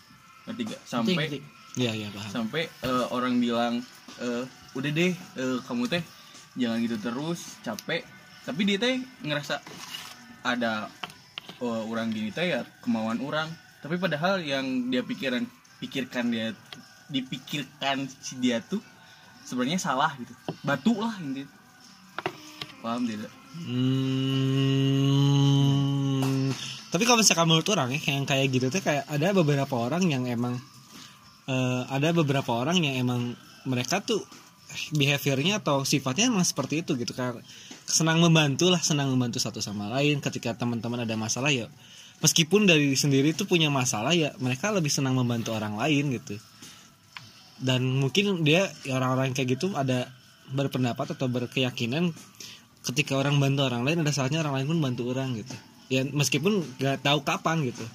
ngerti 0.47 0.62
gak? 0.70 0.82
sampai 0.86 1.14
Ngerti, 1.14 1.38
ngerti. 1.38 1.39
Iya 1.78 1.91
iya 1.93 2.08
paham. 2.10 2.32
sampai 2.32 2.64
eh, 2.66 3.05
orang 3.14 3.38
bilang 3.38 3.82
eh, 4.18 4.43
udah 4.74 4.91
deh 4.93 5.14
eh, 5.14 5.58
kamu 5.62 5.84
teh 5.86 6.01
jangan 6.58 6.78
gitu 6.82 6.97
terus 6.97 7.62
capek 7.62 8.01
tapi 8.41 8.62
dia 8.66 8.78
teh 8.78 8.97
ngerasa 9.22 9.62
ada 10.41 10.89
oh, 11.60 11.86
orang 11.86 12.10
gini 12.10 12.30
teh 12.30 12.49
ya 12.49 12.66
kemauan 12.82 13.22
orang 13.22 13.49
tapi 13.82 13.97
padahal 13.97 14.41
yang 14.41 14.89
dia 14.89 15.05
pikiran 15.05 15.45
pikirkan 15.78 16.34
dia 16.34 16.53
dipikirkan 17.08 18.08
si 18.20 18.36
dia 18.39 18.60
tuh 18.60 18.84
sebenarnya 19.47 19.80
salah 19.80 20.12
gitu. 20.20 20.34
Batu 20.64 20.93
lah 20.99 21.16
intinya. 21.24 21.47
Paham 22.84 23.08
tidak? 23.08 23.32
Hmm, 23.58 24.53
tapi 26.93 27.10
kalau 27.10 27.18
misalkan 27.26 27.49
menurut 27.49 27.66
orang 27.74 27.89
ya 27.97 27.99
yang 28.14 28.30
kayak 28.30 28.53
gitu 28.53 28.70
tuh 28.70 28.86
kayak 28.86 29.10
ada 29.10 29.34
beberapa 29.34 29.74
orang 29.74 30.05
yang 30.05 30.30
emang 30.30 30.62
eh, 31.49 31.82
ada 31.89 32.14
beberapa 32.14 32.53
orang 32.53 32.78
yang 32.86 33.01
emang 33.01 33.34
mereka 33.66 33.97
tuh 34.05 34.22
behaviornya 34.93 35.64
atau 35.64 35.82
sifatnya 35.88 36.30
emang 36.30 36.45
seperti 36.45 36.86
itu 36.86 36.93
gitu 36.99 37.18
kayak 37.18 37.41
senang 37.88 38.22
membantu 38.22 38.70
lah 38.70 38.84
senang 38.84 39.10
membantu 39.10 39.41
satu 39.41 39.58
sama 39.58 39.89
lain. 39.89 40.22
Ketika 40.22 40.53
teman-teman 40.53 41.01
ada 41.01 41.18
masalah 41.18 41.49
ya 41.49 41.66
meskipun 42.22 42.66
dari 42.66 42.97
sendiri 42.97 43.34
tuh 43.38 43.45
punya 43.45 43.70
masalah 43.70 44.14
ya 44.14 44.34
mereka 44.41 44.74
lebih 44.74 44.89
senang 44.89 45.14
membantu 45.14 45.53
orang 45.53 45.78
lain 45.78 46.14
gitu 46.18 46.38
dan 47.58 47.82
mungkin 47.84 48.45
dia 48.45 48.70
ya 48.86 49.01
orang-orang 49.01 49.34
kayak 49.34 49.58
gitu 49.58 49.74
ada 49.74 50.10
berpendapat 50.53 51.18
atau 51.18 51.28
berkeyakinan 51.28 52.14
ketika 52.86 53.20
orang 53.20 53.41
bantu 53.41 53.68
orang 53.68 53.84
lain 53.84 53.99
ada 54.05 54.14
saatnya 54.16 54.39
orang 54.45 54.64
lain 54.64 54.68
pun 54.72 54.80
bantu 54.80 55.12
orang 55.12 55.36
gitu. 55.36 55.55
Ya 55.91 56.03
meskipun 56.08 56.64
nggak 56.80 57.03
tahu 57.03 57.24
kapan 57.24 57.64
gitu. 57.68 57.86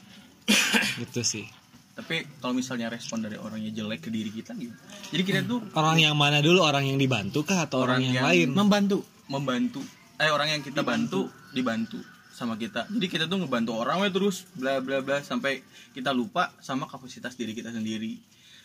Gitu 1.01 1.21
sih. 1.25 1.47
Tapi 1.93 2.25
kalau 2.41 2.57
misalnya 2.57 2.89
respon 2.89 3.21
dari 3.21 3.37
orangnya 3.37 3.69
jelek 3.73 4.09
ke 4.09 4.11
diri 4.13 4.33
kita 4.33 4.57
gitu. 4.57 4.73
Jadi 5.13 5.23
kita 5.23 5.41
tuh 5.45 5.61
orang 5.77 6.01
yang 6.01 6.17
mana 6.17 6.41
dulu? 6.41 6.65
Orang 6.65 6.89
yang 6.89 6.97
dibantu 6.97 7.45
kah 7.45 7.69
atau 7.69 7.85
orang, 7.85 8.01
Orang 8.01 8.05
yang, 8.05 8.17
yang 8.17 8.27
lain? 8.29 8.49
membantu. 8.53 8.99
Membantu. 9.29 9.81
Eh 10.17 10.33
orang 10.33 10.57
yang 10.57 10.61
kita 10.65 10.81
bantu 10.81 11.29
dibantu 11.53 12.01
sama 12.33 12.57
kita. 12.57 12.89
Jadi 12.89 13.07
kita 13.13 13.25
tuh 13.29 13.45
ngebantu 13.45 13.77
orang 13.77 14.01
we 14.01 14.09
terus 14.09 14.49
bla 14.57 14.81
bla 14.81 15.05
bla 15.05 15.21
sampai 15.21 15.61
kita 15.93 16.11
lupa 16.17 16.53
sama 16.65 16.89
kapasitas 16.89 17.37
diri 17.37 17.53
kita 17.53 17.69
sendiri 17.71 18.17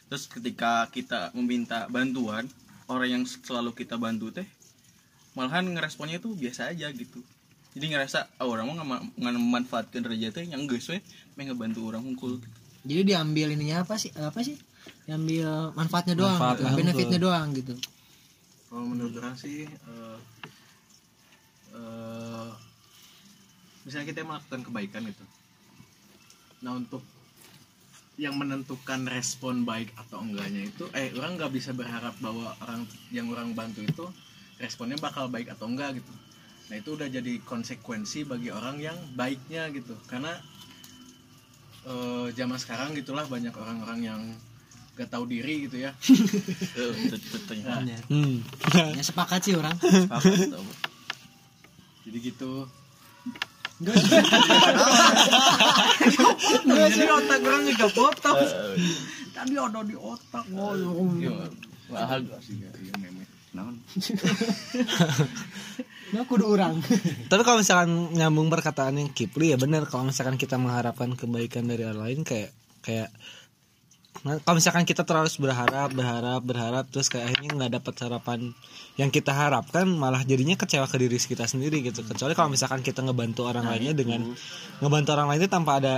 terus 0.08 0.26
ketika 0.26 0.88
kita 0.88 1.30
meminta 1.36 1.86
bantuan 1.88 2.48
orang 2.88 3.10
yang 3.20 3.24
selalu 3.28 3.76
kita 3.76 4.00
bantu 4.00 4.32
teh 4.32 4.48
malahan 5.36 5.68
ngeresponnya 5.68 6.18
tuh 6.18 6.34
biasa 6.34 6.72
aja 6.72 6.88
gitu. 6.90 7.22
Jadi 7.78 7.94
ngerasa 7.94 8.26
ah, 8.40 8.48
orang 8.48 8.66
mau 8.66 8.76
ngama- 8.80 9.06
memanfaatkan 9.14 10.02
derajat 10.02 10.34
teh 10.34 10.46
yang 10.48 10.66
geus 10.66 10.90
we 10.90 10.98
main 11.36 11.46
ngebantu 11.46 11.86
orang 11.86 12.02
hungkul 12.02 12.40
gitu. 12.42 12.58
jadi 12.82 13.04
diambil 13.04 13.52
ininya 13.52 13.84
apa 13.84 14.00
sih 14.00 14.10
apa 14.16 14.40
sih? 14.42 14.56
Diambil 15.04 15.76
manfaatnya 15.76 16.16
doang 16.16 16.40
Manfaat 16.40 16.58
lah, 16.64 16.72
benefitnya 16.74 17.20
doang 17.20 17.52
gitu. 17.54 17.76
Kalau 18.72 18.88
menurut 18.88 19.14
orang 19.20 19.36
sih 19.36 19.68
eh, 19.68 20.18
eh, 21.76 22.50
misalnya 23.84 24.08
kita 24.08 24.24
melakukan 24.24 24.62
kebaikan 24.64 25.02
gitu. 25.06 25.26
Nah 26.64 26.74
untuk 26.74 27.04
yang 28.18 28.34
menentukan 28.34 29.06
respon 29.06 29.62
baik 29.62 29.94
atau 29.94 30.26
enggaknya 30.26 30.66
itu 30.66 30.90
eh 30.98 31.14
orang 31.14 31.38
nggak 31.38 31.54
bisa 31.54 31.70
berharap 31.72 32.18
bahwa 32.18 32.50
orang 32.66 32.82
yang 33.14 33.30
orang 33.30 33.54
bantu 33.54 33.86
itu 33.86 34.06
responnya 34.58 34.98
bakal 34.98 35.30
baik 35.30 35.54
atau 35.54 35.70
enggak 35.70 36.02
gitu. 36.02 36.14
Nah 36.68 36.76
itu 36.82 36.90
udah 36.98 37.08
jadi 37.08 37.34
konsekuensi 37.46 38.26
bagi 38.26 38.50
orang 38.50 38.82
yang 38.82 38.98
baiknya 39.14 39.70
gitu. 39.70 39.94
Karena 40.10 40.34
eh, 41.86 42.28
zaman 42.34 42.58
sekarang 42.58 42.98
gitulah 42.98 43.30
banyak 43.30 43.54
orang-orang 43.54 44.00
yang 44.02 44.22
gak 44.98 45.14
tahu 45.14 45.30
diri 45.30 45.70
gitu 45.70 45.78
ya. 45.86 45.94
Eh. 46.78 46.94
Ya, 47.86 48.02
hmm. 48.10 48.38
ya 48.98 49.04
sepakat 49.06 49.46
sih 49.46 49.54
orang. 49.54 49.78
Sepakat, 49.78 50.58
jadi 52.08 52.18
gitu 52.34 52.66
Enggak 56.66 56.90
sih 56.98 57.06
otak 57.06 57.40
orang 57.46 57.64
juga 57.70 57.88
potong. 57.94 58.38
Tadi 59.38 59.54
ada 59.54 59.82
di 59.86 59.94
otak. 59.94 60.46
Oh? 60.58 60.74
Bahagia 61.88 62.38
sih 62.44 62.58
ya, 62.60 62.72
iya, 62.82 62.94
meme. 62.98 63.24
Naon? 63.56 63.76
Nah, 66.08 66.24
kudu 66.24 66.48
orang. 66.48 66.80
tapi 67.28 67.44
kalau 67.44 67.60
misalkan 67.60 68.16
nyambung 68.16 68.48
perkataan 68.48 68.96
yang 68.96 69.12
Kipli 69.12 69.52
ya 69.52 69.60
benar 69.60 69.92
kalau 69.92 70.08
misalkan 70.08 70.40
kita 70.40 70.56
mengharapkan 70.56 71.20
kebaikan 71.20 71.68
dari 71.68 71.84
orang 71.84 72.00
lain 72.00 72.20
kayak 72.24 72.56
kayak 72.80 73.12
kalau 74.24 74.56
misalkan 74.58 74.84
kita 74.84 75.06
terus 75.06 75.38
berharap 75.38 75.94
berharap 75.94 76.42
berharap 76.42 76.86
terus 76.90 77.08
kayak 77.08 77.32
akhirnya 77.32 77.50
nggak 77.54 77.72
dapat 77.82 77.94
harapan 78.02 78.40
yang 78.98 79.10
kita 79.10 79.30
harapkan 79.32 79.86
malah 79.88 80.26
jadinya 80.26 80.58
kecewa 80.58 80.90
ke 80.90 80.98
diri 80.98 81.16
kita 81.16 81.46
sendiri 81.46 81.86
gitu. 81.86 82.02
Kecuali 82.02 82.34
kalau 82.34 82.50
misalkan 82.50 82.82
kita 82.82 83.06
ngebantu 83.06 83.46
orang 83.46 83.70
lainnya 83.70 83.94
dengan 83.94 84.26
ngebantu 84.82 85.10
orang 85.14 85.28
lainnya 85.30 85.48
tanpa 85.48 85.78
ada 85.80 85.96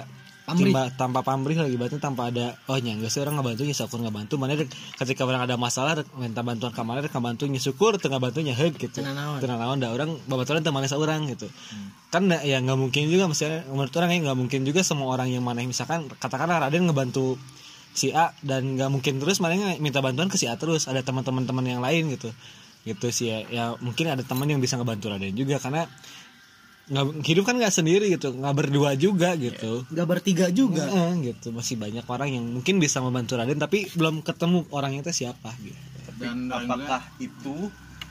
Pamrih. 0.50 0.74
timba- 0.74 0.90
tanpa 0.98 1.20
pamrih 1.22 1.62
lagi 1.62 1.78
bantu 1.78 2.02
tanpa 2.02 2.34
ada 2.34 2.58
oh 2.66 2.74
nyangga 2.82 3.06
sih 3.06 3.22
orang 3.22 3.38
ngebantu 3.38 3.70
ya 3.70 3.76
syukur 3.78 4.02
ngebantu. 4.02 4.34
Mana 4.42 4.58
dek- 4.58 4.74
ketika 4.98 5.22
orang 5.24 5.46
ada 5.46 5.56
masalah 5.62 6.02
rek 6.02 6.10
minta 6.18 6.42
bantuan 6.42 6.74
ke 6.74 6.82
mana 6.82 7.06
rek 7.06 7.14
ngebantu 7.14 7.46
nya 7.46 7.62
syukur 7.62 8.02
tengah 8.02 8.18
bantunya 8.18 8.58
heg 8.58 8.74
gitu. 8.74 9.00
Tenang 9.00 9.38
naon. 9.38 9.38
naon 9.46 9.78
dah 9.78 9.94
orang 9.94 10.10
babaturan 10.26 10.66
teu 10.66 10.74
maneh 10.74 10.90
seorang 10.90 11.30
gitu. 11.30 11.46
Kan 12.10 12.34
da- 12.34 12.42
ya 12.42 12.58
nggak 12.66 12.78
mungkin 12.82 13.14
juga 13.14 13.30
misalnya 13.30 13.62
menurut 13.70 13.94
orang 13.94 14.10
ya 14.10 14.18
nggak 14.26 14.38
mungkin 14.42 14.60
juga 14.66 14.82
semua 14.82 15.14
orang 15.14 15.30
yang 15.30 15.46
maneh 15.46 15.70
misalkan 15.70 16.10
katakanlah 16.18 16.66
Raden 16.66 16.90
ngebantu 16.90 17.38
si 17.92 18.14
A 18.14 18.32
dan 18.42 18.78
nggak 18.78 18.90
mungkin 18.90 19.18
terus 19.20 19.42
maneh 19.42 19.78
minta 19.80 20.00
bantuan 20.00 20.30
ke 20.30 20.38
si 20.38 20.46
A 20.46 20.56
terus. 20.56 20.86
Ada 20.88 21.02
teman-teman 21.02 21.44
teman 21.44 21.66
yang 21.66 21.82
lain 21.84 22.12
gitu. 22.14 22.30
Gitu 22.88 23.08
sih 23.12 23.28
ya, 23.28 23.40
ya 23.52 23.64
mungkin 23.84 24.08
ada 24.08 24.24
teman 24.24 24.48
yang 24.48 24.64
bisa 24.64 24.80
ngebantu 24.80 25.12
Raden 25.12 25.36
juga 25.36 25.60
karena 25.60 25.84
nggak 26.90 27.22
hidup 27.22 27.44
kan 27.46 27.56
nggak 27.60 27.76
sendiri 27.76 28.10
gitu. 28.10 28.34
Nggak 28.34 28.56
berdua 28.56 28.98
juga 28.98 29.38
gitu. 29.38 29.86
Gak 29.94 30.08
bertiga 30.10 30.50
juga. 30.50 30.90
Heeh, 30.90 31.34
gitu. 31.34 31.54
Masih 31.54 31.78
banyak 31.78 32.02
orang 32.08 32.30
yang 32.34 32.46
mungkin 32.50 32.82
bisa 32.82 32.98
membantu 32.98 33.38
Raden 33.38 33.62
tapi 33.62 33.86
belum 33.94 34.26
ketemu 34.26 34.66
orangnya 34.74 35.06
itu 35.06 35.26
siapa 35.26 35.54
gitu. 35.62 35.78
Dan 36.18 36.50
apakah 36.50 37.04
itu 37.22 37.70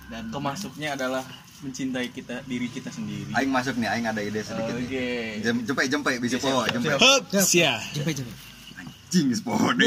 dan 0.09 0.31
kemasuknya 0.31 0.95
adalah 0.97 1.21
mencintai 1.59 2.15
kita 2.15 2.47
diri 2.47 2.71
kita 2.71 2.95
sendiri? 2.95 3.35
Aing 3.35 3.51
masuk 3.51 3.75
nih, 3.83 3.91
aing 3.91 4.07
ada 4.07 4.23
ide 4.23 4.47
sedikit 4.47 4.79
oke 4.79 4.85
nih. 4.87 5.43
Jem- 5.43 5.65
Jempe 5.67 5.83
jempe 5.91 6.13
bisa 6.23 6.39
po, 6.39 6.63
jempe. 6.71 6.95
Hup, 6.95 7.23
sia 7.43 7.83
Cepet 7.93 8.23
cepet. 8.23 8.48
Anjing 9.09 9.33
sport. 9.33 9.81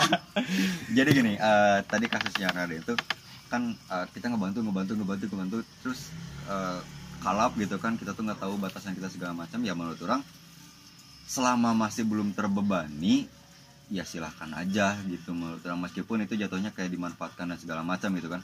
Jadi 0.96 1.10
gini, 1.12 1.36
eh, 1.36 1.78
tadi 1.84 2.08
kasusnya 2.08 2.48
Raden 2.48 2.80
itu 2.80 2.96
kan 3.52 3.76
eh, 3.76 4.06
kita 4.16 4.32
ngebantu 4.32 4.64
ngebantu 4.64 4.92
ngebantu 4.96 5.24
ngebantu. 5.28 5.56
Terus 5.84 6.08
eh, 6.48 6.80
kalap 7.20 7.52
gitu 7.60 7.76
kan 7.76 8.00
kita 8.00 8.16
tuh 8.16 8.24
nggak 8.24 8.40
tahu 8.40 8.56
batasan 8.56 8.96
kita 8.96 9.12
segala 9.12 9.36
macam. 9.36 9.60
Ya 9.60 9.76
menurut 9.76 10.00
orang 10.00 10.24
selama 11.28 11.76
masih 11.76 12.08
belum 12.08 12.32
terbebani 12.32 13.28
ya 13.92 14.08
silahkan 14.08 14.48
aja 14.56 14.96
gitu 15.04 15.36
menurut 15.36 15.60
orang. 15.68 15.84
Meskipun 15.84 16.24
itu 16.24 16.40
jatuhnya 16.40 16.72
kayak 16.72 16.88
dimanfaatkan 16.88 17.52
dan 17.52 17.60
segala 17.60 17.84
macam 17.84 18.16
gitu 18.16 18.32
kan. 18.32 18.40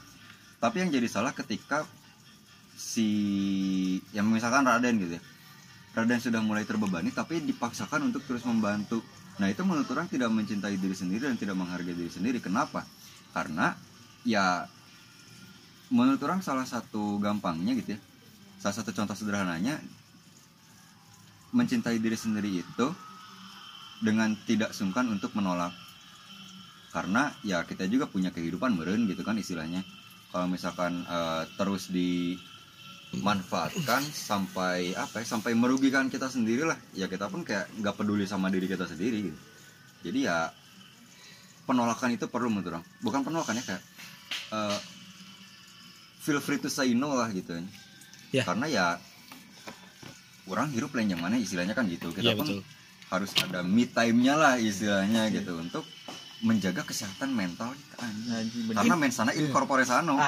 Tapi 0.61 0.85
yang 0.85 0.93
jadi 0.93 1.09
salah 1.09 1.33
ketika 1.33 1.81
si 2.77 3.09
yang 4.13 4.29
misalkan 4.29 4.69
Raden 4.69 5.01
gitu 5.01 5.17
ya. 5.17 5.21
Raden 5.97 6.21
sudah 6.21 6.45
mulai 6.45 6.61
terbebani 6.61 7.09
tapi 7.09 7.41
dipaksakan 7.41 8.13
untuk 8.13 8.21
terus 8.29 8.45
membantu 8.45 9.01
nah 9.35 9.51
itu 9.51 9.61
menurut 9.67 9.87
orang 9.91 10.07
tidak 10.07 10.31
mencintai 10.31 10.79
diri 10.79 10.95
sendiri 10.95 11.27
dan 11.27 11.35
tidak 11.35 11.59
menghargai 11.59 11.91
diri 11.91 12.11
sendiri. 12.11 12.39
Kenapa? 12.39 12.87
Karena 13.35 13.75
ya 14.23 14.63
menurut 15.91 16.21
orang 16.23 16.39
salah 16.41 16.65
satu 16.65 17.21
gampangnya 17.21 17.77
gitu 17.77 17.93
ya 17.93 17.99
salah 18.57 18.81
satu 18.81 18.95
contoh 18.95 19.13
sederhananya 19.13 19.77
mencintai 21.53 22.01
diri 22.01 22.17
sendiri 22.17 22.49
itu 22.65 22.87
dengan 24.03 24.35
tidak 24.43 24.75
sungkan 24.75 25.07
untuk 25.07 25.31
menolak. 25.37 25.71
Karena 26.91 27.31
ya 27.43 27.63
kita 27.63 27.87
juga 27.87 28.07
punya 28.07 28.31
kehidupan 28.31 28.75
meren 28.75 29.07
gitu 29.07 29.23
kan 29.23 29.39
istilahnya. 29.39 29.83
Kalau 30.31 30.51
misalkan 30.51 31.03
eh, 31.07 31.43
terus 31.55 31.91
dimanfaatkan 33.11 34.01
sampai 34.01 34.93
apa 34.93 35.21
ya 35.21 35.25
sampai 35.27 35.53
merugikan 35.53 36.07
kita 36.07 36.27
sendiri 36.27 36.63
lah 36.63 36.77
ya 36.91 37.05
kita 37.05 37.27
pun 37.27 37.41
kayak 37.41 37.69
nggak 37.77 37.95
peduli 37.95 38.25
sama 38.25 38.49
diri 38.49 38.65
kita 38.65 38.85
sendiri 38.85 39.29
gitu. 39.29 39.39
jadi 40.03 40.19
ya 40.25 40.37
penolakan 41.63 42.13
itu 42.13 42.25
perlu 42.25 42.49
menurut 42.49 42.67
orang 42.71 42.83
bukan 42.99 43.21
penolakan 43.21 43.57
ya 43.57 43.63
kayak 43.65 43.83
eh, 44.51 44.77
feel 46.19 46.39
free 46.39 46.57
to 46.57 46.67
say 46.67 46.91
no 46.91 47.13
lah 47.13 47.29
gitu 47.29 47.55
Ya. 48.33 48.43
karena 48.43 48.67
ya 48.67 48.85
orang 50.45 50.67
hidup 50.69 50.91
lain 50.91 51.15
yang 51.15 51.23
mana 51.23 51.39
istilahnya 51.39 51.71
kan 51.71 51.87
gitu 51.87 52.11
kita 52.11 52.33
Iya, 52.33 52.35
pun 52.35 52.43
betul. 52.43 52.61
harus 53.07 53.31
ada 53.39 53.63
me 53.63 53.87
time-nya 53.87 54.35
lah 54.35 54.53
istilahnya 54.59 55.31
gitu 55.31 55.55
untuk 55.55 55.87
menjaga 56.43 56.83
kesehatan 56.83 57.31
mental 57.31 57.71
kita 57.71 57.95
anjing. 58.03 58.75
Karena 58.75 58.95
mensana 58.99 59.31
in 59.31 59.47
corpore 59.53 59.87
sano 59.87 60.19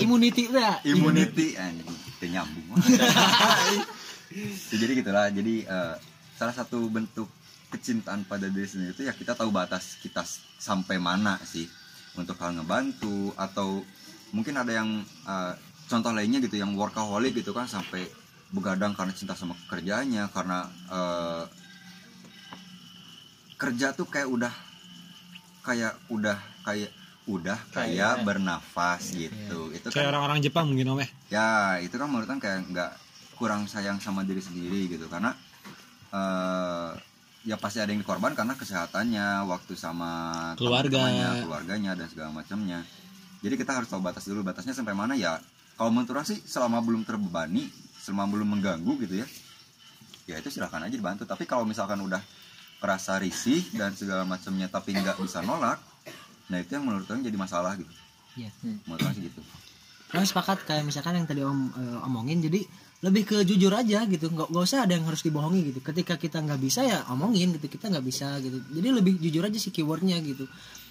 Immunity 0.00 0.52
lah. 0.52 0.80
immunity 0.84 1.56
anjing. 1.56 1.88
Nyambung. 2.20 2.76
Ya, 4.30 4.78
jadi 4.78 5.02
gitulah. 5.02 5.26
Jadi 5.26 5.66
eh, 5.66 5.94
salah 6.38 6.54
satu 6.54 6.86
bentuk 6.86 7.26
kecintaan 7.74 8.22
pada 8.30 8.46
diri 8.46 8.62
sendiri 8.62 8.94
itu 8.94 9.02
ya 9.02 9.10
kita 9.10 9.34
tahu 9.34 9.50
batas 9.50 9.98
kita 9.98 10.22
sampai 10.54 11.02
mana 11.02 11.34
sih 11.42 11.66
untuk 12.14 12.38
hal 12.38 12.54
ngebantu 12.54 13.34
atau 13.34 13.82
mungkin 14.30 14.54
ada 14.54 14.70
yang 14.70 15.02
eh, 15.02 15.52
contoh 15.90 16.14
lainnya 16.14 16.38
gitu 16.46 16.62
yang 16.62 16.78
workaholic 16.78 17.42
gitu 17.42 17.50
kan 17.50 17.66
sampai 17.66 18.06
begadang 18.54 18.94
karena 18.94 19.10
cinta 19.14 19.34
sama 19.34 19.58
kerjanya 19.66 20.30
karena 20.30 20.66
eh, 20.90 21.42
kerja 23.60 23.92
tuh 23.92 24.08
kayak 24.08 24.24
udah 24.26 24.52
kayak 25.60 25.92
udah 26.08 26.38
kayak 26.64 26.90
udah 27.28 27.58
kayak 27.70 27.92
Kayak- 28.16 28.24
bernafas 28.24 29.12
gitu. 29.12 29.68
Itu 29.70 29.92
kayak 29.92 30.08
kan 30.08 30.10
orang-orang 30.10 30.40
Jepang 30.40 30.66
mungkin 30.66 30.88
om 30.88 30.98
ya? 30.98 31.08
Ya 31.28 31.48
itu 31.78 31.94
kan 31.94 32.08
menurut 32.08 32.32
kayak 32.40 32.64
nggak 32.66 32.90
kurang 33.36 33.68
sayang 33.68 34.00
sama 34.00 34.24
diri 34.24 34.40
sendiri 34.40 34.88
gitu. 34.88 35.06
Karena 35.06 35.36
eh 36.10 36.90
ya 37.40 37.56
pasti 37.56 37.80
ada 37.80 37.88
yang 37.88 38.00
dikorban 38.00 38.32
karena 38.32 38.52
kesehatannya 38.52 39.48
waktu 39.48 39.72
sama 39.72 40.10
Keluarga. 40.56 40.92
teman-temannya, 41.08 41.44
keluarganya 41.44 41.92
dan 41.94 42.06
segala 42.08 42.30
macamnya. 42.34 42.80
Jadi 43.40 43.54
kita 43.56 43.72
harus 43.72 43.88
tahu 43.88 44.00
batas 44.00 44.24
dulu 44.24 44.40
batasnya 44.42 44.72
sampai 44.72 44.92
mana. 44.92 45.12
Ya 45.14 45.36
kalau 45.76 45.92
menurut 45.92 46.12
orang 46.12 46.26
sih 46.26 46.40
selama 46.40 46.80
belum 46.80 47.04
terbebani 47.04 47.68
selama 48.00 48.32
belum 48.32 48.48
mengganggu 48.56 48.92
gitu 49.04 49.20
ya 49.20 49.28
ya 50.26 50.36
itu 50.36 50.48
silahkan 50.48 50.80
aja 50.82 50.92
dibantu. 50.92 51.24
Tapi 51.24 51.44
kalau 51.44 51.64
misalkan 51.64 52.00
udah 52.00 52.20
kerasa 52.80 53.20
risih 53.20 53.60
dan 53.76 53.92
segala 53.92 54.24
macamnya 54.24 54.66
tapi 54.66 54.96
nggak 54.96 55.20
bisa 55.20 55.44
nolak 55.44 55.78
nah 56.50 56.58
itu 56.58 56.74
yang 56.74 56.82
menurut 56.82 57.06
orang 57.06 57.22
jadi 57.22 57.38
masalah 57.38 57.78
gitu. 57.78 57.92
Iya. 58.34 58.50
menurut 58.88 59.06
orang 59.06 59.22
gitu. 59.22 59.40
Orang 60.10 60.26
sepakat 60.26 60.66
kayak 60.66 60.82
misalkan 60.82 61.14
yang 61.22 61.26
tadi 61.30 61.46
om 61.46 61.70
eh, 61.70 62.06
omongin 62.10 62.42
jadi 62.42 62.66
lebih 63.06 63.22
ke 63.22 63.36
jujur 63.46 63.70
aja 63.70 64.02
gitu. 64.10 64.26
Nggak 64.26 64.50
nggak 64.50 64.64
usah 64.66 64.82
ada 64.82 64.98
yang 64.98 65.06
harus 65.06 65.22
dibohongi 65.22 65.70
gitu. 65.70 65.78
Ketika 65.78 66.18
kita 66.18 66.42
nggak 66.42 66.58
bisa 66.58 66.82
ya 66.82 67.06
omongin 67.14 67.54
gitu 67.54 67.70
kita 67.70 67.86
nggak 67.86 68.02
bisa 68.02 68.42
gitu. 68.42 68.58
Jadi 68.74 68.88
lebih 68.90 69.14
jujur 69.22 69.46
aja 69.46 69.58
sih 69.62 69.70
keywordnya 69.70 70.18
gitu 70.26 70.50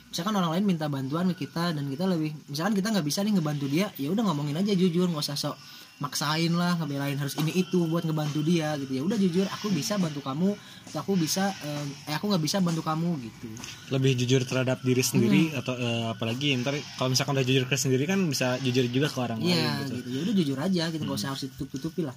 misalkan 0.09 0.33
orang 0.33 0.51
lain 0.57 0.65
minta 0.65 0.89
bantuan 0.89 1.29
ke 1.31 1.45
kita 1.45 1.71
dan 1.71 1.85
kita 1.85 2.03
lebih 2.03 2.33
misalkan 2.45 2.73
kita 2.73 2.89
nggak 2.89 3.05
bisa 3.05 3.21
nih 3.21 3.33
ngebantu 3.37 3.65
dia 3.69 3.87
ya 3.95 4.09
udah 4.09 4.23
ngomongin 4.25 4.57
aja 4.57 4.73
jujur 4.73 5.05
nggak 5.05 5.21
usah 5.21 5.37
sok 5.37 5.55
maksain 5.99 6.55
lah 6.55 6.79
ngebelain 6.79 7.13
harus 7.13 7.35
ini 7.35 7.51
itu 7.53 7.83
buat 7.85 8.07
ngebantu 8.07 8.39
dia 8.39 8.73
gitu 8.79 8.89
ya 8.89 9.03
udah 9.03 9.19
jujur 9.19 9.45
aku 9.45 9.67
bisa 9.69 9.99
bantu 9.99 10.23
kamu 10.23 10.55
aku 10.89 11.11
bisa 11.13 11.51
eh, 11.59 11.85
eh 12.07 12.15
aku 12.15 12.25
nggak 12.25 12.39
bisa 12.39 12.57
bantu 12.57 12.81
kamu 12.81 13.19
gitu 13.19 13.51
lebih 13.91 14.15
jujur 14.15 14.41
terhadap 14.47 14.79
diri 14.79 15.03
sendiri 15.03 15.51
atau 15.53 15.75
eh, 15.75 16.07
apalagi 16.09 16.55
ntar 16.63 16.73
kalau 16.95 17.11
misalkan 17.11 17.35
udah 17.35 17.43
jujur 17.43 17.67
ke 17.67 17.75
sendiri 17.75 18.07
kan 18.07 18.17
bisa 18.25 18.55
jujur 18.59 18.87
juga 18.87 19.11
ke 19.11 19.19
orang 19.19 19.43
Iya 19.43 19.59
lain 19.59 19.77
gitu. 19.83 19.93
gitu. 19.99 20.07
Ya 20.09 20.19
udah 20.23 20.35
jujur 20.39 20.57
aja 20.57 20.83
gitu 20.87 21.01
nggak 21.03 21.19
usah 21.19 21.29
harus 21.29 21.43
ditutup-tutupi 21.45 22.01
lah. 22.07 22.15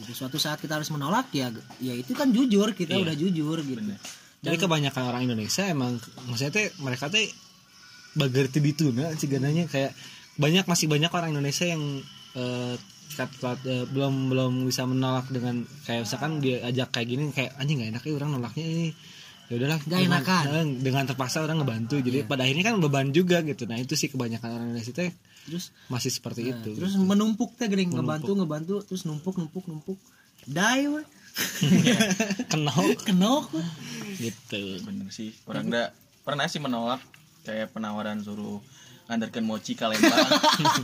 Gitu. 0.00 0.10
Suatu 0.16 0.40
saat 0.40 0.56
kita 0.56 0.80
harus 0.80 0.88
menolak 0.88 1.28
ya 1.30 1.52
ya 1.76 1.92
itu 1.92 2.16
kan 2.16 2.32
jujur 2.32 2.72
kita 2.72 2.96
Iya. 2.96 3.04
udah 3.04 3.14
jujur 3.14 3.56
gitu. 3.60 3.84
Jadi 4.40 4.56
kebanyakan 4.56 5.02
orang 5.04 5.22
Indonesia 5.22 5.64
emang 5.64 6.00
maksudnya 6.24 6.52
teh 6.52 6.66
mereka 6.80 7.12
teh 7.12 7.28
bagerti 8.16 8.58
dituna 8.58 9.12
cigananya. 9.14 9.68
Kayak 9.68 9.92
banyak 10.36 10.64
masih 10.64 10.88
banyak 10.88 11.12
orang 11.12 11.30
Indonesia 11.30 11.68
yang 11.68 11.82
eh, 12.32 12.74
kat- 13.14 13.36
kat- 13.36 13.66
eh, 13.66 13.84
belum 13.84 14.32
belum 14.32 14.52
bisa 14.64 14.88
menolak 14.88 15.28
dengan 15.28 15.60
kayak 15.84 16.08
misalkan 16.08 16.40
dia 16.40 16.64
ajak 16.64 16.88
kayak 16.88 17.06
gini 17.06 17.22
kayak 17.30 17.52
anjing 17.58 17.76
nggak 17.78 17.90
enak 17.98 18.02
ya 18.02 18.12
orang 18.16 18.30
nolaknya 18.32 18.64
ini. 18.64 18.88
Ya 19.50 19.58
udahlah 19.58 19.80
dengan, 19.82 20.22
enakan. 20.22 20.42
eh, 20.46 20.66
dengan 20.78 21.04
terpaksa 21.10 21.42
orang 21.42 21.58
ngebantu. 21.60 21.98
Jadi 21.98 22.22
pada 22.22 22.46
akhirnya 22.46 22.64
kan 22.70 22.78
beban 22.78 23.10
juga 23.10 23.42
gitu. 23.42 23.66
Nah 23.66 23.76
itu 23.76 23.98
sih 23.98 24.06
kebanyakan 24.06 24.48
orang 24.48 24.66
Indonesia 24.72 24.94
teh 24.94 25.10
Terus 25.40 25.74
masih 25.90 26.10
seperti 26.12 26.48
itu. 26.48 26.70
terus 26.78 26.94
menumpuk 26.96 27.58
teh 27.58 27.66
gering. 27.66 27.90
Ngebantu 27.90 28.38
ngebantu 28.38 28.74
terus 28.86 29.02
numpuk 29.04 29.36
numpuk 29.36 29.66
numpuk. 29.66 29.98
Die 30.46 30.86
Kenok 32.52 33.44
we. 33.50 33.62
gitu. 34.20 34.60
Bener 34.82 35.08
sih. 35.08 35.32
Orang 35.44 35.66
enggak 35.66 35.94
pernah 36.20 36.46
sih 36.46 36.58
menolak 36.58 37.00
kayak 37.42 37.70
penawaran 37.70 38.20
suruh 38.20 38.60
ngantarkan 39.06 39.42
mochi 39.42 39.74
ke 39.74 39.82
Lembang. 39.82 40.22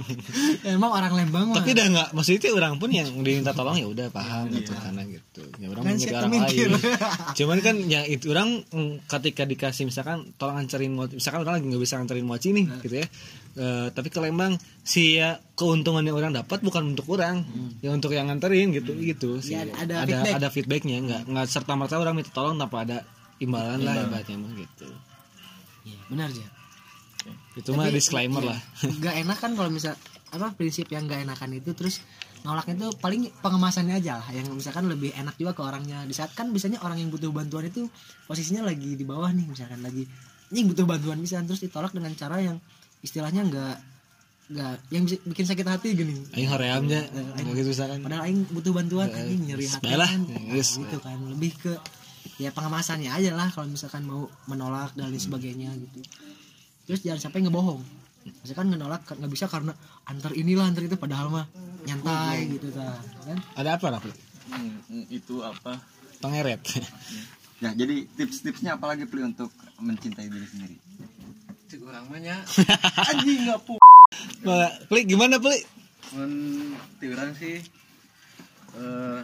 Emang 0.66 0.90
orang 0.90 1.14
Lembang 1.14 1.46
mah. 1.46 1.56
tapi 1.56 1.72
udah 1.72 1.86
nggak 1.86 2.08
maksudnya 2.10 2.38
itu 2.40 2.48
orang 2.52 2.74
pun 2.74 2.90
yang 2.90 3.06
diminta 3.16 3.52
tolong 3.52 3.76
ya 3.76 3.86
udah 3.86 4.10
paham 4.10 4.50
gitu 4.50 4.74
karena 4.74 5.02
gitu. 5.06 5.42
Ya 5.56 5.70
orang 5.70 5.82
Kan 5.84 5.94
saya 5.94 6.14
orang 6.20 6.32
lain. 6.34 6.70
cuman 7.38 7.58
kan 7.60 7.76
yang 7.84 8.02
itu 8.04 8.26
orang 8.28 8.66
mm, 8.66 9.06
ketika 9.06 9.42
dikasih 9.44 9.84
misalkan 9.84 10.34
tolong 10.34 10.58
anterin 10.58 10.90
mochi 10.92 11.14
misalkan 11.14 11.40
orang 11.40 11.54
lagi 11.56 11.66
nggak 11.68 11.78
bisa 11.80 11.94
anterin 11.96 12.26
mochi 12.26 12.50
nih 12.50 12.66
Nah. 12.66 12.82
gitu 12.82 12.96
ya 12.98 13.06
Eh, 13.56 13.88
tapi 13.88 14.12
ke 14.12 14.20
Lembang 14.20 14.60
si 14.84 15.16
ya 15.16 15.40
keuntungan 15.56 16.04
yang 16.04 16.20
orang 16.20 16.36
dapat 16.36 16.60
bukan 16.60 16.92
untuk 16.92 17.08
orang. 17.16 17.40
Ya 17.80 17.88
untuk 17.88 18.12
yang 18.12 18.28
nganterin 18.28 18.68
gitu 18.76 18.92
gitu 19.00 19.40
sih. 19.40 19.56
Hmm. 19.56 19.72
Ya, 19.72 19.80
ada 19.80 19.94
ada 20.04 20.12
feedback. 20.12 20.36
ada 20.36 20.48
feedbacknya. 20.52 20.96
Nggak 21.00 21.22
nggak 21.32 21.46
serta 21.48 21.72
merta 21.72 21.96
orang 21.96 22.20
minta 22.20 22.28
tolong 22.36 22.60
tanpa 22.60 22.84
ada 22.84 23.00
imbalan 23.40 23.80
lah 23.80 23.96
ibaratnya 24.04 24.36
mah 24.36 24.52
gitu. 24.60 24.88
Iya, 25.88 26.00
benar 26.12 26.28
ya. 26.36 26.48
itu 27.58 27.72
mah 27.74 27.90
disclaimer 27.90 28.38
lah. 28.38 28.60
Gak 29.02 29.18
enak 29.18 29.42
kan 29.42 29.58
kalau 29.58 29.66
misal 29.66 29.98
apa 30.30 30.54
prinsip 30.54 30.86
yang 30.94 31.10
gak 31.10 31.26
enakan 31.26 31.58
itu 31.58 31.74
terus 31.74 31.98
nolaknya 32.46 32.86
itu 32.86 32.88
paling 33.02 33.34
pengemasannya 33.42 33.98
aja 33.98 34.22
lah. 34.22 34.30
Yang 34.30 34.54
misalkan 34.62 34.86
lebih 34.86 35.10
enak 35.10 35.34
juga 35.34 35.58
ke 35.58 35.62
orangnya. 35.66 36.06
Di 36.06 36.14
saat 36.14 36.30
kan 36.38 36.54
biasanya 36.54 36.86
orang 36.86 37.02
yang 37.02 37.10
butuh 37.10 37.34
bantuan 37.34 37.66
itu 37.66 37.90
posisinya 38.30 38.62
lagi 38.62 38.94
di 38.94 39.02
bawah 39.02 39.26
nih 39.34 39.42
misalkan 39.42 39.82
lagi 39.82 40.06
ini 40.54 40.60
butuh 40.70 40.86
bantuan 40.86 41.18
bisa. 41.18 41.42
Terus 41.42 41.66
ditolak 41.66 41.90
dengan 41.90 42.14
cara 42.14 42.38
yang 42.38 42.62
istilahnya 43.06 43.46
nggak 43.46 43.74
nggak 44.46 44.74
yang 44.94 45.02
bisa 45.06 45.18
bikin 45.26 45.46
sakit 45.46 45.66
hati 45.66 45.88
gini 45.94 46.14
aing 46.34 46.46
horeamnya 46.46 47.02
nggak 47.10 47.54
gitu 47.56 47.70
misalkan 47.70 47.98
padahal 48.02 48.22
aing 48.26 48.46
butuh 48.50 48.72
bantuan 48.74 49.10
anjing 49.10 49.42
nyeri 49.42 49.66
hati 49.66 49.82
baiklah. 49.82 50.10
kan 50.10 50.22
Yes. 50.50 50.78
gitu 50.78 50.98
kan 51.02 51.18
lebih 51.30 51.50
ke 51.58 51.72
ya 52.38 52.50
pengemasannya 52.50 53.10
aja 53.10 53.34
lah 53.34 53.50
kalau 53.50 53.66
misalkan 53.66 54.06
mau 54.06 54.26
menolak 54.46 54.94
dan 54.94 55.10
lain 55.10 55.18
sebagainya 55.18 55.70
gitu 55.74 55.98
terus 56.86 57.02
jangan 57.02 57.30
sampai 57.30 57.42
ngebohong 57.42 57.82
misalkan 58.42 58.70
ngenolak 58.70 59.02
nggak 59.06 59.30
bisa 59.30 59.46
karena 59.46 59.74
antar 60.06 60.30
inilah 60.34 60.66
antar 60.66 60.82
itu 60.82 60.94
padahal 60.94 61.30
mah 61.30 61.46
nyantai 61.86 62.50
gitu 62.50 62.70
ta. 62.74 62.98
kan 63.22 63.38
ada 63.54 63.78
apa 63.78 63.86
Rafli? 63.98 64.14
Hmm, 64.46 64.78
hmm, 64.90 65.04
itu 65.10 65.42
apa 65.42 65.78
pengeret 66.18 66.62
Ya, 67.56 67.72
jadi 67.72 68.04
tips-tipsnya 68.04 68.76
apa 68.76 68.92
lagi 68.92 69.08
Pli 69.08 69.24
untuk 69.24 69.48
mencintai 69.80 70.28
diri 70.28 70.44
sendiri? 70.44 70.76
Cek 71.76 71.84
orang 71.84 72.08
mah 72.08 72.20
nya 72.24 72.40
anjing 73.12 73.44
nggak 73.44 73.60
pu 73.68 73.76
Pli 74.88 75.00
gimana 75.04 75.36
Pli? 75.36 75.60
men 76.16 76.32
ti 76.96 77.04
urang 77.12 77.36
sih. 77.36 77.60
Eh 78.80 79.20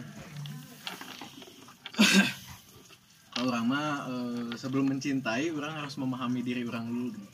kalau 3.33 3.49
orang 3.49 3.65
mah 3.65 4.05
eh, 4.05 4.53
sebelum 4.53 4.85
mencintai 4.85 5.49
orang 5.49 5.81
harus 5.81 5.97
memahami 5.97 6.45
diri 6.45 6.61
orang 6.61 6.93
dulu. 6.93 7.25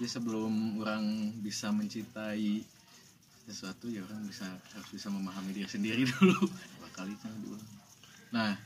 Jadi 0.00 0.08
sebelum 0.08 0.80
orang 0.80 1.36
bisa 1.44 1.68
mencintai 1.68 2.64
sesuatu 3.44 3.92
ya 3.92 4.00
orang 4.00 4.24
bisa 4.24 4.48
harus 4.48 4.88
bisa 4.88 5.12
memahami 5.12 5.52
diri 5.52 5.68
sendiri 5.68 6.08
dulu. 6.16 6.48
Bakal 6.88 7.04
itu 7.12 7.28
dulu 7.44 7.60
nah 8.32 8.56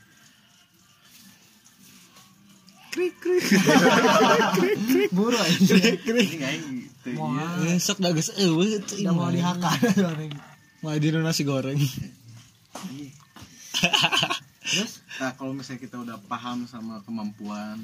buru 5.17 5.37
aja 5.37 5.75
ini 5.77 6.41
aing 6.41 6.89
teu 7.01 7.17
ieu. 7.17 7.63
Besok 7.65 7.97
dah 7.99 8.11
geus 8.13 8.31
eueuh 8.37 8.79
teu 8.85 8.97
udah 9.01 9.13
mau 9.13 9.29
dihakan. 9.33 9.79
Mau 10.83 10.99
di 10.99 11.15
nasi 11.15 11.47
goreng. 11.47 11.79
terus? 14.67 14.99
Nah, 15.21 15.31
kalau 15.39 15.55
misalnya 15.55 15.79
kita 15.79 15.95
udah 15.95 16.19
paham 16.27 16.67
sama 16.67 16.99
kemampuan, 17.07 17.79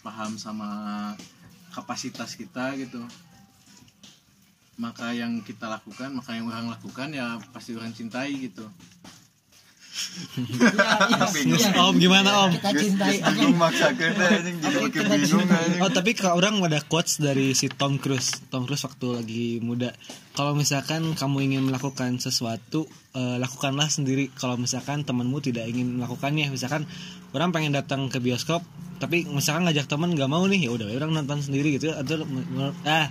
paham 0.00 0.40
sama 0.40 1.12
kapasitas 1.76 2.32
kita 2.32 2.72
gitu, 2.80 3.04
maka 4.80 5.12
yang 5.12 5.44
kita 5.44 5.68
lakukan, 5.68 6.16
maka 6.16 6.32
yang 6.32 6.48
orang 6.48 6.72
lakukan 6.72 7.12
ya 7.12 7.36
pasti 7.52 7.76
orang 7.76 7.92
cintai 7.92 8.32
gitu. 8.40 8.64
Iya. 11.46 11.72
Om 11.88 11.96
gimana 11.96 12.30
Om? 12.46 12.50
kita 12.60 12.70
cintai 12.76 13.16
bingung 13.32 13.56
anjing 13.56 14.56
jadi 14.60 14.76
makin 14.76 14.90
kita 14.92 15.14
bingung 15.16 15.44
cintai. 15.48 15.64
anjing. 15.64 15.80
Oh 15.80 15.90
tapi 15.90 16.10
kalau 16.12 16.34
orang 16.36 16.60
ada 16.64 16.80
quotes 16.84 17.18
dari 17.20 17.56
si 17.56 17.72
Tom 17.72 17.96
Cruise. 17.96 18.44
Tom 18.52 18.68
Cruise 18.68 18.84
waktu 18.84 19.06
lagi 19.16 19.46
muda. 19.64 19.96
Kalau 20.36 20.52
misalkan 20.52 21.16
kamu 21.16 21.48
ingin 21.48 21.62
melakukan 21.64 22.20
sesuatu, 22.20 22.84
eh, 23.16 23.36
lakukanlah 23.40 23.88
sendiri. 23.88 24.28
Kalau 24.36 24.60
misalkan 24.60 25.08
temanmu 25.08 25.40
tidak 25.40 25.64
ingin 25.64 25.96
melakukannya, 25.96 26.52
misalkan 26.52 26.84
orang 27.32 27.56
pengen 27.56 27.72
datang 27.72 28.12
ke 28.12 28.20
bioskop, 28.20 28.60
tapi 29.00 29.24
misalkan 29.24 29.64
ngajak 29.64 29.88
teman 29.88 30.12
nggak 30.12 30.28
mau 30.28 30.44
nih, 30.44 30.68
ya 30.68 30.70
udah 30.76 30.92
orang 30.92 31.16
nonton 31.16 31.40
sendiri 31.40 31.80
gitu. 31.80 31.96
Atau 31.96 32.28
ah 32.84 33.08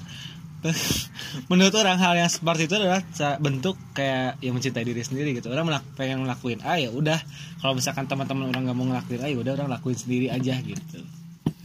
menurut 1.51 1.75
orang 1.77 1.97
hal 2.01 2.17
yang 2.17 2.31
seperti 2.31 2.65
itu 2.65 2.75
adalah 2.79 3.01
bentuk 3.37 3.77
kayak 3.93 4.41
yang 4.41 4.57
mencintai 4.57 4.81
diri 4.81 5.01
sendiri 5.05 5.37
gitu. 5.37 5.53
Orang 5.53 5.69
melak- 5.69 5.85
pengen 5.93 6.25
ngelakuin 6.25 6.65
A 6.65 6.81
ya 6.81 6.89
udah 6.89 7.19
kalau 7.61 7.77
misalkan 7.77 8.09
teman-teman 8.09 8.49
orang 8.49 8.65
nggak 8.65 8.77
mau 8.77 8.87
ngelakuin 8.89 9.21
A 9.21 9.27
ya 9.29 9.37
udah 9.37 9.53
orang 9.61 9.69
lakuin 9.69 9.97
sendiri 9.97 10.27
aja 10.33 10.57
gitu. 10.61 10.99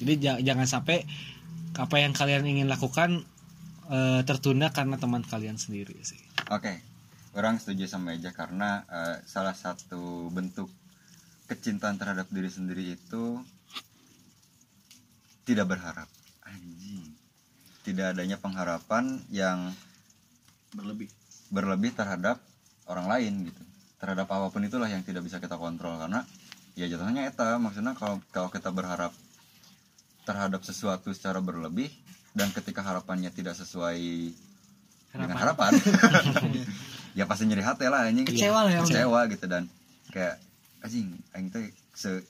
Jadi 0.00 0.12
ja- 0.20 0.40
jangan 0.40 0.68
sampai 0.68 1.04
apa 1.76 1.96
yang 1.96 2.12
kalian 2.12 2.44
ingin 2.44 2.68
lakukan 2.68 3.24
eh, 3.90 4.20
tertunda 4.28 4.70
karena 4.70 5.00
teman 5.00 5.24
kalian 5.24 5.56
sendiri 5.56 5.96
sih. 6.04 6.20
Oke, 6.52 6.78
orang 7.34 7.56
setuju 7.58 7.88
sama 7.88 8.14
Eja 8.14 8.30
karena 8.36 8.84
eh, 8.84 9.16
salah 9.24 9.56
satu 9.56 10.28
bentuk 10.28 10.68
kecintaan 11.48 11.98
terhadap 11.98 12.30
diri 12.30 12.46
sendiri 12.46 12.94
itu 12.94 13.42
tidak 15.42 15.66
berharap. 15.66 16.06
Tidak 17.80 18.12
adanya 18.12 18.36
pengharapan 18.36 19.20
yang 19.32 19.72
berlebih. 20.74 21.08
berlebih 21.50 21.90
terhadap 21.90 22.38
orang 22.86 23.10
lain 23.10 23.50
gitu. 23.50 23.62
Terhadap 23.98 24.30
apa 24.30 24.54
pun 24.54 24.62
itulah 24.62 24.86
yang 24.86 25.02
tidak 25.02 25.26
bisa 25.26 25.42
kita 25.42 25.58
kontrol 25.58 25.98
karena 25.98 26.22
ya 26.78 26.86
jatuhnya 26.86 27.26
eta. 27.26 27.58
Maksudnya 27.58 27.98
kalau 27.98 28.22
kalau 28.30 28.46
kita 28.54 28.70
berharap 28.70 29.10
terhadap 30.22 30.62
sesuatu 30.62 31.10
secara 31.10 31.42
berlebih 31.42 31.90
dan 32.36 32.54
ketika 32.54 32.86
harapannya 32.86 33.34
tidak 33.34 33.58
sesuai 33.58 34.30
dengan 35.10 35.34
harapan 35.34 35.74
ya 37.18 37.26
pasti 37.26 37.50
nyeri 37.50 37.66
hati 37.66 37.90
lah 37.90 38.06
anjing. 38.06 38.30
Kecewa 38.30 38.70
lah 38.70 38.72
ya, 38.78 38.80
kecewa 38.86 39.20
gitu. 39.26 39.44
Dan 39.50 39.66
kayak 40.14 40.38
anjing 40.86 41.18
aing 41.34 41.50
teh 41.50 41.66
se 41.98 42.22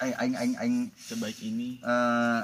aing 0.00 0.16
aing 0.16 0.34
aing 0.40 0.54
aing 0.56 0.76
sebaik 0.96 1.36
ini. 1.44 1.76
Eh 1.84 2.42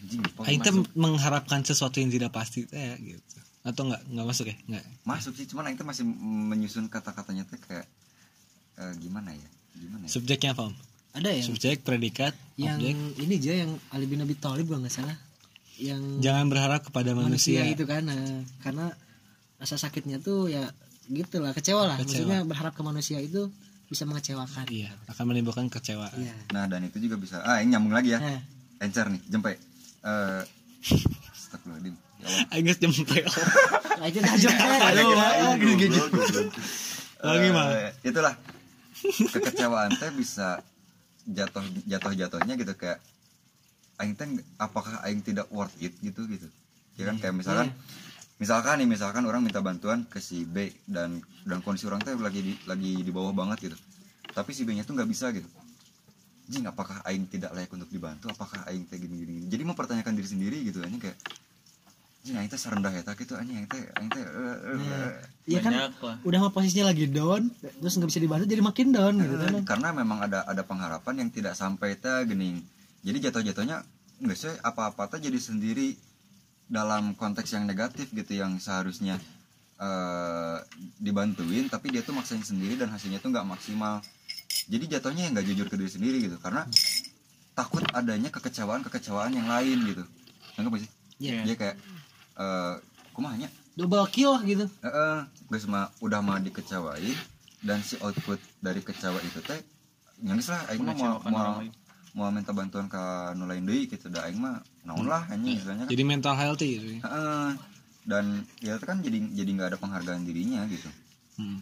anjing 0.00 0.20
Aing 0.48 0.60
masuk, 0.64 0.88
mengharapkan 0.96 1.60
sesuatu 1.60 2.00
yang 2.00 2.08
tidak 2.08 2.32
pasti 2.32 2.64
teh 2.64 2.96
gitu. 3.00 3.38
Atau 3.60 3.92
nggak 3.92 4.02
nggak 4.08 4.26
masuk 4.26 4.46
ya? 4.48 4.56
Nggak. 4.66 4.84
Masuk 5.04 5.32
sih 5.36 5.44
cuman 5.44 5.68
aing 5.68 5.76
teh 5.76 5.86
masih 5.86 6.04
menyusun 6.48 6.88
kata-katanya 6.88 7.44
teh 7.44 7.60
kayak 7.60 7.86
eh, 8.80 8.92
gimana 8.98 9.36
ya? 9.36 9.48
Gimana 9.76 10.08
ya? 10.08 10.10
Subjeknya 10.10 10.56
apa 10.56 10.72
om? 10.72 10.74
Ada 11.10 11.28
yang 11.34 11.46
subjek 11.52 11.82
predikat 11.82 12.32
yang 12.54 12.78
objek. 12.78 12.96
ini 13.18 13.34
aja 13.42 13.52
yang 13.66 13.72
Ali 13.90 14.06
bin 14.06 14.22
Abi 14.22 14.38
Thalib 14.38 14.70
kalau 14.70 14.80
nggak 14.86 14.94
salah. 14.94 15.16
Yang 15.80 16.02
jangan 16.20 16.46
berharap 16.52 16.80
kepada 16.84 17.16
manusia, 17.16 17.64
manusia, 17.64 17.74
itu 17.74 17.84
kan 17.88 18.04
nah, 18.04 18.44
karena 18.60 18.92
rasa 19.56 19.80
sakitnya 19.80 20.20
tuh 20.20 20.52
ya 20.52 20.70
gitulah 21.08 21.52
kecewa 21.52 21.88
lah. 21.88 21.96
Kecewa. 21.98 22.06
maksudnya 22.06 22.38
berharap 22.46 22.72
ke 22.76 22.82
manusia 22.84 23.18
itu 23.18 23.50
bisa 23.90 24.06
mengecewakan. 24.06 24.70
Iya 24.70 24.94
akan 25.10 25.24
menimbulkan 25.34 25.66
kecewaan. 25.66 26.14
Iya. 26.14 26.34
nah 26.54 26.70
dan 26.70 26.86
itu 26.86 27.02
juga 27.02 27.18
bisa 27.18 27.42
ah 27.42 27.58
ini 27.58 27.74
nyambung 27.74 27.90
lagi 27.90 28.14
ya. 28.14 28.22
Nah, 28.22 28.40
encer 28.80 29.10
nih 29.10 29.20
jempe 29.28 29.58
eh 30.00 30.42
Astagfirullahaladzim. 31.34 31.96
Jempol 32.80 33.24
nah, 34.00 34.06
itu 34.08 34.18
dah 34.20 34.32
Ada 34.32 35.00
aduh. 35.00 35.76
Lagi, 37.20 37.48
Eh, 37.48 37.52
mah. 37.52 37.66
itulah. 38.00 38.34
Kekecewaan 39.04 39.92
teh 39.96 40.08
bisa 40.12 40.60
jatuh 41.28 41.64
jatuh 41.84 42.12
jatuhnya 42.16 42.56
gitu 42.56 42.72
kayak 42.76 43.00
aing 44.00 44.16
teh 44.16 44.28
apakah 44.56 45.00
aing 45.04 45.20
tidak 45.20 45.48
worth 45.52 45.72
it 45.80 45.96
gitu 46.00 46.24
gitu. 46.28 46.48
Ya 46.96 47.08
kan 47.08 47.16
kayak 47.20 47.36
misalkan 47.36 47.68
misalkan 48.40 48.80
nih 48.80 48.88
misalkan 48.88 49.24
orang 49.28 49.44
minta 49.44 49.60
bantuan 49.60 50.04
ke 50.08 50.20
si 50.20 50.48
B 50.48 50.72
dan 50.88 51.20
dan 51.44 51.60
kondisi 51.60 51.88
orang 51.88 52.00
teh 52.00 52.12
lagi 52.16 52.40
di, 52.40 52.52
lagi 52.64 53.00
di 53.04 53.12
bawah 53.12 53.32
banget 53.36 53.72
gitu. 53.72 53.76
Tapi 54.32 54.52
si 54.56 54.64
B 54.64 54.72
nya 54.76 54.84
tuh 54.84 54.96
nggak 54.96 55.08
bisa 55.08 55.28
gitu 55.32 55.48
jing 56.50 56.66
apakah 56.66 56.98
aing 57.06 57.30
tidak 57.30 57.54
layak 57.54 57.70
untuk 57.70 57.86
dibantu? 57.86 58.26
Apakah 58.26 58.66
aing 58.66 58.90
teh 58.90 58.98
gini 58.98 59.22
gini, 59.22 59.32
gini. 59.38 59.46
jadi 59.46 59.62
mempertanyakan 59.62 60.18
diri 60.18 60.28
sendiri 60.28 60.58
gitu 60.66 60.82
ini 60.82 60.98
kayak 60.98 61.14
jing 62.26 62.36
aing 62.36 62.50
teh 62.50 62.58
serendah 62.58 62.90
ya 62.90 63.06
gitu 63.06 63.32
anjing 63.38 63.62
aing 63.62 63.70
teh 63.70 63.80
aing 63.80 64.10
teh 64.10 64.20
eh, 64.20 64.58
eh, 64.58 64.78
eh. 64.82 65.10
Iya 65.46 65.60
kan? 65.62 65.72
Banyak 65.72 65.94
lah. 66.02 66.16
Udah 66.26 66.38
mah 66.42 66.52
posisinya 66.52 66.90
lagi 66.90 67.06
down 67.06 67.48
terus 67.62 67.94
nggak 67.96 68.10
bisa 68.10 68.20
dibantu 68.20 68.44
jadi 68.50 68.62
makin 68.66 68.88
down 68.90 69.14
gitu 69.22 69.36
kan. 69.38 69.52
karena 69.64 69.88
memang 69.94 70.18
ada 70.26 70.42
ada 70.44 70.62
pengharapan 70.66 71.24
yang 71.24 71.30
tidak 71.30 71.54
sampai 71.54 71.94
teh 71.96 72.26
gening 72.26 72.60
jadi 73.06 73.30
jatuh-jatuhnya 73.30 73.86
nggak 74.20 74.36
sih 74.36 74.52
apa-apa 74.60 75.16
teh 75.16 75.22
jadi 75.22 75.38
sendiri 75.38 75.96
dalam 76.68 77.16
konteks 77.16 77.56
yang 77.56 77.64
negatif 77.64 78.12
gitu 78.12 78.36
yang 78.36 78.60
seharusnya 78.60 79.16
eh, 79.80 80.58
dibantuin 81.00 81.72
tapi 81.72 81.88
dia 81.88 82.04
tuh 82.04 82.12
maksain 82.12 82.44
sendiri 82.44 82.76
dan 82.76 82.92
hasilnya 82.92 83.22
tuh 83.22 83.32
nggak 83.32 83.48
maksimal 83.48 84.04
jadi 84.70 84.98
jatuhnya 84.98 85.22
yang 85.28 85.32
nggak 85.34 85.46
jujur 85.50 85.66
ke 85.66 85.76
diri 85.76 85.90
sendiri 85.90 86.18
gitu 86.30 86.36
karena 86.38 86.66
takut 87.54 87.82
adanya 87.92 88.30
kekecewaan 88.30 88.80
kekecewaan 88.86 89.34
yang 89.34 89.48
lain 89.50 89.78
gitu 89.84 90.04
nggak 90.56 90.80
sih 90.82 90.90
Iya. 91.20 91.44
dia 91.44 91.54
kayak 91.56 91.76
eh 92.40 92.74
kumahnya 93.12 93.52
double 93.76 94.08
kill 94.08 94.40
gitu 94.40 94.64
Heeh, 94.80 95.18
geus 95.52 95.68
mah 95.68 95.92
udah 96.00 96.24
mah 96.24 96.40
dikecewain 96.40 97.12
dan 97.60 97.84
si 97.84 98.00
output 98.00 98.40
dari 98.64 98.80
kecewa 98.80 99.20
itu 99.20 99.44
teh 99.44 99.60
nyangis 100.24 100.48
lah 100.48 100.64
aing 100.72 100.80
mah 100.80 100.96
mau 100.96 101.16
mau, 101.28 101.52
lain. 101.60 101.72
mau 102.16 102.28
minta 102.32 102.56
bantuan 102.56 102.88
ke 102.88 103.00
nu 103.36 103.44
lain 103.44 103.68
deui 103.68 103.84
gitu 103.84 104.08
da 104.08 104.24
aing 104.24 104.40
mah 104.40 104.64
naon 104.88 105.04
lah 105.04 105.28
anjing 105.28 105.60
istilahnya 105.60 105.84
kan. 105.84 105.92
jadi 105.92 106.02
mental 106.08 106.34
healthy 106.40 106.68
gitu 106.80 106.86
ya. 106.96 107.00
Heeh. 107.04 107.48
dan 108.08 108.24
ya 108.64 108.80
itu 108.80 108.84
kan 108.88 108.98
jadi 109.04 109.18
jadi 109.36 109.50
nggak 109.60 109.68
ada 109.76 109.78
penghargaan 109.80 110.24
dirinya 110.24 110.64
gitu. 110.72 110.88
hmm. 111.36 111.60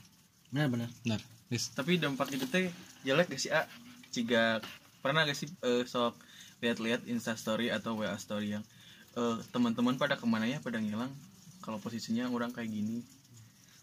benar-benar 0.54 0.90
benar 1.02 1.20
Yes. 1.48 1.72
tapi 1.72 1.96
dampak 1.96 2.28
itu 2.30 2.44
teh 2.44 2.68
jelek 3.02 3.28
gak 3.28 3.40
sih 3.40 3.48
A 3.48 3.64
jika 4.10 4.60
pernah 5.00 5.24
gak 5.24 5.32
sih 5.32 5.48
eh, 5.62 5.82
sok 5.82 6.12
lihat-lihat 6.58 7.06
insta 7.06 7.32
story 7.34 7.68
atau 7.68 7.96
wa 7.96 8.12
story 8.16 8.52
yang 8.52 8.64
eh, 9.14 9.36
teman-teman 9.48 9.96
pada 9.96 10.14
ke 10.14 10.24
mana 10.24 10.44
ya 10.44 10.58
pada 10.58 10.76
ngilang 10.76 11.08
kalau 11.58 11.78
posisinya 11.78 12.28
orang 12.28 12.52
kayak 12.52 12.68
gini 12.68 13.00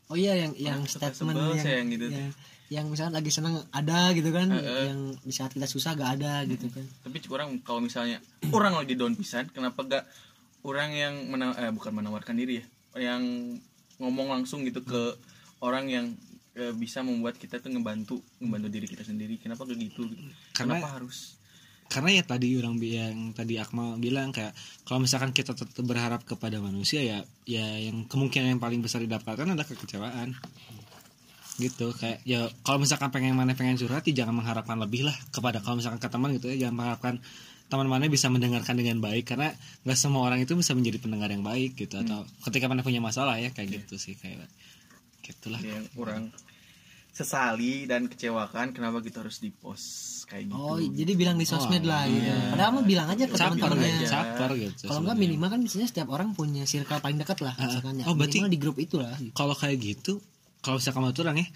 oh 0.05 0.15
iya 0.15 0.37
yang 0.37 0.53
yang 0.53 0.79
Oh, 0.79 0.85
suka 0.85 1.09
statement 1.09 1.33
yang 1.33 1.57
saya 1.57 1.75
yang 1.81 1.89
gitu. 1.89 2.05
yang, 2.07 2.29
yang 2.67 2.85
misalnya 2.85 3.17
lagi 3.17 3.29
seneng 3.29 3.57
ada 3.71 4.13
gitu 4.13 4.29
kan 4.29 4.49
Heeh. 4.49 4.89
yang 4.89 4.99
di 5.17 5.33
saat 5.33 5.49
kita 5.49 5.65
susah 5.65 5.93
gak 5.93 6.21
ada 6.21 6.45
gitu 6.45 6.69
kan 6.69 6.85
tapi 7.01 7.17
orang 7.29 7.57
kalau 7.61 7.81
misalnya 7.81 8.21
orang 8.51 8.77
lagi 8.77 8.93
down 8.93 9.17
pisan 9.17 9.49
kenapa 9.49 9.81
gak 9.81 10.05
orang 10.61 10.93
yang 10.93 11.13
mena- 11.25 11.57
eh, 11.57 11.73
bukan 11.73 11.93
menawarkan 11.93 12.37
diri 12.37 12.61
ya 12.61 12.65
yang 13.09 13.21
ngomong 13.97 14.29
langsung 14.29 14.61
gitu 14.61 14.81
ke 14.81 15.17
orang 15.59 15.87
yang 15.87 16.05
eh, 16.55 16.73
bisa 16.75 17.03
membuat 17.03 17.35
kita 17.35 17.59
tuh 17.59 17.71
ngebantu 17.71 18.19
ngebantu 18.39 18.67
diri 18.71 18.87
kita 18.87 19.03
sendiri. 19.03 19.35
Kenapa 19.37 19.67
gak 19.67 19.77
gitu, 19.79 20.07
gitu? 20.07 20.23
Karena- 20.55 20.79
kenapa 20.79 20.89
harus? 20.99 21.35
karena 21.85 22.17
ya 22.17 22.23
tadi 22.25 22.57
orang 22.57 22.81
yang 22.81 23.17
tadi 23.37 23.61
Akmal 23.61 24.01
bilang 24.01 24.33
kayak 24.33 24.57
kalau 24.89 25.05
misalkan 25.05 25.29
kita 25.31 25.53
tetap 25.53 25.85
berharap 25.85 26.25
kepada 26.25 26.57
manusia 26.57 27.05
ya 27.05 27.21
ya 27.45 27.65
yang 27.77 28.09
kemungkinan 28.09 28.57
yang 28.57 28.61
paling 28.61 28.81
besar 28.81 29.05
didapatkan 29.05 29.45
adalah 29.45 29.67
kekecewaan. 29.69 30.33
Gitu 31.55 31.87
kayak 31.95 32.25
ya 32.27 32.49
kalau 32.65 32.83
misalkan 32.83 33.13
pengen 33.13 33.37
mana 33.37 33.55
pengen 33.55 33.79
curhat 33.79 34.03
ya 34.09 34.25
jangan 34.25 34.35
mengharapkan 34.35 34.75
lebih 34.81 35.07
lah 35.07 35.15
kepada 35.31 35.61
kalau 35.61 35.79
misalkan 35.79 36.01
ke 36.01 36.09
teman 36.09 36.35
gitu 36.35 36.51
ya 36.51 36.67
jangan 36.67 36.75
mengharapkan 36.75 37.15
teman 37.65 37.87
mana 37.89 38.05
bisa 38.11 38.29
mendengarkan 38.29 38.75
dengan 38.77 39.01
baik 39.01 39.25
karena 39.25 39.55
nggak 39.87 39.97
semua 39.97 40.27
orang 40.27 40.43
itu 40.43 40.53
bisa 40.53 40.77
menjadi 40.77 41.01
pendengar 41.01 41.33
yang 41.33 41.41
baik 41.41 41.73
gitu 41.79 41.97
atau 41.97 42.27
ketika 42.49 42.69
mana 42.69 42.85
punya 42.85 43.01
masalah 43.01 43.41
ya 43.41 43.49
kayak 43.49 43.81
gitu 43.81 43.97
sih 43.97 44.13
kayak 44.19 44.45
gitulah 45.25 45.57
yang 45.59 45.85
orang 45.95 46.29
sesali 47.09 47.85
dan 47.85 48.05
kecewakan 48.05 48.69
kenapa 48.69 48.99
kita 48.99 49.23
harus 49.23 49.39
di 49.39 49.47
post 49.49 49.87
kayak 50.25 50.51
gitu 50.51 50.59
oh 50.59 50.75
jadi 50.77 51.11
bilang 51.13 51.35
di 51.35 51.45
sosmed 51.45 51.79
Oh, 51.79 51.87
lah 51.87 52.03
gitu 52.05 52.27
iya. 52.27 52.51
padahal 52.51 52.71
mah 52.73 52.83
bilang 52.83 53.07
aja 53.07 53.23
ke 53.23 53.33
teman-temannya 53.33 53.87
gitu 53.95 54.11
caper 54.11 54.49
gitu 54.53 54.83
kalau 54.83 54.99
nggak 54.99 55.15
sebenarnya. 55.15 55.23
minimal 55.23 55.47
kan 55.47 55.59
biasanya 55.59 55.87
setiap 55.87 56.07
orang 56.09 56.29
punya 56.31 56.63
circle 56.63 56.99
paling 56.99 57.15
dekat 57.15 57.39
lah 57.39 57.53
misalkan 57.55 57.93
ya. 57.95 58.03
oh, 58.03 58.13
berarti- 58.13 58.37
minimal 58.37 58.51
di 58.51 58.59
grup 58.59 58.77
itu 58.77 58.95
lah 58.97 59.15
kalau 59.31 59.55
kayak 59.55 59.77
gitu 59.79 60.19
kalau 60.59 60.75
misalkan 60.75 60.99
menurut 60.99 61.19
orang 61.21 61.37
ya 61.37 61.47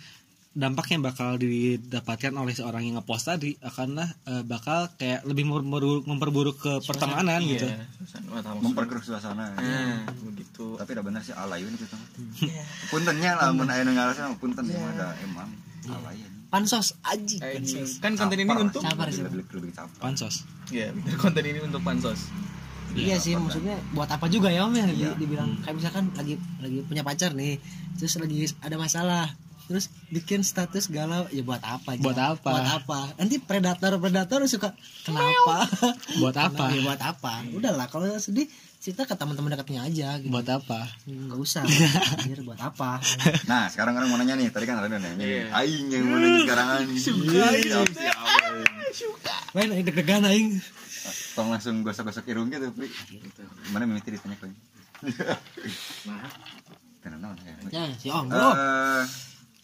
dampak 0.49 0.89
yang 0.89 1.05
bakal 1.05 1.37
didapatkan 1.37 2.33
oleh 2.33 2.51
seorang 2.51 2.81
yang 2.81 2.97
ngepost 2.97 3.29
tadi 3.29 3.53
akanlah 3.61 4.09
eh, 4.25 4.41
bakal 4.41 4.89
kayak 4.97 5.21
lebih 5.23 5.45
memperburuk, 5.45 6.03
memperburuk 6.03 6.57
ke 6.57 6.73
pertemanan 6.83 7.37
iya. 7.45 7.51
gitu. 7.53 7.67
Suasana- 8.01 8.57
Memperkeruh 8.57 9.03
suasana. 9.03 9.45
nah 9.53 10.09
begitu. 10.25 10.73
Tapi 10.73 10.89
udah 10.91 11.05
bener 11.05 11.21
sih 11.21 11.33
alayun 11.33 11.69
gitu. 11.71 11.95
Puntennya 12.89 13.37
lah 13.37 13.53
mun 13.53 13.69
aya 13.69 13.85
nu 13.85 13.93
ngarasan 13.93 14.35
punten 14.37 14.65
emang 14.65 14.93
ada 14.93 15.13
emang 15.21 15.49
alayun. 15.85 16.29
pansos 16.49 16.97
aji. 17.05 17.37
Pansos. 17.37 18.01
Kan 18.01 18.17
konten 18.17 18.37
ini 18.37 18.49
untuk 18.49 18.81
Caper 18.81 19.07
sih. 19.13 19.21
lebih 19.21 19.45
lebih 19.53 19.71
caper. 19.71 20.01
pansos. 20.01 20.49
Ya 20.69 20.89
bener, 20.89 21.13
konten 21.15 21.45
ini 21.45 21.61
untuk 21.61 21.81
pansos. 21.81 22.25
Iya 22.89 23.21
sih 23.21 23.37
maksudnya 23.37 23.77
buat 23.93 24.09
apa 24.09 24.25
juga 24.25 24.49
ya 24.49 24.65
om 24.65 24.73
ya? 24.73 24.89
Iya. 24.89 25.13
dibilang 25.13 25.61
kayak 25.61 25.77
misalkan 25.77 26.09
lagi 26.17 26.41
lagi 26.57 26.81
punya 26.81 27.05
pacar 27.05 27.37
nih 27.37 27.61
terus 27.95 28.17
lagi 28.17 28.49
ada 28.65 28.81
masalah 28.81 29.29
terus 29.69 29.85
bikin 30.09 30.41
status 30.41 30.89
galau 30.89 31.29
ya 31.29 31.45
buat 31.45 31.61
apa 31.61 31.93
aja? 31.93 32.01
Buat 32.01 32.17
apa? 32.17 32.49
buat 32.49 32.67
apa 32.81 32.99
nanti 33.15 33.37
predator 33.37 34.01
predator 34.01 34.41
suka 34.49 34.73
kenapa 35.05 35.69
buat 36.17 36.33
apa 36.33 36.73
ya 36.73 36.81
buat 36.81 36.97
apa 36.97 37.45
udahlah 37.53 37.85
kalau 37.85 38.09
sedih 38.17 38.49
cerita 38.79 39.05
ke 39.05 39.13
teman-teman 39.13 39.53
dekatnya 39.53 39.85
aja 39.85 40.17
gitu 40.17 40.33
buat 40.33 40.49
apa 40.49 40.89
nggak 41.05 41.37
usah 41.37 41.61
Anjir, 42.17 42.41
buat 42.41 42.57
apa 42.57 42.97
Nah, 43.45 43.69
sekarang 43.69 43.93
orang 43.93 44.09
mau 44.09 44.17
nanya 44.17 44.33
nih. 44.39 44.49
Tadi 44.49 44.65
kan 44.65 44.79
ada 44.79 44.87
nanya. 44.89 45.13
Iya. 45.19 45.51
Aing 45.51 45.91
yang 45.91 46.05
mau 46.07 46.17
nanya 46.17 46.39
sekarang 46.47 46.67
siap. 46.97 47.85
lain 49.53 49.69
aing 49.75 49.85
deg-degan 49.85 50.23
aing 50.25 50.57
Tolong 51.33 51.55
langsung 51.55 51.81
gosok-gosok 51.81 52.25
irung 52.29 52.49
gitu, 52.49 52.69
Pri. 52.73 52.87
Mana 53.71 53.85
mimiti 53.85 54.13
ditanya 54.13 54.35
kau? 54.37 54.49
Kenapa 56.99 57.31
ya? 57.47 57.55
ya 57.71 57.83
si 57.95 58.07
om 58.11 58.27
bro 58.27 58.49
Eh, 58.51 59.03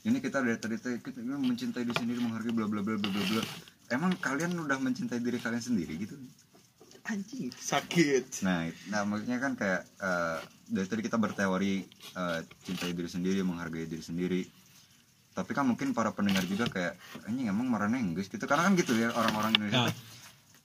ini 0.05 0.21
kita 0.21 0.37
dari 0.45 0.61
tadi 0.61 0.77
kita 0.77 1.17
mencintai 1.25 1.81
diri 1.81 1.97
sendiri 1.97 2.21
menghargai 2.21 2.53
bla 2.53 2.69
bla 2.69 2.85
bla 2.85 2.93
bla 2.93 3.09
bla 3.09 3.23
bla. 3.25 3.41
Emang 3.89 4.13
kalian 4.21 4.53
udah 4.53 4.77
mencintai 4.77 5.17
diri 5.17 5.41
kalian 5.41 5.61
sendiri 5.61 5.97
gitu? 5.97 6.13
Anjing 7.05 7.49
sakit. 7.49 8.45
Nah 8.45 8.69
nah 8.93 9.01
maksudnya 9.05 9.41
kan 9.41 9.57
kayak 9.57 9.81
eh, 9.97 10.39
dari 10.69 10.87
tadi 10.89 11.01
kita 11.01 11.17
berteori 11.17 11.81
eh, 12.13 12.39
cintai 12.65 12.93
diri 12.93 13.09
sendiri 13.09 13.41
menghargai 13.41 13.89
diri 13.89 14.01
sendiri. 14.05 14.41
Tapi 15.35 15.51
kan 15.51 15.65
mungkin 15.67 15.91
para 15.91 16.13
pendengar 16.13 16.45
juga 16.45 16.69
kayak 16.69 16.93
anjing 17.25 17.49
emang 17.49 17.65
marahnya 17.65 17.97
Inggris 17.97 18.29
gitu. 18.29 18.45
Karena 18.45 18.69
kan 18.69 18.77
gitu 18.77 18.93
ya 18.93 19.09
orang-orang 19.09 19.57
Indonesia 19.57 19.89
Nah. 19.89 19.93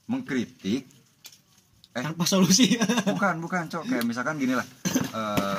mengkritik. 0.04 0.84
Eh. 1.90 2.02
Tanpa 2.04 2.22
solusi. 2.28 2.76
Bukan 3.08 3.40
bukan 3.40 3.66
cok. 3.72 3.88
Kayak 3.88 4.04
misalkan 4.04 4.36
gini 4.36 4.52
lah. 4.52 4.66
Eh, 5.16 5.58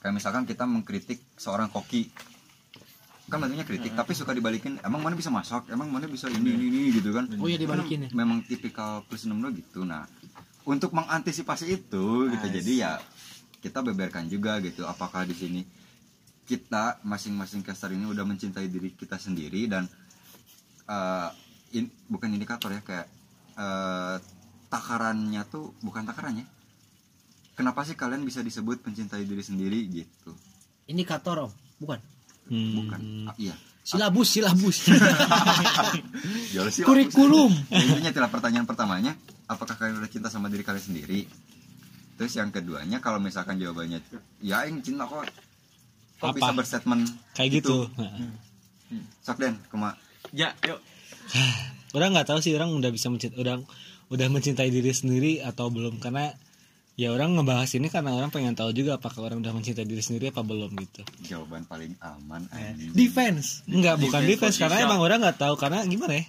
kayak 0.00 0.14
misalkan 0.14 0.44
kita 0.44 0.64
mengkritik 0.64 1.20
seorang 1.36 1.68
koki. 1.68 2.08
Kan 3.30 3.38
bentuknya 3.38 3.62
kritik 3.62 3.94
tapi 3.94 4.10
suka 4.10 4.34
dibalikin 4.34 4.82
emang 4.82 5.00
mana 5.00 5.14
bisa 5.14 5.30
masak? 5.30 5.70
Emang 5.70 5.86
mana 5.86 6.04
bisa 6.04 6.26
ini 6.26 6.50
ini, 6.50 6.66
ini 6.66 6.80
gitu 6.90 7.14
kan. 7.14 7.30
Oh 7.38 7.46
ya 7.46 7.54
dibalikin 7.54 8.04
ya? 8.04 8.08
Kan 8.10 8.16
memang 8.18 8.42
tipikal 8.42 9.06
plus 9.06 9.22
62 9.22 9.60
gitu. 9.60 9.86
Nah 9.86 10.02
untuk 10.66 10.90
mengantisipasi 10.90 11.66
itu 11.70 12.04
gitu. 12.26 12.46
Nice. 12.46 12.56
jadi 12.58 12.72
ya 12.74 12.92
kita 13.60 13.80
beberkan 13.80 14.26
juga 14.26 14.58
gitu 14.58 14.82
apakah 14.82 15.22
di 15.22 15.36
sini 15.36 15.60
kita 16.44 16.98
masing-masing 17.06 17.62
caster 17.62 17.94
ini 17.94 18.08
udah 18.08 18.26
mencintai 18.26 18.66
diri 18.66 18.90
kita 18.92 19.14
sendiri 19.14 19.70
dan 19.70 19.86
eh, 20.86 21.28
in- 21.72 21.92
bukan 22.10 22.34
indikator 22.34 22.72
ya 22.72 22.82
kayak 22.82 23.06
eh, 23.54 24.16
takarannya 24.66 25.42
tuh 25.46 25.70
bukan 25.80 26.02
takarannya 26.02 26.46
kenapa 27.60 27.84
sih 27.84 27.92
kalian 27.92 28.24
bisa 28.24 28.40
disebut 28.40 28.80
mencintai 28.80 29.28
diri 29.28 29.44
sendiri 29.44 29.84
gitu? 29.92 30.32
Indikator 30.88 31.44
om. 31.44 31.52
Bukan? 31.76 32.00
Hmm. 32.48 32.72
bukan. 32.80 33.00
Ah, 33.28 33.36
iya. 33.36 33.52
Silabus 33.84 34.28
silabus. 34.32 34.76
Ya 36.50 36.66
kurikulum. 36.82 37.52
Ya, 37.70 37.78
intinya 37.78 38.10
itulah 38.10 38.30
pertanyaan 38.32 38.66
pertamanya 38.66 39.14
apakah 39.46 39.78
kalian 39.78 40.02
udah 40.02 40.10
cinta 40.10 40.26
sama 40.26 40.50
diri 40.50 40.66
kalian 40.66 40.82
sendiri? 40.82 41.26
Terus 42.18 42.36
yang 42.36 42.50
keduanya 42.50 42.98
kalau 42.98 43.22
misalkan 43.22 43.58
jawabannya 43.58 44.02
ya 44.42 44.66
yang 44.66 44.82
cinta 44.82 45.06
kok. 45.06 45.26
Kok 46.20 46.26
Apa? 46.26 46.36
bisa 46.36 46.52
berstatement 46.52 47.04
kayak 47.38 47.62
gitu. 47.62 47.86
Nah. 47.96 48.34
sok 49.22 49.38
den 49.38 49.54
kuma 49.70 49.94
ya 50.34 50.50
yuk. 50.66 50.82
Orang 51.96 52.14
nggak 52.14 52.30
tahu 52.30 52.38
sih 52.42 52.54
orang 52.54 52.70
udah 52.70 52.90
bisa 52.94 53.10
mencintai 53.10 53.38
udah 53.38 53.62
udah 54.10 54.26
mencintai 54.30 54.70
diri 54.70 54.90
sendiri 54.94 55.32
atau 55.42 55.70
belum 55.70 55.98
karena 56.02 56.34
ya 57.00 57.08
orang 57.16 57.32
ngebahas 57.32 57.70
ini 57.80 57.88
karena 57.88 58.12
orang 58.12 58.28
pengen 58.28 58.52
tahu 58.52 58.76
juga 58.76 59.00
apakah 59.00 59.24
orang 59.24 59.40
udah 59.40 59.56
mencintai 59.56 59.88
diri 59.88 60.04
sendiri 60.04 60.36
apa 60.36 60.44
belum 60.44 60.68
gitu 60.76 61.00
jawaban 61.24 61.64
paling 61.64 61.96
aman 61.96 62.44
anjing. 62.52 62.92
defense 62.92 63.64
Enggak, 63.64 63.96
bukan 63.96 64.20
Defense 64.20 64.52
defense 64.52 64.56
karena 64.60 64.76
position. 64.84 64.92
emang 64.92 65.00
orang 65.00 65.18
nggak 65.24 65.38
tahu 65.40 65.54
karena 65.56 65.80
gimana 65.88 66.20
ya? 66.20 66.24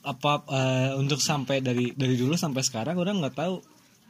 Apa 0.00 0.32
eh, 0.48 0.90
untuk 0.96 1.20
sampai 1.20 1.60
dari 1.60 1.92
dari 1.92 2.16
dulu 2.16 2.32
sampai 2.32 2.64
sekarang 2.64 2.96
orang 2.96 3.20
nggak 3.20 3.36
tahu 3.36 3.60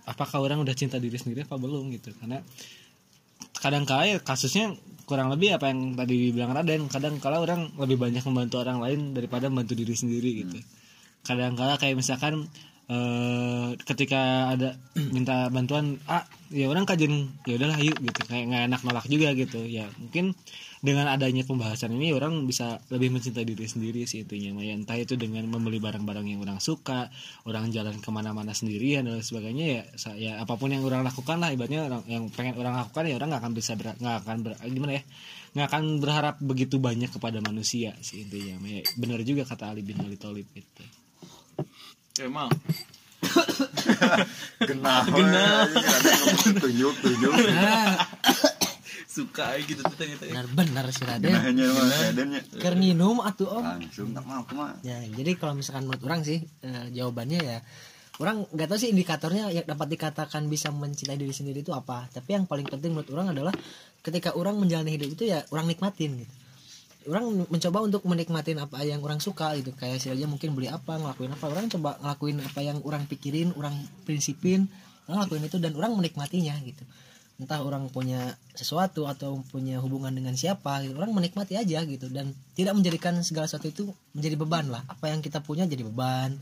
apakah 0.07 0.38
orang 0.38 0.62
udah 0.62 0.74
cinta 0.78 1.03
diri 1.03 1.18
sendiri 1.18 1.43
apa 1.43 1.59
belum 1.59 1.91
gitu. 1.99 2.14
Karena 2.14 2.38
kadang 3.59 3.82
kala 3.82 4.07
ya 4.07 4.16
kasusnya 4.22 4.78
kurang 5.11 5.34
lebih 5.34 5.59
apa 5.59 5.74
yang 5.74 5.99
tadi 5.99 6.30
dibilang 6.30 6.55
Raden, 6.55 6.86
kadang 6.86 7.18
kala 7.18 7.43
orang 7.43 7.74
lebih 7.82 7.99
banyak 7.99 8.22
membantu 8.22 8.62
orang 8.62 8.78
lain 8.78 9.11
daripada 9.11 9.51
membantu 9.51 9.74
diri 9.74 9.95
sendiri 9.99 10.30
gitu. 10.47 10.59
Kadang 11.26 11.59
kala 11.59 11.74
kayak 11.82 11.99
misalkan 11.99 12.47
eh 12.91 13.70
ketika 13.86 14.51
ada 14.51 14.74
minta 15.14 15.47
bantuan 15.47 15.95
ah 16.11 16.26
ya 16.51 16.66
orang 16.66 16.82
kajian 16.82 17.30
ya 17.47 17.55
udahlah 17.55 17.78
yuk 17.78 17.95
gitu 18.03 18.26
kayak 18.26 18.51
nggak 18.51 18.62
enak 18.66 18.80
nolak 18.82 19.07
juga 19.07 19.30
gitu 19.38 19.62
ya 19.62 19.86
mungkin 20.03 20.34
dengan 20.82 21.07
adanya 21.07 21.47
pembahasan 21.47 21.95
ini 21.95 22.11
orang 22.11 22.51
bisa 22.51 22.82
lebih 22.91 23.14
mencintai 23.14 23.47
diri 23.47 23.68
sendiri 23.70 24.11
sih 24.11 24.26
intinya 24.26 24.59
Mah. 24.59 24.64
ya 24.66 24.74
entah 24.74 24.99
itu 24.99 25.14
dengan 25.14 25.47
membeli 25.47 25.78
barang-barang 25.78 26.26
yang 26.26 26.43
orang 26.43 26.59
suka 26.59 27.14
orang 27.47 27.70
jalan 27.70 27.95
ke 28.03 28.11
mana-mana 28.11 28.51
sendirian 28.51 29.07
dan 29.07 29.22
sebagainya 29.22 29.66
ya 29.70 29.82
sa- 29.95 30.18
ya 30.18 30.43
apa 30.43 30.59
pun 30.59 30.74
yang 30.74 30.82
orang 30.82 31.07
lakukan 31.07 31.38
lah 31.38 31.55
ibaratnya 31.55 31.86
orang 31.86 32.03
yang 32.11 32.26
pengen 32.34 32.59
orang 32.59 32.74
lakukan 32.74 33.07
ya 33.07 33.14
orang 33.14 33.28
nggak 33.30 33.43
akan 33.47 33.55
bisa 33.55 33.72
nggak 33.78 34.16
akan 34.26 34.36
ber- 34.43 34.59
gimana 34.66 34.93
ya 34.99 35.03
nggak 35.55 35.66
akan 35.70 35.82
berharap 36.03 36.34
begitu 36.43 36.82
banyak 36.82 37.14
kepada 37.14 37.38
manusia 37.38 37.95
sih 38.03 38.26
intinya 38.26 38.59
Mah. 38.59 38.70
ya, 38.74 38.82
benar 38.99 39.22
juga 39.22 39.47
kata 39.47 39.70
Ali 39.70 39.86
bin 39.86 40.03
Ali 40.03 40.18
Thalib 40.18 40.51
gitu 40.51 40.82
emang 42.26 42.50
genah 44.68 45.04
genah. 45.06 45.68
Tunjuk 46.56 46.94
tunjuk. 47.04 47.32
Suka 49.10 49.58
aja 49.58 49.66
gitu 49.66 49.82
tuh 49.82 49.96
ternyata 49.98 50.22
ya. 50.22 50.32
benar 50.38 50.46
benar 50.54 50.84
si 50.94 51.02
Raden. 51.02 51.34
Genahnya 51.34 51.66
mah 51.74 52.10
dennya 52.14 52.40
Keur 52.62 52.74
nginum 52.78 53.18
atuh 53.26 53.58
om. 53.58 53.64
Langsung 53.66 54.14
tak 54.14 54.24
mau 54.24 54.42
kuma 54.46 54.78
ya 54.86 55.02
jadi 55.02 55.34
kalau 55.34 55.58
misalkan 55.58 55.90
menurut 55.90 56.02
orang 56.06 56.20
sih 56.22 56.38
eh, 56.62 56.86
jawabannya 56.94 57.40
ya 57.42 57.58
orang 58.22 58.46
nggak 58.52 58.68
tahu 58.70 58.78
sih 58.78 58.90
indikatornya 58.92 59.50
yang 59.50 59.66
dapat 59.66 59.88
dikatakan 59.96 60.46
bisa 60.46 60.70
mencintai 60.70 61.18
diri 61.18 61.34
sendiri 61.34 61.66
itu 61.66 61.74
apa. 61.74 62.06
Tapi 62.08 62.38
yang 62.38 62.46
paling 62.46 62.70
penting 62.70 62.94
menurut 62.94 63.10
orang 63.12 63.34
adalah 63.34 63.54
ketika 64.00 64.38
orang 64.38 64.56
menjalani 64.56 64.96
hidup 64.96 65.12
itu 65.18 65.28
ya 65.28 65.44
orang 65.50 65.68
nikmatin 65.68 66.24
gitu 66.24 66.39
orang 67.09 67.48
mencoba 67.48 67.78
untuk 67.80 68.03
menikmatin 68.05 68.61
apa 68.61 68.84
yang 68.84 69.01
orang 69.01 69.22
suka 69.22 69.57
gitu. 69.57 69.72
Kayak 69.72 70.05
si 70.05 70.12
mungkin 70.28 70.53
beli 70.53 70.68
apa 70.68 71.01
ngelakuin 71.01 71.32
apa. 71.32 71.44
Orang 71.48 71.72
coba 71.72 71.96
ngelakuin 72.05 72.36
apa 72.44 72.61
yang 72.61 72.78
orang 72.84 73.09
pikirin 73.09 73.57
orang 73.57 73.72
prinsipin 74.05 74.68
orang 75.09 75.26
lakuin 75.26 75.42
itu 75.48 75.59
dan 75.59 75.72
orang 75.74 75.96
menikmatinya 75.96 76.55
gitu. 76.62 76.84
Entah 77.40 77.64
orang 77.64 77.88
punya 77.88 78.36
sesuatu 78.53 79.09
atau 79.09 79.40
punya 79.48 79.80
hubungan 79.80 80.12
dengan 80.12 80.36
siapa 80.36 80.84
gitu. 80.84 80.92
orang 81.01 81.16
menikmati 81.16 81.57
aja 81.57 81.80
gitu 81.88 82.12
dan 82.12 82.36
tidak 82.53 82.76
menjadikan 82.76 83.16
segala 83.24 83.48
sesuatu 83.48 83.72
itu 83.72 83.84
menjadi 84.12 84.36
beban 84.36 84.68
lah. 84.68 84.84
Apa 84.84 85.09
yang 85.09 85.24
kita 85.24 85.40
punya 85.40 85.64
jadi 85.64 85.80
beban. 85.88 86.36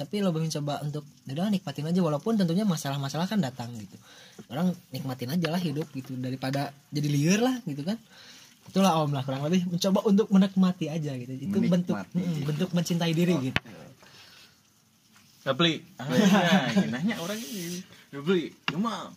Tapi 0.00 0.24
lebih 0.24 0.48
mencoba 0.48 0.80
untuk 0.80 1.04
ya 1.28 1.36
udah 1.36 1.52
nikmatin 1.52 1.92
aja. 1.92 2.00
Walaupun 2.00 2.40
tentunya 2.40 2.64
masalah-masalah 2.64 3.28
kan 3.28 3.44
datang 3.44 3.68
gitu. 3.76 4.00
Orang 4.48 4.72
nikmatin 4.96 5.28
aja 5.28 5.52
lah 5.52 5.60
hidup 5.60 5.92
gitu 5.92 6.16
daripada 6.16 6.72
jadi 6.88 7.08
liar 7.12 7.40
lah 7.44 7.56
gitu 7.68 7.84
kan 7.84 8.00
itulah 8.70 9.02
om 9.02 9.10
lah 9.10 9.26
kurang 9.26 9.42
lebih. 9.42 9.66
Mencoba 9.66 10.00
untuk 10.06 10.26
menikmati 10.30 10.86
aja 10.86 11.12
gitu. 11.18 11.32
Itu 11.34 11.58
bentuk 11.66 11.98
Menikmati. 11.98 12.22
mm, 12.22 12.46
bentuk 12.46 12.70
mencintai 12.70 13.12
diri 13.12 13.34
gitu. 13.50 13.60
Gak 15.42 15.56
beli. 15.58 15.82
Ah, 15.98 16.06
nanya 16.86 17.18
orang 17.18 17.36
ini. 17.36 17.82
Gak 18.14 18.22
beli. 18.22 18.54
Cuma 18.70 19.10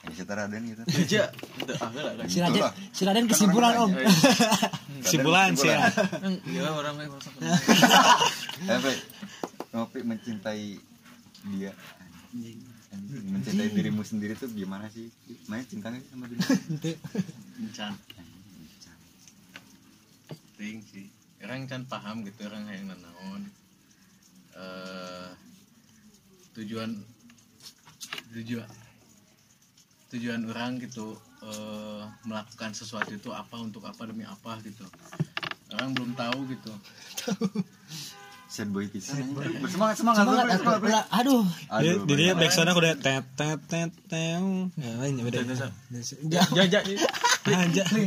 ini 0.00 0.14
setara 0.16 0.48
den 0.48 0.64
gitu. 0.64 0.80
Aja 0.88 1.28
Itu, 1.60 1.72
ah, 1.76 1.90
si 2.24 2.40
Raden 2.40 2.62
si 2.90 3.02
Raden 3.04 3.24
kesimpulan 3.28 3.76
om. 3.78 3.92
Simpulan 5.04 5.52
sih 5.52 5.68
ya. 5.68 5.92
kan 5.92 6.40
iya 6.48 6.72
orang 6.72 6.96
lain 6.96 7.08
masak 7.12 7.32
eh 8.72 8.78
Fe, 8.80 8.92
ngopi 9.72 10.00
mencintai 10.00 10.80
dia. 11.52 11.72
Mencintai 13.28 13.68
dirimu 13.72 14.00
sendiri 14.00 14.32
tuh 14.36 14.48
gimana 14.48 14.88
sih? 14.88 15.12
Main 15.48 15.68
cinta 15.68 15.92
nggak 15.92 16.00
sih 16.00 16.10
sama 16.16 16.24
diri 16.32 16.40
Ente. 16.72 16.92
Penting 20.60 20.84
sih. 20.84 21.08
Orang 21.40 21.64
kan 21.64 21.88
paham 21.88 22.20
gitu 22.20 22.44
orang 22.44 22.68
yang 22.68 22.92
nanaon 22.92 23.48
eh 24.60 25.32
tujuan 26.52 27.00
tujuan 28.36 28.68
tujuan 30.12 30.40
orang 30.52 30.76
gitu 30.84 31.16
eh, 31.40 32.04
melakukan 32.28 32.76
sesuatu 32.76 33.16
itu 33.16 33.32
apa 33.32 33.56
untuk 33.56 33.88
apa 33.88 34.04
demi 34.04 34.28
apa 34.28 34.60
gitu. 34.60 34.84
Orang 35.72 35.96
belum 35.96 36.12
tahu 36.12 36.44
gitu. 36.52 36.72
Sad 38.52 38.68
boy 38.68 38.84
pisan 38.92 39.32
bersemangat 39.32 39.96
semangat 39.96 40.28
semangat 40.28 40.60
semangat, 40.60 41.08
aduh. 41.08 41.40
Jadi, 41.72 41.88
Aduh, 41.88 42.04
jadi 42.04 42.24
backsoundnya 42.36 42.76
udah 42.76 42.94
tet 43.00 43.24
tet 43.32 43.60
tet 43.64 43.90
tet. 44.12 44.44
Ya 44.76 44.92
lain 45.00 45.16
ya 45.16 45.24
beda 45.24 45.40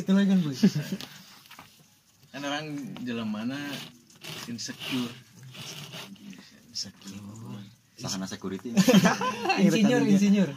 itu 0.06 0.12
lagi 0.14 0.28
kan 0.30 0.38
boy 0.46 0.54
jalan 3.04 3.28
mana 3.28 3.60
insecure. 4.50 5.14
Insecure. 6.72 7.20
Sahana 8.00 8.26
security. 8.26 8.74
Insinyur 9.66 10.02
insinyur. 10.08 10.50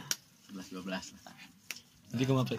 11 0.51 0.73
12 0.73 0.87
lah. 0.87 1.01
Jadi 2.15 2.23
kumaha? 2.23 2.55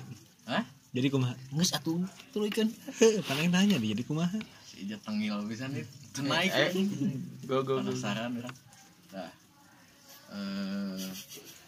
Hah? 0.49 0.65
jadi 0.89 1.09
kumaha? 1.13 1.35
Nges 1.53 1.77
atuh 1.77 2.01
tuluykeun 2.33 2.69
paling 3.29 3.49
nanya 3.55 3.77
nih 3.77 3.93
jadi 3.93 4.03
kumaha? 4.09 4.39
Si 4.65 4.89
Ija 4.89 4.97
tengil 5.05 5.37
bisa 5.45 5.69
nih. 5.69 5.85
Naik 6.25 6.53
go 7.45 7.61
go 7.61 7.81
go. 7.81 7.85
Penasaran 7.85 8.33
orang 8.41 8.57
nah 9.09 9.33
eh 10.29 11.09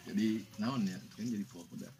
jadi 0.04 0.44
naon 0.60 0.84
ya? 0.84 0.98
Kan 1.16 1.24
jadi 1.24 1.44
udah 1.48 1.92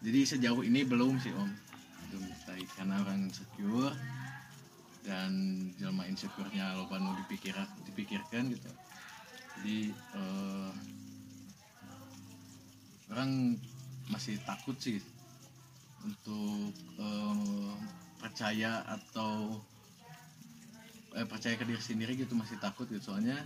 jadi 0.00 0.20
sejauh 0.24 0.62
ini 0.62 0.86
belum 0.86 1.18
sih 1.18 1.34
om 1.34 1.50
belum 2.10 2.26
mulai 2.26 2.62
karena 2.74 2.94
orang 3.06 3.30
insecure 3.30 3.94
dan 5.06 5.32
jelma 5.80 6.04
insecure-nya 6.04 6.76
lo 6.76 6.84
nu 6.90 7.16
dipikir 7.24 7.56
dipikirkan 7.88 8.52
gitu. 8.52 8.70
Jadi 9.56 9.78
eh, 9.94 10.72
orang 13.14 13.56
masih 14.10 14.36
takut 14.42 14.76
sih 14.76 14.98
untuk 16.04 16.74
eh, 16.98 17.72
percaya 18.20 18.84
atau 18.84 19.62
eh, 21.16 21.24
percaya 21.24 21.56
ke 21.56 21.64
diri 21.64 21.80
sendiri 21.80 22.12
gitu 22.18 22.34
masih 22.36 22.58
takut 22.60 22.84
gitu. 22.90 23.14
Soalnya 23.14 23.40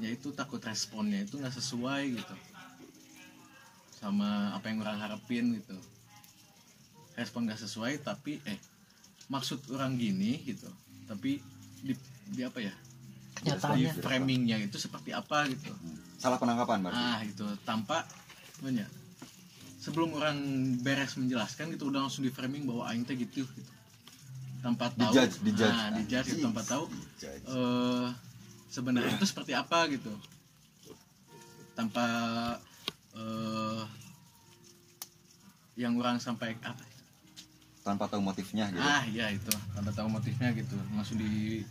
ya 0.00 0.08
itu 0.08 0.32
takut 0.32 0.58
responnya 0.64 1.28
itu 1.28 1.36
nggak 1.36 1.52
sesuai 1.52 2.16
gitu 2.16 2.36
sama 4.00 4.56
apa 4.56 4.72
yang 4.72 4.80
orang 4.80 4.96
harapin 4.96 5.60
gitu 5.60 5.76
respon 7.18 7.46
nggak 7.46 7.60
sesuai 7.60 8.02
tapi 8.02 8.38
eh 8.46 8.58
maksud 9.30 9.62
orang 9.74 9.94
gini 9.94 10.42
gitu. 10.42 10.68
Tapi 11.06 11.38
di, 11.82 11.94
di 12.30 12.42
apa 12.42 12.58
ya? 12.58 12.74
Di 13.40 13.50
Kenyataannya. 13.50 13.92
framingnya 14.02 14.56
itu 14.60 14.76
seperti 14.76 15.14
apa 15.14 15.46
gitu. 15.48 15.70
Salah 16.18 16.36
penangkapan 16.36 16.84
berarti. 16.84 17.00
Ah 17.00 17.20
itu 17.24 17.46
tanpa 17.64 18.04
banyak 18.60 19.00
sebelum 19.80 20.12
orang 20.12 20.36
beres 20.84 21.16
menjelaskan 21.16 21.72
gitu 21.72 21.88
udah 21.88 22.04
langsung 22.04 22.20
di 22.20 22.28
framing 22.28 22.68
bahwa 22.68 22.84
aing 22.92 23.08
teh 23.08 23.16
gitu 23.16 23.48
gitu. 23.48 23.72
Tanpa 24.60 24.92
tahu. 24.92 25.08
Dijudge, 25.16 25.40
dijudge. 25.40 25.72
nah, 25.72 25.88
dijudge 25.96 26.28
gitu, 26.36 26.44
tanpa 26.44 26.62
tahu 26.68 26.84
eh 27.24 28.08
sebenarnya 28.68 29.16
itu 29.16 29.24
seperti 29.24 29.56
apa 29.56 29.88
gitu. 29.88 30.12
Tanpa 31.72 32.04
eh 33.16 33.82
yang 35.80 35.96
orang 35.96 36.20
sampai 36.20 36.60
apa 36.60 36.84
tanpa 37.80 38.04
tahu 38.08 38.20
motifnya 38.20 38.68
gitu. 38.68 38.82
Ah 38.84 39.04
ya 39.08 39.32
itu 39.32 39.52
tanpa 39.72 39.90
tahu 39.96 40.08
motifnya 40.12 40.52
gitu. 40.52 40.76
Langsung 40.92 41.16
di 41.16 41.64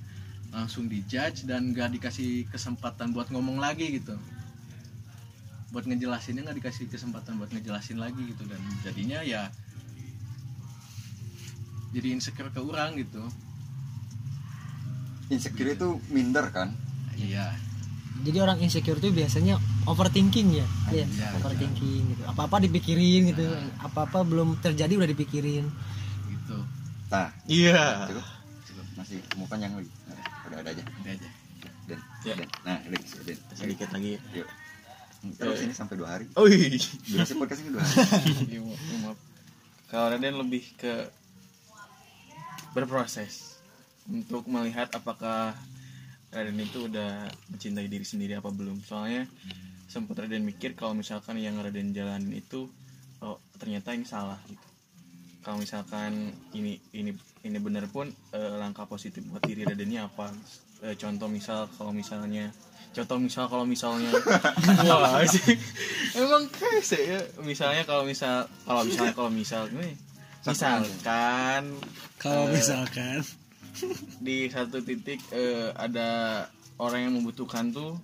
langsung 0.50 0.90
dijudge 0.90 1.46
dan 1.46 1.70
gak 1.78 1.94
dikasih 1.94 2.50
kesempatan 2.50 3.14
buat 3.14 3.30
ngomong 3.30 3.62
lagi 3.62 4.02
gitu. 4.02 4.18
Buat 5.70 5.86
ngejelasinnya 5.86 6.50
nggak 6.50 6.58
dikasih 6.66 6.90
kesempatan 6.90 7.38
buat 7.38 7.54
ngejelasin 7.54 8.02
lagi 8.02 8.34
gitu. 8.34 8.42
Dan 8.50 8.58
jadinya 8.82 9.22
ya 9.22 9.54
jadi 11.94 12.18
insecure 12.18 12.50
ke 12.50 12.62
orang 12.62 12.98
gitu. 12.98 13.22
Insecure 15.30 15.78
itu 15.78 16.02
minder 16.10 16.50
kan? 16.50 16.74
Iya. 17.14 17.54
Jadi 18.20 18.38
orang 18.42 18.58
insecure 18.60 18.98
tuh 18.98 19.14
biasanya 19.14 19.62
overthinking 19.86 20.58
ya? 20.58 20.68
Iya, 20.92 21.06
iya, 21.06 21.28
overthinking 21.38 22.18
gitu. 22.18 22.24
Apa 22.26 22.50
apa 22.50 22.58
dipikirin 22.66 23.30
gitu. 23.30 23.46
Apa 23.78 24.10
apa 24.10 24.26
belum 24.26 24.58
terjadi 24.58 24.98
udah 24.98 25.10
dipikirin 25.14 25.70
nah 27.10 27.30
Iya. 27.46 28.06
cukup 28.08 28.26
cukup 28.64 28.86
masih 28.96 29.18
mau 29.34 29.46
panjang 29.46 29.74
lagi 29.74 29.90
Nah, 30.06 30.18
udah 30.46 30.58
ada 30.60 30.70
aja 30.72 30.84
Udah 30.84 31.12
aja 31.12 31.30
Den 31.86 32.00
Ya. 32.22 32.34
Den 32.36 32.50
nah 32.62 32.78
Lex 32.86 33.04
Den 33.20 33.38
Sedikit 33.52 33.90
lagi. 33.90 34.22
yuk 34.32 34.48
terus 35.36 35.60
ini 35.62 35.74
sampai 35.74 35.96
dua 35.96 36.10
hari 36.12 36.26
Oh 36.34 36.46
iya. 36.46 36.80
durasi 37.06 37.34
podcast 37.36 37.60
ini 37.60 37.70
dua 37.72 37.82
hari 37.82 37.98
Iya, 38.52 38.62
maaf. 39.02 39.18
Kalau 39.86 40.06
Raden 40.08 40.38
lebih 40.38 40.64
ke 40.76 41.10
berproses 42.72 43.58
untuk 44.06 44.46
melihat 44.46 44.90
apakah 44.92 45.58
Raden 46.30 46.62
itu 46.62 46.86
udah 46.86 47.26
mencintai 47.50 47.90
diri 47.90 48.06
sendiri 48.06 48.38
apa 48.38 48.48
belum. 48.48 48.80
Soalnya 48.80 49.26
sempat 49.86 50.14
Raden 50.20 50.46
mikir 50.46 50.72
kalau 50.72 50.94
misalkan 50.94 51.36
yang 51.36 51.58
Raden 51.58 51.90
jalanin 51.90 52.30
itu 52.32 52.70
oh 53.20 53.42
ternyata 53.56 53.92
ini 53.92 54.06
salah 54.06 54.38
gitu. 54.46 54.62
Kalau 55.40 55.58
misalkan 55.58 56.12
ini 56.52 56.76
ini 56.92 57.12
ini 57.42 57.58
benar 57.58 57.88
pun 57.88 58.06
eh, 58.32 58.54
langkah 58.56 58.84
positif 58.84 59.24
buat 59.26 59.40
diri 59.42 59.64
Radennya 59.64 60.06
apa? 60.06 60.30
Eh, 60.84 60.96
contoh 60.96 61.28
misal 61.28 61.68
kalau 61.76 61.92
misalnya 61.92 62.52
contoh 62.90 63.18
misal 63.18 63.46
kalau 63.48 63.64
misalnya 63.64 64.12
wah 64.90 65.24
sih? 65.24 65.56
Emang 66.14 66.50
kese 66.50 67.00
ya. 67.00 67.20
Misalnya 67.40 67.84
kalau 67.84 68.04
misal 68.04 68.46
kalau 68.64 68.84
misalnya 68.84 69.14
kalau 69.14 69.32
misal 69.32 69.64
nih 69.72 69.94
misalkan 70.44 71.64
Kalau 72.18 72.48
Eh, 72.48 72.56
misalkan. 72.56 73.20
di 74.20 74.48
satu 74.48 74.84
titik 74.84 75.24
eh, 75.32 75.72
ada 75.72 76.44
orang 76.76 77.08
yang 77.08 77.14
membutuhkan 77.16 77.72
tuh 77.72 77.96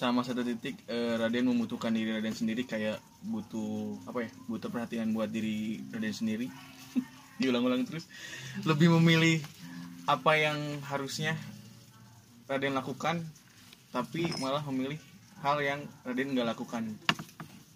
sama 0.00 0.24
satu 0.24 0.40
titik 0.40 0.80
eh, 0.88 1.20
Raden 1.20 1.52
membutuhkan 1.52 1.92
diri 1.92 2.16
Raden 2.16 2.32
sendiri 2.32 2.64
kayak 2.64 2.96
butuh 3.20 4.00
apa 4.08 4.24
ya 4.24 4.30
butuh 4.48 4.72
perhatian 4.72 5.12
buat 5.12 5.28
diri 5.28 5.84
Raden 5.92 6.16
sendiri. 6.16 6.48
Diulang-ulang 7.40 7.84
terus. 7.84 8.08
Lebih 8.64 8.96
memilih 8.96 9.44
apa 10.08 10.40
yang 10.40 10.56
harusnya 10.88 11.36
Raden 12.48 12.72
lakukan 12.72 13.20
tapi 13.92 14.24
malah 14.40 14.64
memilih 14.64 14.96
hal 15.44 15.60
yang 15.60 15.84
Raden 16.08 16.32
nggak 16.32 16.48
lakukan. 16.56 16.96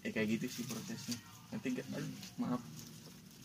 Ya 0.00 0.08
kayak 0.08 0.40
gitu 0.40 0.48
sih 0.48 0.64
prosesnya. 0.64 1.20
Nanti 1.52 1.76
gak, 1.76 1.86
aduh, 1.92 2.08
maaf 2.40 2.73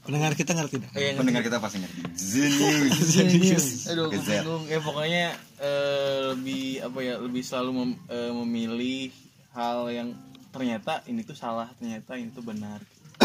pendengar 0.02 0.32
kita 0.34 0.52
ngerti 0.52 0.80
dah. 0.80 0.90
Eh, 0.92 1.04
yang 1.08 1.18
pendengar 1.18 1.42
kita 1.42 1.58
pasti 1.58 1.78
ngerti 1.78 2.00
Zenius 3.12 3.88
Aduh, 3.88 4.06
aku 4.06 4.16
Gezet. 4.16 4.42
bingung. 4.42 4.64
Ya 4.66 4.80
pokoknya 4.80 5.24
eh, 5.58 6.18
lebih 6.30 6.64
apa 6.82 7.00
ya, 7.00 7.16
lebih 7.18 7.42
selalu 7.42 7.72
mem- 7.74 8.00
eh, 8.08 8.32
memilih 8.34 9.12
hal 9.52 9.88
yang 9.88 10.10
ternyata 10.50 11.06
ini 11.06 11.22
tuh 11.22 11.34
salah, 11.34 11.70
ternyata 11.76 12.16
ini 12.16 12.30
tuh 12.30 12.42
benar. 12.42 12.82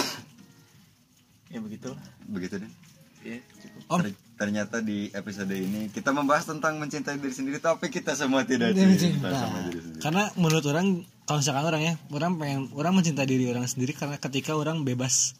ya 1.48 1.58
begitulah. 1.58 2.00
begitu 2.26 2.58
deh 2.58 2.72
Ya, 3.24 3.40
cukup. 3.56 3.80
Om. 3.88 4.00
Ter- 4.04 4.20
ternyata 4.36 4.76
di 4.78 5.08
episode 5.08 5.48
ini 5.50 5.88
kita 5.88 6.10
membahas 6.10 6.44
tentang 6.44 6.76
mencintai 6.76 7.16
diri 7.16 7.32
sendiri 7.32 7.56
tapi 7.56 7.88
kita 7.88 8.12
semua 8.12 8.44
tidak 8.44 8.74
Tidak 8.74 8.84
cinta 8.92 9.00
cinta. 9.24 9.28
sama 9.32 9.58
diri 9.64 9.80
sendiri 9.80 10.02
Karena 10.02 10.22
menurut 10.34 10.64
orang 10.66 10.86
kalau 11.22 11.38
misalkan 11.40 11.64
orang 11.64 11.82
ya, 11.82 11.94
orang 12.10 12.36
pengen 12.36 12.60
orang 12.74 12.92
mencintai 12.92 13.24
diri 13.24 13.48
orang 13.48 13.64
sendiri 13.64 13.94
karena 13.94 14.18
ketika 14.18 14.52
orang 14.52 14.84
bebas. 14.84 15.32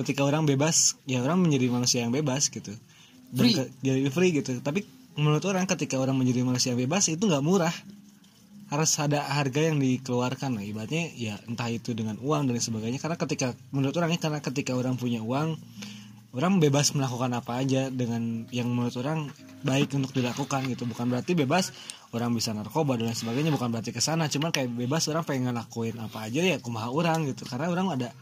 Ketika 0.00 0.24
orang 0.24 0.48
bebas, 0.48 0.96
ya 1.04 1.20
orang 1.20 1.44
menjadi 1.44 1.68
manusia 1.68 2.00
yang 2.00 2.12
bebas 2.16 2.48
gitu. 2.48 2.72
Dan 3.30 3.44
Free. 3.46 3.54
ke- 3.54 3.70
jadi 3.84 4.00
free 4.08 4.32
gitu. 4.32 4.56
Tapi 4.64 4.82
menurut 5.20 5.44
orang 5.44 5.68
ketika 5.68 6.00
orang 6.00 6.16
menjadi 6.16 6.40
manusia 6.40 6.72
yang 6.72 6.80
bebas 6.80 7.12
itu 7.12 7.20
nggak 7.20 7.44
murah. 7.44 7.74
Harus 8.72 8.96
ada 9.02 9.26
harga 9.26 9.60
yang 9.66 9.82
dikeluarkan 9.82 10.56
lah. 10.56 10.64
Ibaratnya 10.64 11.10
ya 11.18 11.34
entah 11.44 11.68
itu 11.68 11.92
dengan 11.92 12.16
uang 12.22 12.48
dan 12.48 12.56
sebagainya. 12.56 13.02
Karena 13.02 13.18
ketika 13.18 13.52
menurut 13.74 13.92
orang 13.98 14.14
ya 14.14 14.18
karena 14.22 14.40
ketika 14.40 14.72
orang 14.78 14.94
punya 14.94 15.20
uang, 15.20 15.58
orang 16.30 16.62
bebas 16.62 16.94
melakukan 16.94 17.34
apa 17.34 17.58
aja 17.58 17.90
dengan 17.90 18.46
yang 18.54 18.70
menurut 18.70 18.94
orang 19.02 19.26
baik 19.66 19.90
untuk 19.98 20.14
dilakukan 20.14 20.64
gitu 20.70 20.86
bukan 20.86 21.10
berarti 21.10 21.34
bebas 21.34 21.74
orang 22.14 22.32
bisa 22.32 22.54
narkoba 22.54 22.96
dan 22.96 23.12
sebagainya 23.12 23.50
bukan 23.52 23.68
berarti 23.68 23.90
ke 23.90 24.00
sana 24.00 24.30
cuman 24.30 24.54
kayak 24.54 24.70
bebas 24.72 25.10
orang 25.10 25.26
pengen 25.26 25.52
ngelakuin 25.52 25.98
apa 26.00 26.30
aja 26.30 26.40
ya 26.40 26.56
kumaha 26.62 26.88
orang 26.88 27.28
gitu 27.28 27.44
karena 27.44 27.68
orang 27.68 27.92
ada 27.92 28.14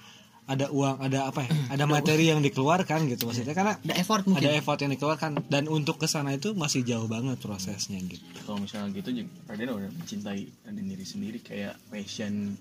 ada 0.48 0.66
uang 0.68 0.96
ada 0.98 1.28
apa 1.28 1.44
ya? 1.44 1.50
Ada 1.76 1.84
materi 1.84 2.24
yang 2.26 2.40
dikeluarkan 2.40 3.04
gitu 3.06 3.28
maksudnya. 3.28 3.52
Karena 3.52 3.76
ada 3.76 3.94
effort 3.94 4.24
ada 4.24 4.30
mungkin 4.32 4.48
effort 4.56 4.78
yang 4.80 4.90
dikeluarkan. 4.90 5.30
Dan 5.44 5.68
untuk 5.68 5.96
ke 5.96 6.08
sana 6.08 6.32
itu 6.32 6.52
masih 6.52 6.80
jauh 6.82 7.04
banget 7.04 7.36
prosesnya 7.36 8.00
gitu. 8.00 8.24
Kalau 8.40 8.56
misalnya 8.58 8.88
gitu 8.90 9.12
Raden 9.44 9.68
udah 9.68 9.92
mencintai 9.92 10.42
diri 10.88 11.04
sendiri 11.04 11.38
kayak 11.38 11.76
passion 11.86 12.56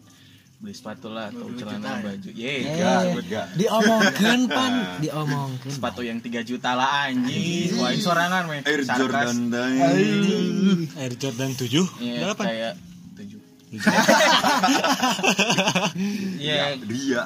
beli 0.57 0.73
sepatu 0.73 1.07
lah 1.07 1.29
atau 1.29 1.47
celana 1.53 2.01
baju. 2.01 2.29
Ye, 2.33 2.65
Eh, 2.65 3.13
enggak. 3.13 3.53
diomongkan 3.55 4.39
pan. 4.49 4.73
Diomongkan. 5.05 5.69
sepatu 5.69 6.01
yang 6.01 6.17
3 6.17 6.41
juta 6.41 6.73
lah 6.73 7.07
anjing. 7.07 7.77
Wah, 7.77 7.93
ini 7.93 8.01
sorangan 8.01 8.43
weh. 8.49 8.65
Air. 8.65 8.81
Jordan 8.83 9.53
Air 10.97 11.13
Jordan 11.15 11.51
7 11.53 11.71
Iya, 12.01 12.19
berapa? 12.25 12.41
kayak 12.43 12.73
7. 13.15 13.38
Iya, 16.38 16.77
dia 16.81 17.21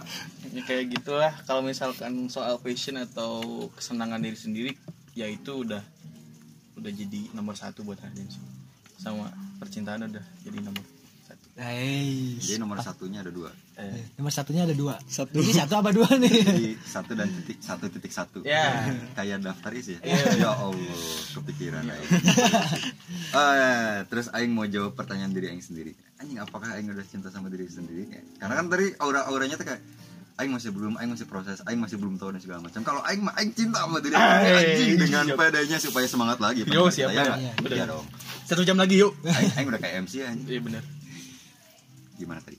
ya 0.52 0.62
kayak 0.68 0.86
gitulah. 1.00 1.34
Kalau 1.48 1.64
misalkan 1.64 2.28
soal 2.28 2.60
passion 2.60 3.00
atau 3.00 3.68
kesenangan 3.76 4.20
diri 4.20 4.38
sendiri 4.38 4.72
ya 5.16 5.28
itu 5.28 5.64
udah 5.64 5.84
udah 6.80 6.92
jadi 6.92 7.32
nomor 7.36 7.56
satu 7.56 7.84
buat 7.88 8.00
Raden 8.00 8.28
sih. 8.28 8.44
Sama 9.00 9.32
percintaan 9.58 10.08
udah 10.12 10.26
jadi 10.44 10.60
nomor 10.62 10.84
satu. 11.24 11.46
Hey. 11.56 12.36
jadi 12.40 12.60
nomor 12.60 12.80
satunya 12.84 13.24
ada 13.24 13.32
dua. 13.32 13.52
Eh, 13.80 14.14
nomor 14.20 14.32
satunya 14.36 14.62
ada 14.68 14.76
dua. 14.76 14.96
Satu. 15.08 15.40
ini 15.40 15.54
satu 15.56 15.74
apa 15.80 15.90
dua 15.96 16.10
nih? 16.20 16.32
Jadi 16.44 16.70
satu 16.84 17.12
dan 17.16 17.28
titik 17.32 17.58
satu 17.64 17.86
titik 17.88 18.14
satu. 18.14 18.40
Ya. 18.44 18.92
kayak 19.16 19.42
daftar 19.42 19.72
isi 19.74 19.98
ya? 19.98 20.00
Iya. 20.06 20.48
ya 20.48 20.52
allah 20.52 21.00
kepikiran 21.40 21.86
aing. 21.88 22.12
Eh, 23.32 23.98
terus 24.12 24.28
aing 24.36 24.52
mau 24.52 24.68
jawab 24.68 24.92
pertanyaan 24.92 25.32
diri 25.32 25.48
aing 25.56 25.64
sendiri. 25.64 25.96
Anjing 26.20 26.44
apakah 26.44 26.76
aing 26.76 26.92
udah 26.92 27.06
cinta 27.08 27.32
sama 27.32 27.48
diri 27.48 27.64
sendiri? 27.72 28.12
Karena 28.36 28.60
kan 28.60 28.68
tadi 28.68 28.92
aura 29.00 29.24
auranya 29.24 29.56
tuh 29.56 29.72
kayak 29.72 29.80
aing 30.42 30.52
masih 30.58 30.74
belum 30.74 30.98
aing 30.98 31.12
masih 31.14 31.30
proses 31.30 31.62
aing 31.70 31.78
masih 31.78 32.02
belum 32.02 32.18
tahu 32.18 32.34
dan 32.34 32.42
segala 32.42 32.60
macam. 32.66 32.82
Kalau 32.82 33.02
aing 33.06 33.22
mah 33.22 33.38
aing 33.38 33.54
cinta 33.54 33.86
sama 33.86 34.02
diri 34.02 34.18
aing 34.18 34.58
anjing 34.58 34.92
dengan 34.98 35.26
pedenya 35.38 35.78
supaya 35.78 36.10
semangat 36.10 36.42
lagi 36.42 36.66
Yo, 36.66 36.90
pendengar 36.90 36.94
siap, 36.98 37.10
kita, 37.14 37.34
ya? 37.38 37.54
Benar. 37.62 37.78
iya 37.78 37.86
dong. 37.86 38.06
Satu 38.50 38.66
jam 38.66 38.76
lagi 38.82 38.98
yuk. 38.98 39.14
Aing, 39.22 39.54
aing 39.54 39.68
udah 39.70 39.80
kayak 39.80 39.96
MC 40.10 40.14
anjing. 40.26 40.50
Iya 40.50 40.62
benar 40.66 40.84
gimana 42.22 42.40
tadi? 42.46 42.58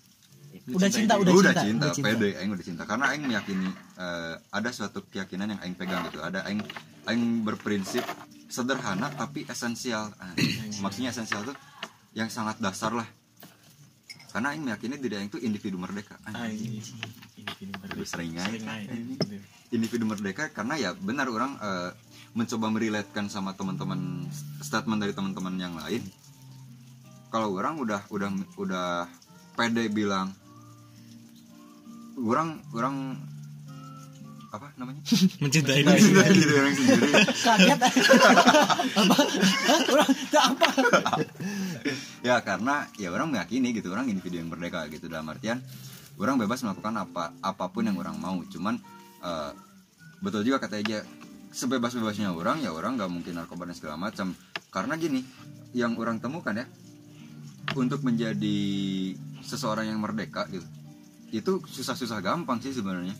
Udah 0.62 0.90
cinta 0.90 1.14
udah, 1.18 1.32
udah, 1.34 1.54
cinta, 1.54 1.62
cinta, 1.62 1.84
udah 1.86 1.94
cinta. 1.94 2.06
pede 2.10 2.28
aing 2.38 2.50
udah 2.54 2.66
cinta. 2.66 2.82
Karena 2.86 3.04
aing 3.14 3.24
meyakini 3.26 3.70
eh, 3.98 4.34
ada 4.38 4.70
suatu 4.74 5.06
keyakinan 5.06 5.54
yang 5.54 5.60
aing 5.62 5.76
pegang 5.78 6.06
gitu. 6.10 6.18
Ada 6.22 6.46
aing 6.46 6.62
aing 7.06 7.24
berprinsip 7.46 8.02
sederhana 8.46 9.10
tapi 9.14 9.46
esensial. 9.46 10.10
Ah, 10.18 10.34
maksudnya 10.82 11.10
esensial 11.14 11.46
tuh 11.46 11.56
yang 12.14 12.30
sangat 12.30 12.62
dasar 12.62 12.94
lah 12.94 13.06
karena 14.32 14.56
aing 14.56 14.64
meyakini 14.64 14.96
diri 14.96 15.20
aing 15.20 15.28
tuh 15.28 15.40
individu 15.44 15.76
merdeka. 15.76 16.16
Anjing. 16.24 16.80
Aduh, 17.84 18.06
sering 18.08 18.32
individu 19.72 20.04
merdeka 20.08 20.48
karena 20.52 20.80
ya 20.80 20.90
benar 20.96 21.28
orang 21.28 21.56
eh, 21.60 21.90
mencoba 22.32 22.72
meriletkan 22.72 23.28
sama 23.28 23.52
teman-teman 23.52 24.24
statement 24.64 25.00
dari 25.04 25.12
teman-teman 25.12 25.54
yang 25.60 25.76
lain. 25.76 26.00
Kalau 27.28 27.52
orang 27.52 27.76
udah 27.80 28.04
udah 28.08 28.28
udah 28.56 28.88
pede 29.56 29.88
bilang 29.92 30.32
orang 32.16 32.60
orang 32.72 33.16
apa 34.52 34.68
namanya? 34.76 35.00
Mencintai 35.42 35.80
mencintai 35.80 36.30
diri 36.36 36.52
orang 36.52 36.74
sendiri. 36.76 37.08
Kaget. 37.40 37.80
Apa? 38.92 39.16
Orang, 39.88 40.10
apa? 40.36 40.68
Ya 42.20 42.36
karena 42.44 42.84
ya 43.00 43.08
orang 43.08 43.32
meyakini 43.32 43.72
gitu 43.72 43.88
orang 43.96 44.12
individu 44.12 44.44
yang 44.44 44.52
merdeka 44.52 44.84
gitu. 44.92 45.08
Dalam 45.08 45.32
artian 45.32 45.64
orang 46.20 46.36
bebas 46.36 46.60
melakukan 46.60 46.92
apa 47.00 47.32
apa 47.40 47.64
pun 47.72 47.88
yang 47.88 47.96
orang 47.96 48.20
mau. 48.20 48.36
Cuman 48.44 48.76
eh, 49.24 49.50
betul 50.20 50.44
juga 50.44 50.60
kata 50.60 50.84
aja 50.84 51.00
sebebas 51.48 51.96
bebasnya 51.96 52.36
orang 52.36 52.60
ya 52.60 52.76
orang 52.76 53.00
nggak 53.00 53.08
mungkin 53.08 53.40
narkoba 53.40 53.64
dan 53.64 53.76
segala 53.76 53.96
macam. 53.96 54.36
Karena 54.68 55.00
gini 55.00 55.24
yang 55.72 55.96
orang 55.96 56.20
temukan 56.20 56.52
ya 56.52 56.68
untuk 57.72 58.04
menjadi 58.04 58.60
seseorang 59.40 59.88
yang 59.88 60.00
merdeka 60.04 60.44
gitu 60.52 60.68
itu 61.32 61.64
susah-susah 61.64 62.20
gampang 62.20 62.60
sih 62.60 62.76
sebenarnya 62.76 63.16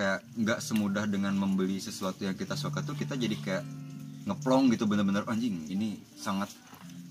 kayak 0.00 0.24
nggak 0.32 0.64
semudah 0.64 1.04
dengan 1.04 1.36
membeli 1.36 1.76
sesuatu 1.76 2.24
yang 2.24 2.32
kita 2.32 2.56
suka 2.56 2.80
tuh 2.80 2.96
kita 2.96 3.20
jadi 3.20 3.36
kayak 3.36 3.64
ngeplong 4.24 4.72
gitu 4.72 4.88
bener-bener 4.88 5.28
anjing 5.28 5.68
ini 5.68 6.00
sangat 6.16 6.48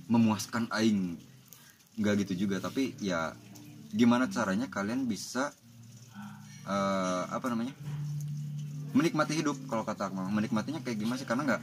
memuaskan 0.09 0.65
aing. 0.73 1.13
Nggak 2.01 2.25
gitu 2.25 2.49
juga 2.49 2.57
tapi 2.57 2.97
ya 2.97 3.37
gimana 3.93 4.25
caranya 4.25 4.65
kalian 4.65 5.05
bisa 5.05 5.53
eh, 6.65 7.23
apa 7.29 7.45
namanya 7.53 7.77
menikmati 8.97 9.37
hidup 9.37 9.53
kalau 9.69 9.85
kata 9.85 10.09
aku 10.09 10.17
mah. 10.17 10.33
menikmatinya 10.33 10.81
kayak 10.81 10.97
gimana 10.97 11.21
sih? 11.21 11.29
Karena 11.29 11.45
nggak 11.45 11.61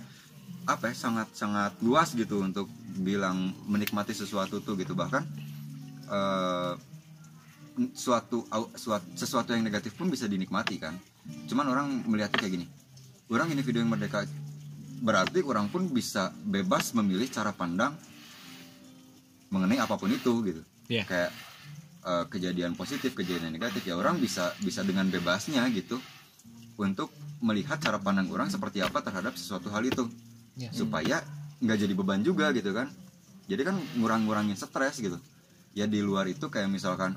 apa 0.71 0.85
ya 0.91 0.95
sangat 0.95 1.35
sangat 1.35 1.75
luas 1.83 2.15
gitu 2.15 2.39
untuk 2.39 2.71
bilang 3.03 3.51
menikmati 3.67 4.15
sesuatu 4.15 4.63
tuh 4.63 4.79
gitu. 4.79 4.95
Bahkan 4.95 5.23
eh, 6.07 6.73
suatu 7.99 8.47
au- 8.47 8.71
suat- 8.79 9.11
sesuatu 9.19 9.51
yang 9.51 9.67
negatif 9.67 9.99
pun 9.99 10.07
bisa 10.07 10.31
dinikmati 10.31 10.79
kan 10.79 10.95
cuman 11.47 11.67
orang 11.71 11.87
melihatnya 12.07 12.39
kayak 12.39 12.55
gini 12.61 12.67
orang 13.31 13.51
individu 13.51 13.83
yang 13.83 13.91
merdeka. 13.91 14.27
Berarti 14.97 15.45
orang 15.45 15.69
pun 15.69 15.91
bisa 15.93 16.33
bebas 16.47 16.97
memilih 16.97 17.29
cara 17.29 17.53
pandang 17.53 17.93
mengenai 19.53 19.79
apa 19.79 19.95
pun 20.01 20.11
itu 20.11 20.33
gitu. 20.47 20.63
Iya. 20.87 21.03
kayak 21.03 21.31
eh, 22.07 22.25
kejadian 22.31 22.79
positif 22.79 23.11
kejadian 23.19 23.51
negatif 23.51 23.83
ya 23.83 23.99
orang 23.99 24.23
bisa 24.23 24.55
bisa 24.63 24.87
dengan 24.87 25.11
bebasnya 25.11 25.67
gitu 25.75 25.99
untuk 26.79 27.11
melihat 27.43 27.83
cara 27.83 27.99
pandang 27.99 28.31
orang 28.31 28.47
seperti 28.47 28.87
apa 28.87 29.03
terhadap 29.03 29.35
sesuatu 29.35 29.67
hal 29.71 29.83
itu. 29.83 30.07
Ya. 30.57 30.73
supaya 30.73 31.21
nggak 31.61 31.79
jadi 31.85 31.93
beban 31.93 32.25
juga 32.25 32.49
gitu 32.57 32.73
kan. 32.73 32.89
Jadi 33.47 33.63
kan 33.63 33.77
ngurang-ngurangin 34.01 34.57
stres 34.57 34.99
gitu 34.99 35.21
ya 35.77 35.85
di 35.85 36.01
luar 36.01 36.25
itu 36.25 36.49
kayak 36.49 36.73
misalkan 36.73 37.13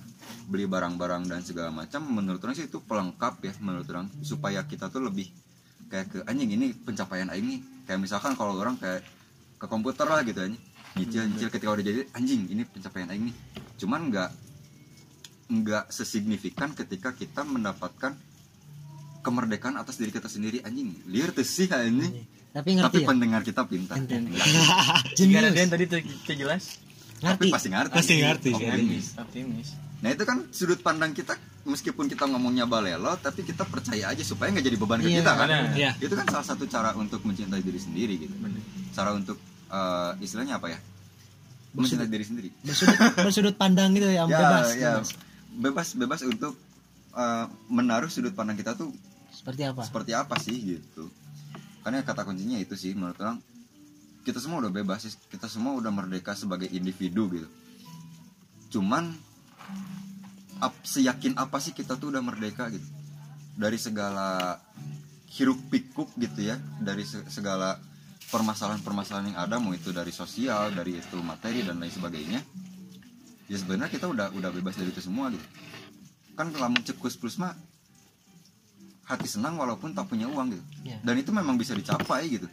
beli 0.51 0.67
barang-barang 0.67 1.31
dan 1.31 1.39
segala 1.39 1.71
macam 1.71 2.03
menurut 2.03 2.43
orang 2.43 2.59
sih 2.59 2.67
itu 2.67 2.83
pelengkap 2.83 3.39
ya 3.39 3.55
menurut 3.63 3.87
orang. 3.87 4.11
Supaya 4.19 4.67
kita 4.67 4.91
tuh 4.91 5.07
lebih 5.07 5.31
kayak 5.87 6.05
ke 6.11 6.19
anjing 6.27 6.51
ini 6.51 6.75
pencapaian 6.75 7.31
aing 7.31 7.47
nih. 7.47 7.59
Kayak 7.87 8.03
misalkan 8.03 8.35
kalau 8.35 8.59
orang 8.59 8.75
kayak 8.75 9.07
ke 9.55 9.65
komputer 9.71 10.11
lah 10.11 10.27
gitu 10.27 10.43
anjing. 10.43 10.59
Nyicil 10.99 11.31
nyicil 11.31 11.49
ketika 11.55 11.71
udah 11.71 11.85
jadi 11.87 12.01
anjing 12.11 12.51
ini 12.51 12.67
pencapaian 12.67 13.07
aing 13.15 13.31
nih. 13.31 13.35
Cuman 13.79 14.11
nggak 14.11 14.29
nggak 15.49 15.85
sesignifikan 15.87 16.75
ketika 16.75 17.15
kita 17.15 17.47
mendapatkan 17.47 18.13
kemerdekaan 19.23 19.79
atas 19.79 19.95
diri 19.95 20.11
kita 20.11 20.27
sendiri. 20.27 20.59
Anjing 20.67 21.07
liar 21.07 21.31
tuh 21.31 21.47
sih 21.47 21.71
anjing. 21.71 22.11
Tapi 22.11 22.39
tapi 22.49 22.75
ngerti 22.75 22.99
ya? 22.99 23.07
pendengar 23.07 23.41
kita 23.45 23.63
pintar. 23.63 23.95
Jika 24.03 24.17
Jenius. 25.15 25.69
tadi 25.77 25.85
tuh 25.87 26.01
jelas 27.19 27.35
tapi 27.35 27.51
ngerti. 27.51 27.55
pasti 27.55 27.67
ngerti. 27.69 27.95
Pasti 27.99 28.13
ngerti, 28.17 28.49
Optimis. 28.55 29.07
optimis. 29.19 29.69
Nah 29.99 30.09
itu 30.15 30.23
kan 30.23 30.37
sudut 30.55 30.79
pandang 30.79 31.11
kita 31.11 31.35
meskipun 31.67 32.07
kita 32.07 32.23
ngomongnya 32.23 32.63
balelo 32.63 33.11
tapi 33.19 33.43
kita 33.43 33.67
percaya 33.67 34.07
aja 34.15 34.23
supaya 34.23 34.55
nggak 34.55 34.63
jadi 34.63 34.77
beban 34.79 35.03
ke 35.03 35.11
Iya, 35.11 35.19
kita 35.21 35.31
kan. 35.35 35.47
Iya. 35.75 35.91
itu 35.99 36.13
kan 36.15 36.25
salah 36.31 36.47
satu 36.47 36.63
cara 36.71 36.95
untuk 36.95 37.19
mencintai 37.27 37.59
diri 37.59 37.79
sendiri 37.79 38.15
gitu. 38.15 38.31
Cara 38.95 39.11
untuk 39.11 39.35
eh, 39.67 40.11
istilahnya 40.23 40.55
apa 40.55 40.71
ya? 40.71 40.79
Mencintai 41.75 42.07
diri 42.07 42.23
sendiri. 42.25 42.49
bersudut 42.63 42.97
bersudut 43.27 43.55
pandang 43.59 43.91
gitu 43.93 44.07
ya, 44.07 44.23
ya, 44.23 44.31
bebas, 44.31 44.67
ya. 44.73 44.93
bebas. 45.03 45.09
bebas 45.59 45.87
bebas 45.99 46.21
untuk 46.23 46.53
eh, 47.13 47.45
menaruh 47.67 48.07
sudut 48.07 48.31
pandang 48.31 48.55
kita 48.55 48.79
tuh 48.79 48.89
seperti 49.35 49.67
apa? 49.67 49.83
seperti 49.83 50.11
apa 50.15 50.35
sih 50.39 50.55
gitu. 50.79 51.11
Karena 51.83 52.03
kata 52.03 52.23
kuncinya 52.23 52.55
itu 52.55 52.75
sih 52.79 52.95
menurut 52.95 53.19
orang 53.19 53.39
kita 54.23 54.39
semua 54.39 54.61
udah 54.61 54.71
bebas 54.73 55.05
sih. 55.05 55.13
Kita 55.29 55.47
semua 55.47 55.75
udah 55.75 55.89
merdeka 55.89 56.35
sebagai 56.35 56.67
individu 56.69 57.27
gitu. 57.31 57.47
Cuman 58.77 59.15
ap, 60.61 60.73
seyakin 60.83 61.35
apa 61.39 61.57
sih 61.57 61.73
kita 61.73 61.95
tuh 61.97 62.13
udah 62.13 62.21
merdeka 62.21 62.69
gitu? 62.69 62.85
Dari 63.59 63.75
segala 63.75 64.59
hiruk 65.33 65.59
pikuk 65.71 66.13
gitu 66.19 66.39
ya. 66.45 66.59
Dari 66.79 67.03
se- 67.03 67.25
segala 67.31 67.79
permasalahan-permasalahan 68.29 69.33
yang 69.33 69.39
ada 69.41 69.57
mau 69.57 69.73
itu 69.73 69.89
dari 69.89 70.13
sosial 70.13 70.69
dari 70.71 71.01
itu 71.01 71.17
materi 71.19 71.65
dan 71.65 71.81
lain 71.81 71.91
sebagainya. 71.91 72.41
Ya 73.49 73.57
sebenarnya 73.57 73.89
kita 73.89 74.05
udah 74.05 74.29
udah 74.37 74.49
bebas 74.53 74.77
dari 74.77 74.93
itu 74.93 75.01
semua 75.01 75.33
gitu. 75.33 75.41
Kan 76.37 76.53
lamun 76.53 76.85
cekus 76.85 77.17
plus 77.17 77.41
mah 77.41 77.57
hati 79.09 79.25
senang 79.25 79.57
walaupun 79.57 79.97
tak 79.97 80.05
punya 80.05 80.29
uang 80.29 80.53
gitu. 80.53 80.63
Iya. 80.85 81.01
dan 81.01 81.17
itu 81.17 81.33
memang 81.33 81.57
bisa 81.57 81.73
dicapai 81.73 82.29
gitu 82.29 82.45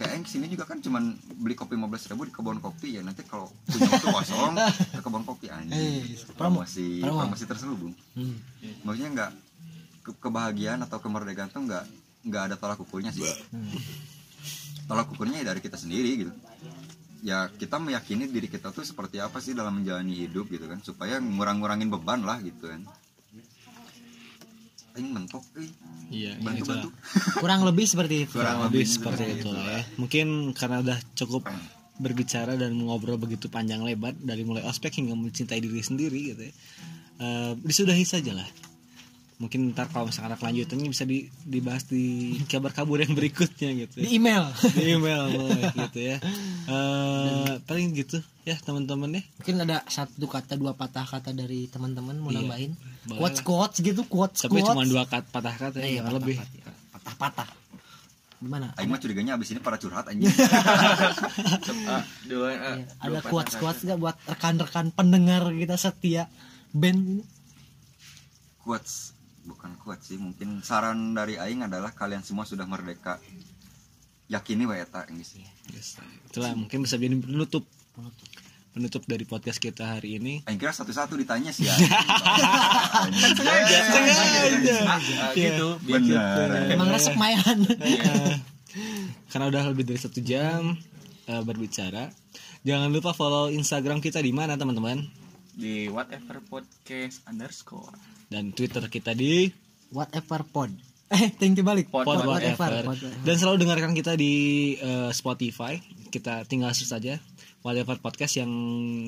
kayak 0.00 0.12
yang 0.16 0.24
ke 0.24 0.30
sini 0.30 0.48
juga 0.48 0.64
kan 0.64 0.80
cuman 0.80 1.12
beli 1.36 1.52
kopi 1.52 1.76
15.000 1.76 2.08
ribu 2.08 2.24
di 2.24 2.32
kebun 2.32 2.56
kopi 2.58 2.96
ya. 2.96 3.04
Nanti 3.04 3.20
kalau 3.22 3.52
punya 3.68 3.84
waktu 3.86 4.08
kosong 4.08 4.54
ke 4.96 5.00
kebun 5.00 5.22
kopi 5.22 5.52
anjing. 5.52 5.76
Eh, 5.76 6.16
promo. 6.32 6.64
promosi 6.64 7.04
Promo. 7.04 7.20
promosi 7.20 7.44
terselubung. 7.44 7.92
Hmm. 8.16 8.36
maksudnya 8.80 9.10
nggak 9.12 9.30
ke- 10.00 10.16
kebahagiaan 10.18 10.80
atau 10.80 10.96
kemerdekaan 10.98 11.52
tuh 11.52 11.60
nggak 11.62 11.84
nggak 12.24 12.42
ada 12.48 12.56
tolak 12.56 12.80
ukurnya 12.80 13.12
sih. 13.12 13.28
Tolak 14.88 15.12
ukurnya 15.12 15.44
ya 15.44 15.52
dari 15.52 15.60
kita 15.60 15.76
sendiri 15.76 16.10
gitu. 16.18 16.32
Ya 17.20 17.52
kita 17.52 17.76
meyakini 17.76 18.24
diri 18.26 18.48
kita 18.48 18.72
tuh 18.72 18.80
seperti 18.80 19.20
apa 19.20 19.38
sih 19.38 19.52
dalam 19.52 19.76
menjalani 19.76 20.16
hidup 20.16 20.48
gitu 20.48 20.64
kan. 20.64 20.80
Supaya 20.80 21.20
ngurang-ngurangin 21.20 21.92
beban 21.92 22.24
lah 22.24 22.40
gitu 22.40 22.72
kan 22.72 22.80
Aing 24.92 25.10
mentok 25.10 25.44
eh. 25.54 25.70
iya 26.10 26.34
bantu 26.36 26.58
gitu 26.58 26.70
bantu. 26.72 26.88
Lah. 26.88 27.34
kurang 27.36 27.60
lebih 27.62 27.84
seperti 27.84 28.14
itu. 28.24 28.34
Kurang 28.34 28.58
lebih 28.64 28.84
seperti 28.84 29.24
itu 29.32 29.48
lah 29.48 29.62
ya. 29.62 29.80
mungkin 29.94 30.26
karena 30.50 30.80
udah 30.80 30.98
cukup 31.14 31.46
berbicara 31.96 32.54
dan 32.54 32.72
ngobrol 32.74 33.14
begitu 33.14 33.46
panjang 33.46 33.80
lebar 33.80 34.16
dari 34.16 34.40
mulai 34.40 34.62
ospek 34.62 34.90
hingga 34.94 35.12
mencintai 35.12 35.58
diri 35.58 35.78
sendiri 35.80 36.20
gitu 36.28 36.42
ya. 36.42 36.52
Eh, 37.18 37.52
disudahi 37.56 38.02
saja 38.02 38.32
lah. 38.32 38.48
Mungkin 39.36 39.72
ntar 39.72 39.88
kalau 39.88 40.04
misalkan 40.04 40.28
ada 40.28 40.36
kelanjutannya 40.36 40.84
bisa 40.86 41.04
di- 41.04 41.24
dibahas 41.40 41.84
di 41.84 42.36
kabar 42.44 42.72
kabur 42.72 43.00
yang 43.00 43.12
berikutnya 43.12 43.72
gitu 43.78 43.94
ya. 43.96 44.04
di 44.04 44.08
email. 44.12 44.44
Di 44.68 44.84
email 44.90 45.22
boleh 45.30 45.64
gitu 45.78 45.98
ya. 46.02 46.16
Eh, 46.66 47.52
paling 47.64 47.92
gitu 47.92 48.20
ya 48.42 48.56
teman-teman 48.58 49.16
ya. 49.16 49.22
Mungkin 49.38 49.56
ada 49.60 49.80
satu 49.86 50.24
kata 50.24 50.54
dua 50.54 50.72
patah 50.72 51.04
kata 51.04 51.32
dari 51.32 51.66
teman-teman 51.66 52.16
mau 52.16 52.28
Iya. 52.28 52.40
nambahin 52.42 52.72
quotes 53.06 53.40
quotes 53.40 53.78
gitu 53.78 54.02
quotes 54.04 54.40
tapi 54.40 54.58
quotes. 54.58 54.68
cuma 54.68 54.84
dua 54.84 55.04
kata 55.04 55.28
patah 55.30 55.54
kata 55.54 55.76
Eh, 55.80 55.96
iya, 55.96 56.02
ya 56.02 56.12
lebih. 56.12 56.36
patah 56.92 57.14
patah 57.16 57.48
gimana? 58.36 58.72
Aing 58.74 58.88
mah 58.88 58.96
curiganya 58.96 59.36
abis 59.36 59.52
ini 59.52 59.60
para 59.60 59.76
curhat 59.76 60.08
anjing. 60.08 60.24
Ah, 61.84 62.04
dua 62.24 62.48
ah, 62.50 62.76
Iya, 62.78 62.88
dua 62.88 62.96
ada 62.98 63.18
patah 63.18 63.28
quotes 63.28 63.54
quotes 63.56 63.80
nggak 63.84 63.98
buat 63.98 64.16
rekan-rekan 64.26 64.86
pendengar 64.90 65.48
kita 65.50 65.76
setia 65.76 66.24
band 66.70 67.00
ini? 67.00 67.24
quotes 68.60 69.16
bukan 69.42 69.72
quotes 69.76 70.04
sih 70.06 70.16
mungkin 70.16 70.60
saran 70.60 71.12
dari 71.12 71.36
Aing 71.36 71.64
adalah 71.64 71.90
kalian 71.90 72.20
semua 72.20 72.44
sudah 72.44 72.64
merdeka. 72.64 73.16
Yakini 74.26 74.62
wae 74.62 74.78
eta 74.78 75.08
geus. 75.08 75.34
Yes. 75.68 75.98
itulah 76.24 76.54
mungkin 76.54 76.84
bisa 76.84 76.94
jadi 76.94 77.18
penutup. 77.18 77.66
Penutup 77.92 78.28
dari 78.78 79.26
podcast 79.26 79.58
kita 79.58 79.98
hari 79.98 80.22
ini. 80.22 80.46
Aing 80.46 80.54
kira 80.54 80.70
satu-satu 80.70 81.18
ditanya 81.18 81.50
sih 81.50 81.66
ya. 81.66 81.74
Ah, 84.90 85.34
gitu 85.34 85.78
Benar. 85.86 86.70
emang 86.70 86.88
resep 86.90 87.14
mayan 87.18 87.66
Eh, 87.66 88.34
karena 89.30 89.50
udah 89.50 89.62
lebih 89.74 89.82
dari 89.86 89.98
satu 89.98 90.22
jam 90.22 90.78
eh, 91.26 91.42
berbicara. 91.42 92.10
Jangan 92.62 92.92
lupa 92.94 93.10
follow 93.10 93.50
instagram 93.50 93.98
kita 93.98 94.22
di 94.22 94.30
mana 94.30 94.54
teman-teman? 94.54 95.02
Di 95.54 95.90
whatever 95.90 96.38
podcast 96.46 97.26
underscore. 97.26 97.94
Dan 98.30 98.54
twitter 98.54 98.86
kita 98.86 99.10
di 99.16 99.50
whatever 99.90 100.46
pod 100.46 100.70
eh 101.10 101.34
thank 101.34 101.58
you 101.58 101.66
balik. 101.66 101.90
Pod 101.90 102.06
pod 102.06 102.22
whatever. 102.22 102.54
whatever 102.54 102.86
pod 102.86 102.98
whatever. 103.02 103.26
dan 103.26 103.34
selalu 103.34 103.56
dengarkan 103.66 103.92
kita 103.98 104.14
di 104.14 104.32
eh, 104.78 105.10
spotify. 105.10 105.74
Kita 106.10 106.46
tinggal 106.46 106.70
search 106.70 106.90
saja 106.94 107.18
Wildlife 107.60 108.00
Podcast 108.00 108.40
yang 108.40 108.50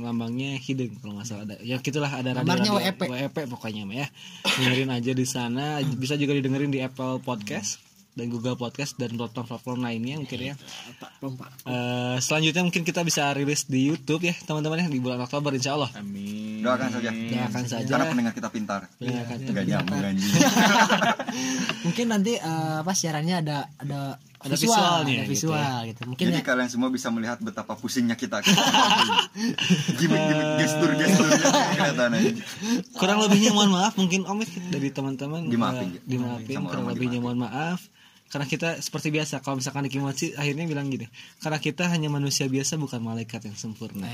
lambangnya 0.04 0.60
hidden 0.60 0.92
kalau 1.00 1.16
nggak 1.16 1.26
salah 1.28 1.44
ada. 1.48 1.56
Ya 1.64 1.80
gitulah 1.80 2.12
ada 2.12 2.36
radio, 2.36 2.44
Gambarnya 2.44 2.70
radio 2.70 2.84
WEP. 2.84 3.00
WEP 3.08 3.36
pokoknya 3.48 3.82
ya. 3.88 4.06
Dengerin 4.44 4.90
aja 4.92 5.12
di 5.16 5.26
sana. 5.26 5.80
Bisa 5.96 6.20
juga 6.20 6.36
didengerin 6.36 6.68
di 6.68 6.84
Apple 6.84 7.24
Podcast 7.24 7.80
dan 8.12 8.28
Google 8.28 8.60
Podcast 8.60 9.00
dan 9.00 9.16
platform-platform 9.16 9.88
lainnya 9.88 10.20
mungkin 10.20 10.52
ya. 10.52 10.54
Eh, 11.64 12.16
selanjutnya 12.20 12.60
mungkin 12.60 12.84
kita 12.84 13.00
bisa 13.08 13.32
rilis 13.32 13.64
di 13.64 13.88
YouTube 13.88 14.28
ya 14.28 14.36
teman-teman 14.44 14.84
ya 14.84 14.88
di 14.92 15.00
bulan 15.00 15.24
Oktober 15.24 15.56
Insya 15.56 15.80
Allah. 15.80 15.88
Amin. 15.96 16.60
Doakan 16.60 16.92
saja. 16.92 17.08
Doakan 17.08 17.64
saja. 17.64 17.88
Karena 17.88 18.12
pendengar 18.12 18.32
kita 18.36 18.48
pintar. 18.52 18.80
Pendengar 19.00 19.24
kita 19.32 19.50
Gak 19.56 19.64
nyambung 19.64 20.04
anjing. 20.04 20.32
Mungkin 21.88 22.06
nanti 22.12 22.32
eh, 22.36 22.76
apa 22.84 22.92
siarannya 22.92 23.36
ada 23.40 23.58
ada 23.80 24.20
Ada 24.42 24.58
visual, 24.58 24.74
visualnya 24.74 25.14
ada 25.14 25.22
gitu 25.22 25.32
visual 25.32 25.76
gitu. 25.86 26.00
Mungkin 26.10 26.24
Jadi 26.28 26.38
ya, 26.38 26.44
kalian 26.44 26.68
semua 26.68 26.88
bisa 26.90 27.08
melihat 27.14 27.38
betapa 27.38 27.78
pusingnya 27.78 28.18
kita. 28.18 28.42
Gimik-gimik 30.02 30.48
gestur-gesturnya 30.58 31.38
kelihatan 31.78 32.10
aja. 32.18 32.30
kurang 32.98 33.18
lebihnya 33.22 33.50
mohon 33.54 33.70
maaf 33.70 33.94
mungkin 33.94 34.26
Om 34.26 34.42
dari 34.74 34.88
teman-teman 34.90 35.46
Dimaafin, 35.46 35.88
eh, 35.94 35.98
ya. 35.98 36.00
dimaafin 36.04 36.56
Sama 36.58 36.66
kurang 36.68 36.86
lebihnya 36.90 37.22
dimaafin. 37.22 37.38
mohon 37.38 37.38
maaf 37.46 37.80
karena 38.32 38.48
kita 38.48 38.80
seperti 38.80 39.12
biasa 39.12 39.44
kalau 39.44 39.60
misalkan 39.60 39.84
Mochi 40.00 40.32
akhirnya 40.32 40.64
bilang 40.64 40.88
gini 40.88 41.04
karena 41.44 41.60
kita 41.60 41.84
hanya 41.92 42.08
manusia 42.08 42.48
biasa 42.48 42.80
bukan 42.80 43.04
malaikat 43.04 43.44
yang 43.44 43.56
sempurna 43.60 44.08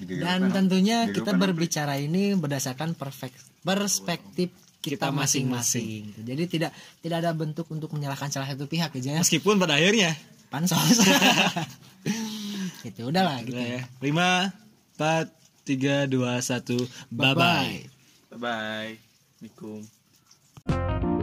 Digegerkan. 0.00 0.24
dan 0.24 0.40
tentunya 0.48 1.04
kita 1.12 1.36
berbicara 1.36 2.00
ini 2.00 2.32
berdasarkan 2.32 2.96
perfect 2.96 3.36
perspektif 3.60 4.48
Kita 4.80 5.12
masing-masing. 5.12 5.44
masing-masing. 6.16 6.24
Jadi 6.24 6.42
tidak 6.48 6.72
tidak 7.04 7.16
ada 7.20 7.30
bentuk 7.36 7.68
untuk 7.68 7.92
menyalahkan 7.92 8.32
salah 8.32 8.48
satu 8.48 8.64
pihak 8.64 8.96
aja 8.96 9.16
ya. 9.16 9.20
meskipun 9.20 9.60
pada 9.60 9.76
akhirnya 9.76 10.16
Pansos. 10.48 10.80
gitu 12.84 13.12
udahlah 13.12 13.44
gitu. 13.44 13.60
Udah 13.60 13.66
ya 13.66 13.82
lima 14.00 14.50
empat 14.96 15.28
tiga 15.68 16.08
dua 16.08 16.40
satu 16.40 16.80
bye 17.12 17.36
bye 17.36 17.84
Bye-bye. 18.32 18.36
Bye 18.36 18.40
bye. 18.40 18.92
Assalamualaikum. 19.40 21.19